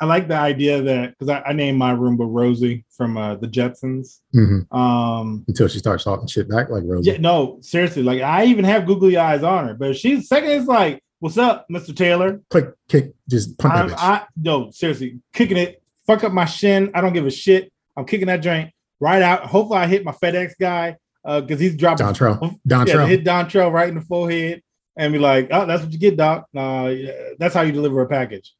[0.00, 3.48] I like the idea that because I, I named my Roomba Rosie from uh, the
[3.48, 4.20] Jetsons.
[4.34, 4.72] Mhm.
[4.72, 7.10] Um, Until she starts talking shit back like Rosie.
[7.10, 8.02] yeah, no, seriously.
[8.04, 11.66] Like I even have googly eyes on her, but she's second is like, "What's up,
[11.70, 13.96] Mister Taylor?" Click, kick, just punch that I'm, bitch.
[13.98, 16.90] I no, seriously, kicking it, fuck up my shin.
[16.94, 17.72] I don't give a shit.
[17.96, 19.44] I'm kicking that joint right out.
[19.44, 22.06] Hopefully, I hit my FedEx guy because he's dropping.
[22.06, 22.58] Dontrell.
[22.64, 23.08] yeah, Dontrell.
[23.08, 24.62] hit Dontrell right in the forehead
[24.96, 26.46] and be like, "Oh, that's what you get, Doc.
[26.56, 28.54] Uh, yeah, that's how you deliver a package."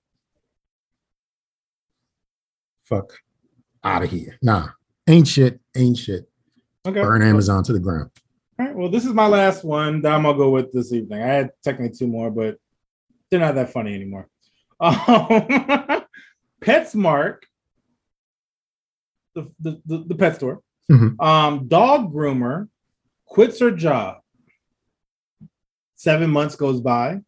[2.82, 3.12] Fuck
[3.84, 4.36] out of here.
[4.42, 4.68] Nah,
[5.06, 5.60] ain't shit.
[5.76, 6.28] Ain't shit.
[6.86, 7.00] Okay.
[7.00, 8.10] Burn Amazon to the ground.
[8.60, 8.76] All right.
[8.76, 11.22] Well, this is my last one that I'm gonna go with this evening.
[11.22, 12.58] I had technically two more, but
[13.30, 14.28] they're not that funny anymore.
[14.82, 16.02] Um,
[16.62, 17.38] PetSmart,
[19.34, 20.60] the, the, the, the pet store,
[20.90, 21.18] Mhm.
[21.22, 22.68] um, dog groomer
[23.26, 24.18] quits her job.
[25.96, 27.20] Seven months goes by,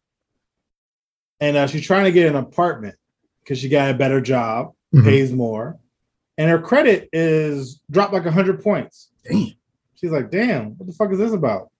[1.39, 2.95] and uh, she's trying to get an apartment
[3.43, 5.03] because she got a better job, Mhm.
[5.03, 5.79] pays more,
[6.37, 9.09] and her credit is dropped like hundred points.
[9.23, 9.47] Damn.
[10.03, 11.71] She's like, damn, what the fuck is this about?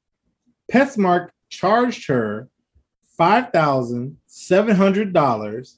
[0.72, 2.48] PetSmart charged her
[3.20, 5.78] $5,700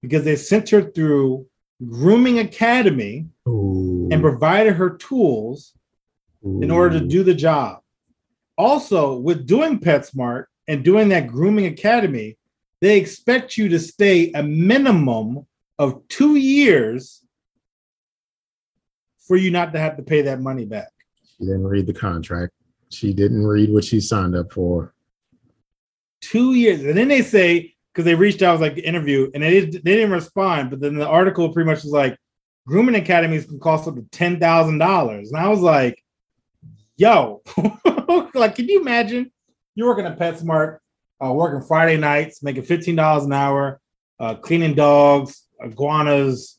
[0.00, 1.48] because they sent her through
[1.84, 4.08] Grooming Academy Ooh.
[4.12, 5.74] and provided her tools
[6.44, 7.80] in order to do the job.
[8.56, 12.38] Also, with doing PetSmart and doing that Grooming Academy,
[12.80, 15.44] they expect you to stay a minimum
[15.76, 17.24] of two years
[19.18, 20.92] for you not to have to pay that money back.
[21.40, 22.52] She didn't read the contract.
[22.90, 24.92] She didn't read what she signed up for.
[26.20, 26.84] two years.
[26.84, 29.78] And then they say, because they reached out, was like the interview, and they, they
[29.78, 30.68] didn't respond.
[30.70, 32.16] But then the article pretty much was like,
[32.66, 35.18] grooming academies can cost up to $10,000.
[35.28, 36.04] And I was like,
[36.96, 37.42] yo,
[38.34, 39.32] like, can you imagine?
[39.74, 40.78] You're working at PetSmart,
[41.24, 43.80] uh, working Friday nights, making $15 an hour,
[44.18, 46.58] uh, cleaning dogs, iguanas,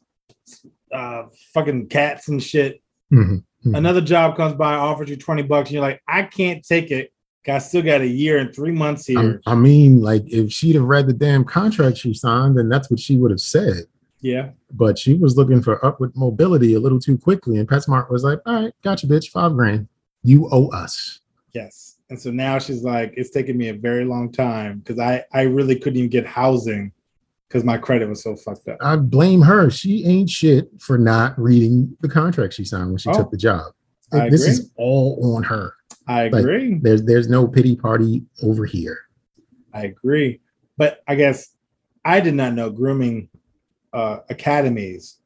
[0.92, 2.82] uh, fucking cats and shit.
[3.14, 3.44] Mhm.
[3.66, 3.78] Mhm.
[3.78, 7.12] Another job comes by, offers you 20 bucks, and you're like, I can't take it.
[7.48, 9.18] I still got a year and three months here.
[9.20, 12.90] I'm- I mean, like if she'd have read the damn contract she signed, then that's
[12.92, 13.86] what she would have said.
[14.24, 14.50] yeah.
[14.72, 18.40] But she was looking for upward mobility a little too quickly, and PetSmart was like,
[18.46, 19.88] "All right, gotcha, bitch, five grand.
[20.24, 21.20] You owe us."
[21.54, 21.98] Yes.
[22.12, 25.42] And so now she's like, it's taken me a very long time because I, I
[25.44, 26.92] really couldn't even get housing
[27.52, 28.78] because my credit was so fucked up.
[28.80, 29.70] I blame her.
[29.70, 33.38] She ain't shit for not reading the contract she signed when she Oh, took the
[33.38, 33.74] job.
[34.14, 34.52] I this agree.
[34.54, 35.74] is all on her.
[36.08, 36.80] I like- agree.
[36.82, 39.00] There's there's no pity party over here.
[39.74, 40.40] I agree.
[40.78, 41.50] But I guess
[42.06, 43.28] I did not know grooming
[43.94, 45.18] uh, academies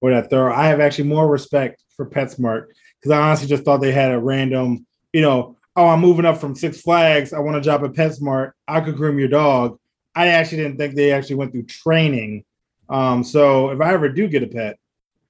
[0.00, 0.54] were that thorough.
[0.54, 2.66] I have actually more respect for PetSmart
[2.98, 6.38] because I honestly just thought they had a random, you know, oh, I'm moving up
[6.38, 7.32] from Six Flags.
[7.34, 8.52] I want to job at PetSmart.
[8.66, 9.78] I could groom your dog.
[10.18, 12.44] I actually didn't think they actually went through training.
[12.88, 14.76] Um, so if I ever do get a pet,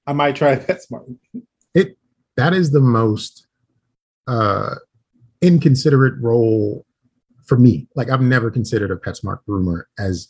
[0.07, 1.15] I might try PetSmart.
[1.75, 1.95] It
[2.37, 3.45] that is the most
[4.25, 4.75] uh
[5.41, 6.87] inconsiderate role
[7.45, 7.87] for me.
[7.95, 10.29] Like I've never considered a PetSmart groomer as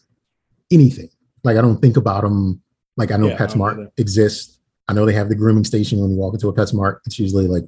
[0.72, 1.10] anything.
[1.45, 2.61] Like I don't think about them.
[2.98, 3.91] Like I know Yeah, I PetSmart either.
[3.95, 4.60] exists.
[4.90, 6.99] I know they have the grooming station when you walk into a PetSmart.
[7.06, 7.64] It's usually like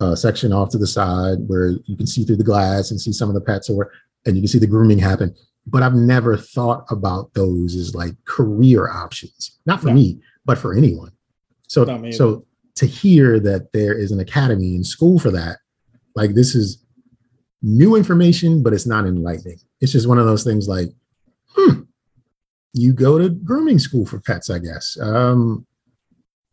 [0.00, 3.12] a section off to the side where you can see through the glass and see
[3.12, 3.92] some of the pets or
[4.26, 5.32] and you can see the grooming happen.
[5.66, 9.58] But I've never thought about those as like career options.
[9.66, 9.94] Not for No.
[9.94, 11.12] me, but for anyone.
[11.68, 12.16] So Not me either.
[12.16, 12.46] so
[12.76, 15.58] to hear that there is an academy in school for that,
[16.14, 16.78] like this is
[17.62, 19.58] new information, but it's not enlightening.
[19.80, 20.90] It's just one of those things like,
[21.56, 21.82] hmm,
[22.74, 24.98] you go to grooming school for pets, I guess.
[25.00, 25.66] Um,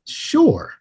[0.07, 0.73] sure.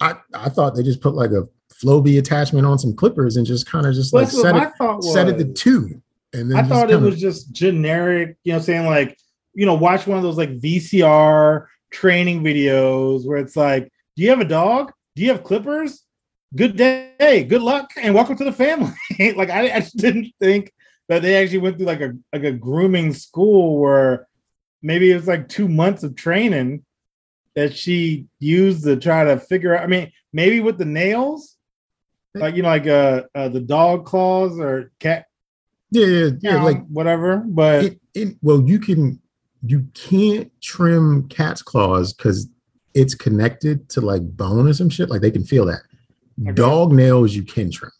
[0.00, 1.48] I, I thought they just put like a
[1.82, 5.28] Flowbee attachment on some clippers and just kind of just Well, like set it, set
[5.28, 6.02] it to two.
[6.32, 9.16] And then I thought it was just generic, you know, saying like,
[9.54, 14.30] you know, watch one of those like VCR training videos where it's like, do you
[14.30, 14.92] have a dog?
[15.16, 16.04] Do you have clippers?
[16.54, 18.92] Good day, good luck, and welcome to the family.
[19.36, 20.72] like I, I just didn't think
[21.08, 24.26] that they actually went through like a like a grooming school where
[24.82, 26.84] maybe it was like two months of training
[27.54, 29.82] that she used to try to figure out.
[29.82, 31.56] I mean, maybe with the nails,
[32.34, 35.26] like you know, like uh, uh the dog claws or cat
[35.90, 37.38] yeah, yeah, yeah, yeah, like whatever.
[37.46, 39.20] But it, it well you can
[39.62, 42.48] you can't trim cat's claws because
[42.94, 45.80] it's connected to like bone or some shit like they can feel that
[46.40, 46.52] Okay.
[46.52, 47.90] dog nails you can trim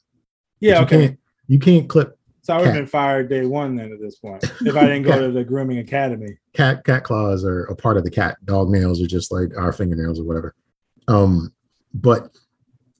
[0.61, 0.99] yeah, you okay.
[1.09, 4.17] can't you can't clip So I would have been fired day one then at this
[4.21, 5.21] point if I didn't go Cat.
[5.23, 6.37] to the grooming academy.
[6.55, 9.73] cat cat claws are a part of the cat dog nails are just like our
[9.73, 10.55] fingernails or whatever
[11.09, 11.53] um
[11.95, 12.31] but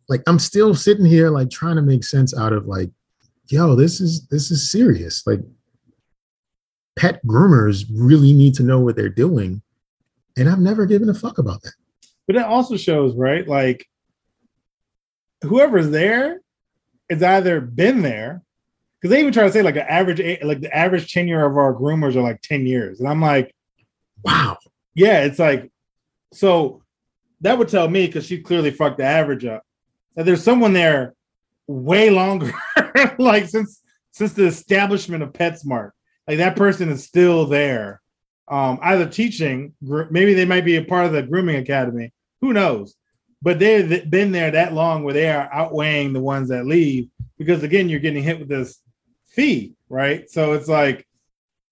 [0.09, 2.91] like i'm still sitting here like trying to make sense out of like
[3.49, 5.41] yo this is this is serious like
[6.97, 9.63] pet groomers really need to know what they're doing
[10.37, 11.73] and i've never given a fuck about that
[12.27, 13.49] But that also shows, right?
[13.49, 13.87] Like
[15.43, 16.41] whoever's there
[17.09, 18.43] has either been there
[19.01, 21.75] because they even try to say like the average like the average tenure of our
[21.75, 23.01] groomers are like 10 years.
[23.01, 23.55] And I'm like,
[24.23, 24.59] wow
[24.99, 25.71] yeah, it's like
[26.33, 26.83] so
[27.41, 29.63] that would tell me because she clearly fucked the average up
[30.17, 31.15] that there's someone there
[31.69, 32.53] way longer,
[33.19, 33.81] like since
[34.11, 35.93] since the establishment of PetSmart.
[36.27, 38.01] Like that person is still there,
[38.49, 39.75] um, either teaching.
[39.87, 42.13] gr- Maybe they might be a part of the grooming academy.
[42.41, 42.97] Who knows?
[43.41, 47.09] But they've th- been there that long where they are outweighing the ones that leave
[47.39, 48.81] because again, you're getting hit with this
[49.29, 50.29] fee, right?
[50.29, 51.07] So it's like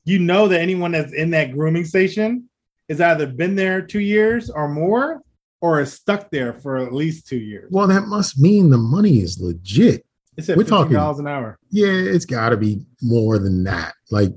[0.05, 2.48] you know that anyone that's in that grooming station
[2.89, 5.23] has either been there two years or more
[5.66, 7.68] or is stuck there for at least two years.
[7.72, 10.05] well that must mean the money is legit.
[10.36, 11.59] It's at we're $15 talking- an hour.
[11.70, 13.94] yeah it's got to be more than that.
[14.10, 14.30] Like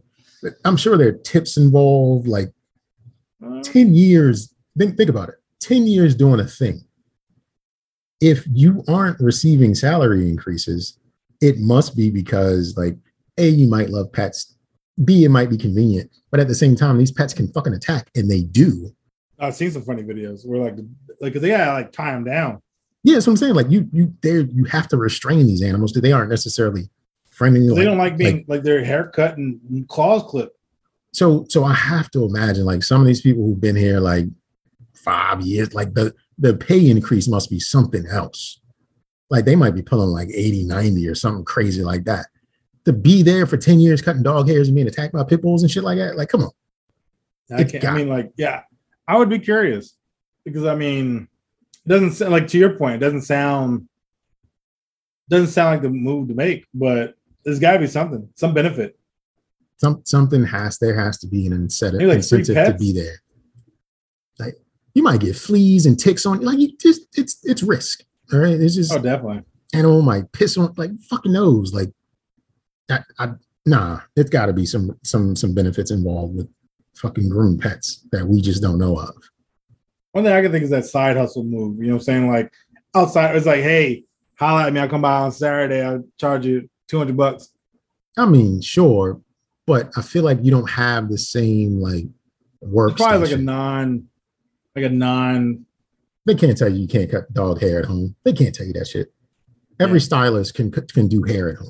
[0.65, 2.49] i'm sure there are tips involved like
[3.45, 5.35] Uh, 10 years think, think about it.
[5.59, 6.81] 10 years doing a thing.
[8.21, 10.97] If you aren't receiving salary increases
[11.41, 12.97] it must be because like
[13.37, 14.55] a you might love pets.
[15.05, 16.09] B it might be convenient.
[16.31, 18.91] But at the same time these pets can fucking attack and they do
[19.39, 20.75] I've seen some funny videos where like
[21.21, 22.61] like 'cause they gotta like tie them down.
[23.03, 25.93] yeah that's what i'm saying like you you there you have to restrain these animals
[25.93, 26.89] they aren't necessarily
[27.29, 30.57] friendly they don't like being like, their haircut and claws clipped.
[31.13, 34.25] so so i have to imagine like some of these people who've been here like
[34.93, 38.59] five years like the the pay increase must be something else
[39.29, 42.27] like they might be pulling like 80 90 or something crazy like that
[42.85, 45.63] to be there for 10 years cutting dog hairs and being attacked by pit bulls
[45.63, 46.51] and shit like that like come on
[47.51, 47.83] I can't.
[47.83, 48.61] I mean, like, yeah,
[49.09, 49.95] I would be curious
[50.45, 51.27] because I mean,
[51.85, 52.95] it doesn't sound like to your point.
[52.95, 53.87] It doesn't sound
[55.29, 58.97] doesn't sound like the move to make, but there's got to be something, some benefit.
[59.77, 63.15] some something has there has to be an incentive, like incentive to be there
[64.39, 64.55] like
[64.93, 68.03] you might get fleas and ticks on you like you just it's it's risk
[68.33, 69.43] all right it's just Oh, definitely.
[69.73, 71.91] animal might piss on like fucking knows like
[72.89, 73.33] I, I
[73.65, 76.49] nah it's got to be some some some benefits involved with
[76.95, 79.15] fucking groom pets that we just don't know of
[80.11, 81.77] One thing I can think is that side hustle move.
[81.77, 82.53] You know, what I'm saying like
[82.95, 84.03] outside, it's like, hey,
[84.35, 84.79] holla at me.
[84.79, 85.81] I'll come by on Saturday.
[85.81, 87.49] I'll charge you two hundred bucks.
[88.17, 89.21] i mean sure
[89.67, 92.05] but i feel like you don't have the same like
[92.61, 94.07] work It's probably like a non,
[94.75, 95.65] like a non.
[96.25, 98.73] they can't tell you you can't cut dog hair at home they can't tell you
[98.73, 99.13] that shit
[99.79, 100.05] every Yeah.
[100.05, 101.69] stylist can can do hair at home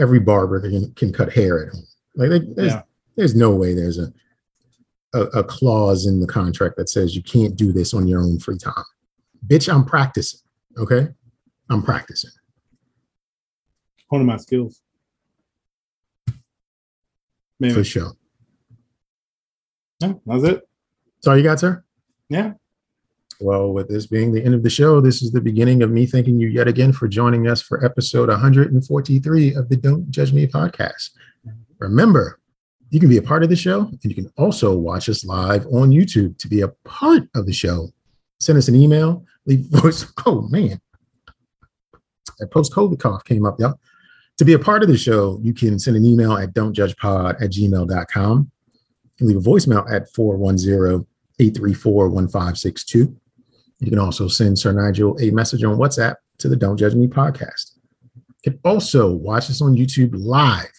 [0.00, 1.86] every barber can, can cut hair at home
[2.16, 2.82] like they, there's, Yeah.
[3.14, 4.12] there's no way there's a,
[5.14, 8.38] a a clause in the contract that says you can't do this on your own
[8.38, 8.84] free time
[9.46, 10.40] bitch i'm practicing
[10.78, 11.08] okay
[11.68, 12.30] i'm practicing
[14.10, 14.82] Honing my skills.
[17.60, 17.74] Maybe.
[17.74, 18.12] for sure.
[20.00, 20.68] Yeah, that's it.
[21.16, 21.84] That's all you got, sir?
[22.28, 22.54] Yeah.
[23.38, 26.06] Well, with this being the end of the show, this is the beginning of me
[26.06, 30.46] thanking you yet again for joining us for episode 143 of the Don't Judge Me
[30.46, 31.10] podcast.
[31.78, 32.39] Remember,
[32.90, 35.64] you can be a part of the show and you can also watch us live
[35.66, 37.88] on YouTube to be a part of the show.
[38.40, 40.06] Send us an email, leave voice.
[40.26, 40.80] Oh, man.
[42.38, 43.78] That post COVID cough came up, y'all.
[44.38, 47.50] To be a part of the show, you can send an email at don'tjudgepod at
[47.50, 48.50] gmail.com
[49.18, 51.06] and leave a voicemail at 410
[51.38, 53.16] 834 1562.
[53.80, 57.06] You can also send Sir Nigel a message on WhatsApp to the Don't Judge Me
[57.06, 57.76] podcast.
[58.44, 60.72] You can also watch us on YouTube live.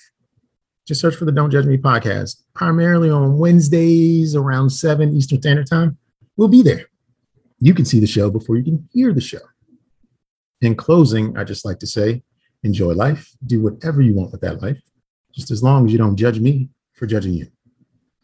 [0.88, 5.68] Just search for the Don't Judge Me podcast, primarily on Wednesdays around 7 Eastern Standard
[5.68, 5.98] Time.
[6.38, 6.88] We'll be there.
[7.60, 9.40] You can see the show before you can hear the show.
[10.62, 12.24] In closing, I just like to say
[12.64, 14.82] enjoy life, do whatever you want with that life,
[15.34, 17.48] just as long as you don't judge me for judging you.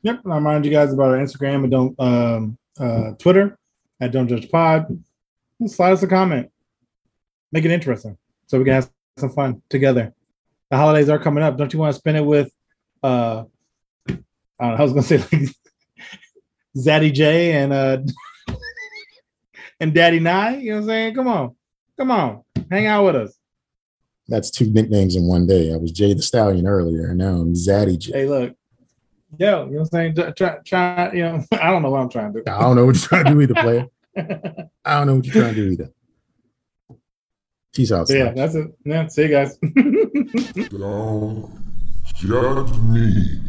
[0.04, 0.22] Yep.
[0.24, 3.58] And I remind you guys about our Instagram and don't um uh Twitter
[4.00, 4.86] at Don't Judge Pod.
[5.66, 6.52] Slide us a comment.
[7.52, 8.18] Make it interesting.
[8.46, 10.14] So we can have some fun together.
[10.70, 11.58] The holidays are coming up.
[11.58, 12.52] Don't you want to spend it with
[13.04, 13.44] uh
[14.10, 14.14] I
[14.60, 15.32] don't know, I was gonna say like
[16.78, 17.98] Zaddy J and uh
[19.80, 21.16] and Daddy Nye, you know what I'm saying?
[21.16, 21.56] Come on.
[21.98, 22.44] Come on.
[22.70, 23.38] Hang out with us.
[24.28, 25.74] That's two nicknames in one day.
[25.74, 28.12] I was Jay the Stallion earlier, and now I'm Zaddy J.
[28.12, 28.56] Hey, look.
[29.38, 30.34] Yo, you know what I'm saying?
[30.36, 32.52] Try, try, you know, I don't know what I'm trying to do.
[32.52, 33.88] I don't know what you're trying to do either, player.
[34.86, 35.92] I don't know what you're trying to do either.
[37.78, 38.08] Peace out.
[38.08, 38.74] So yeah, that's it.
[38.86, 39.56] Yeah, see you guys.
[40.72, 41.48] Don't
[42.16, 43.40] judge me.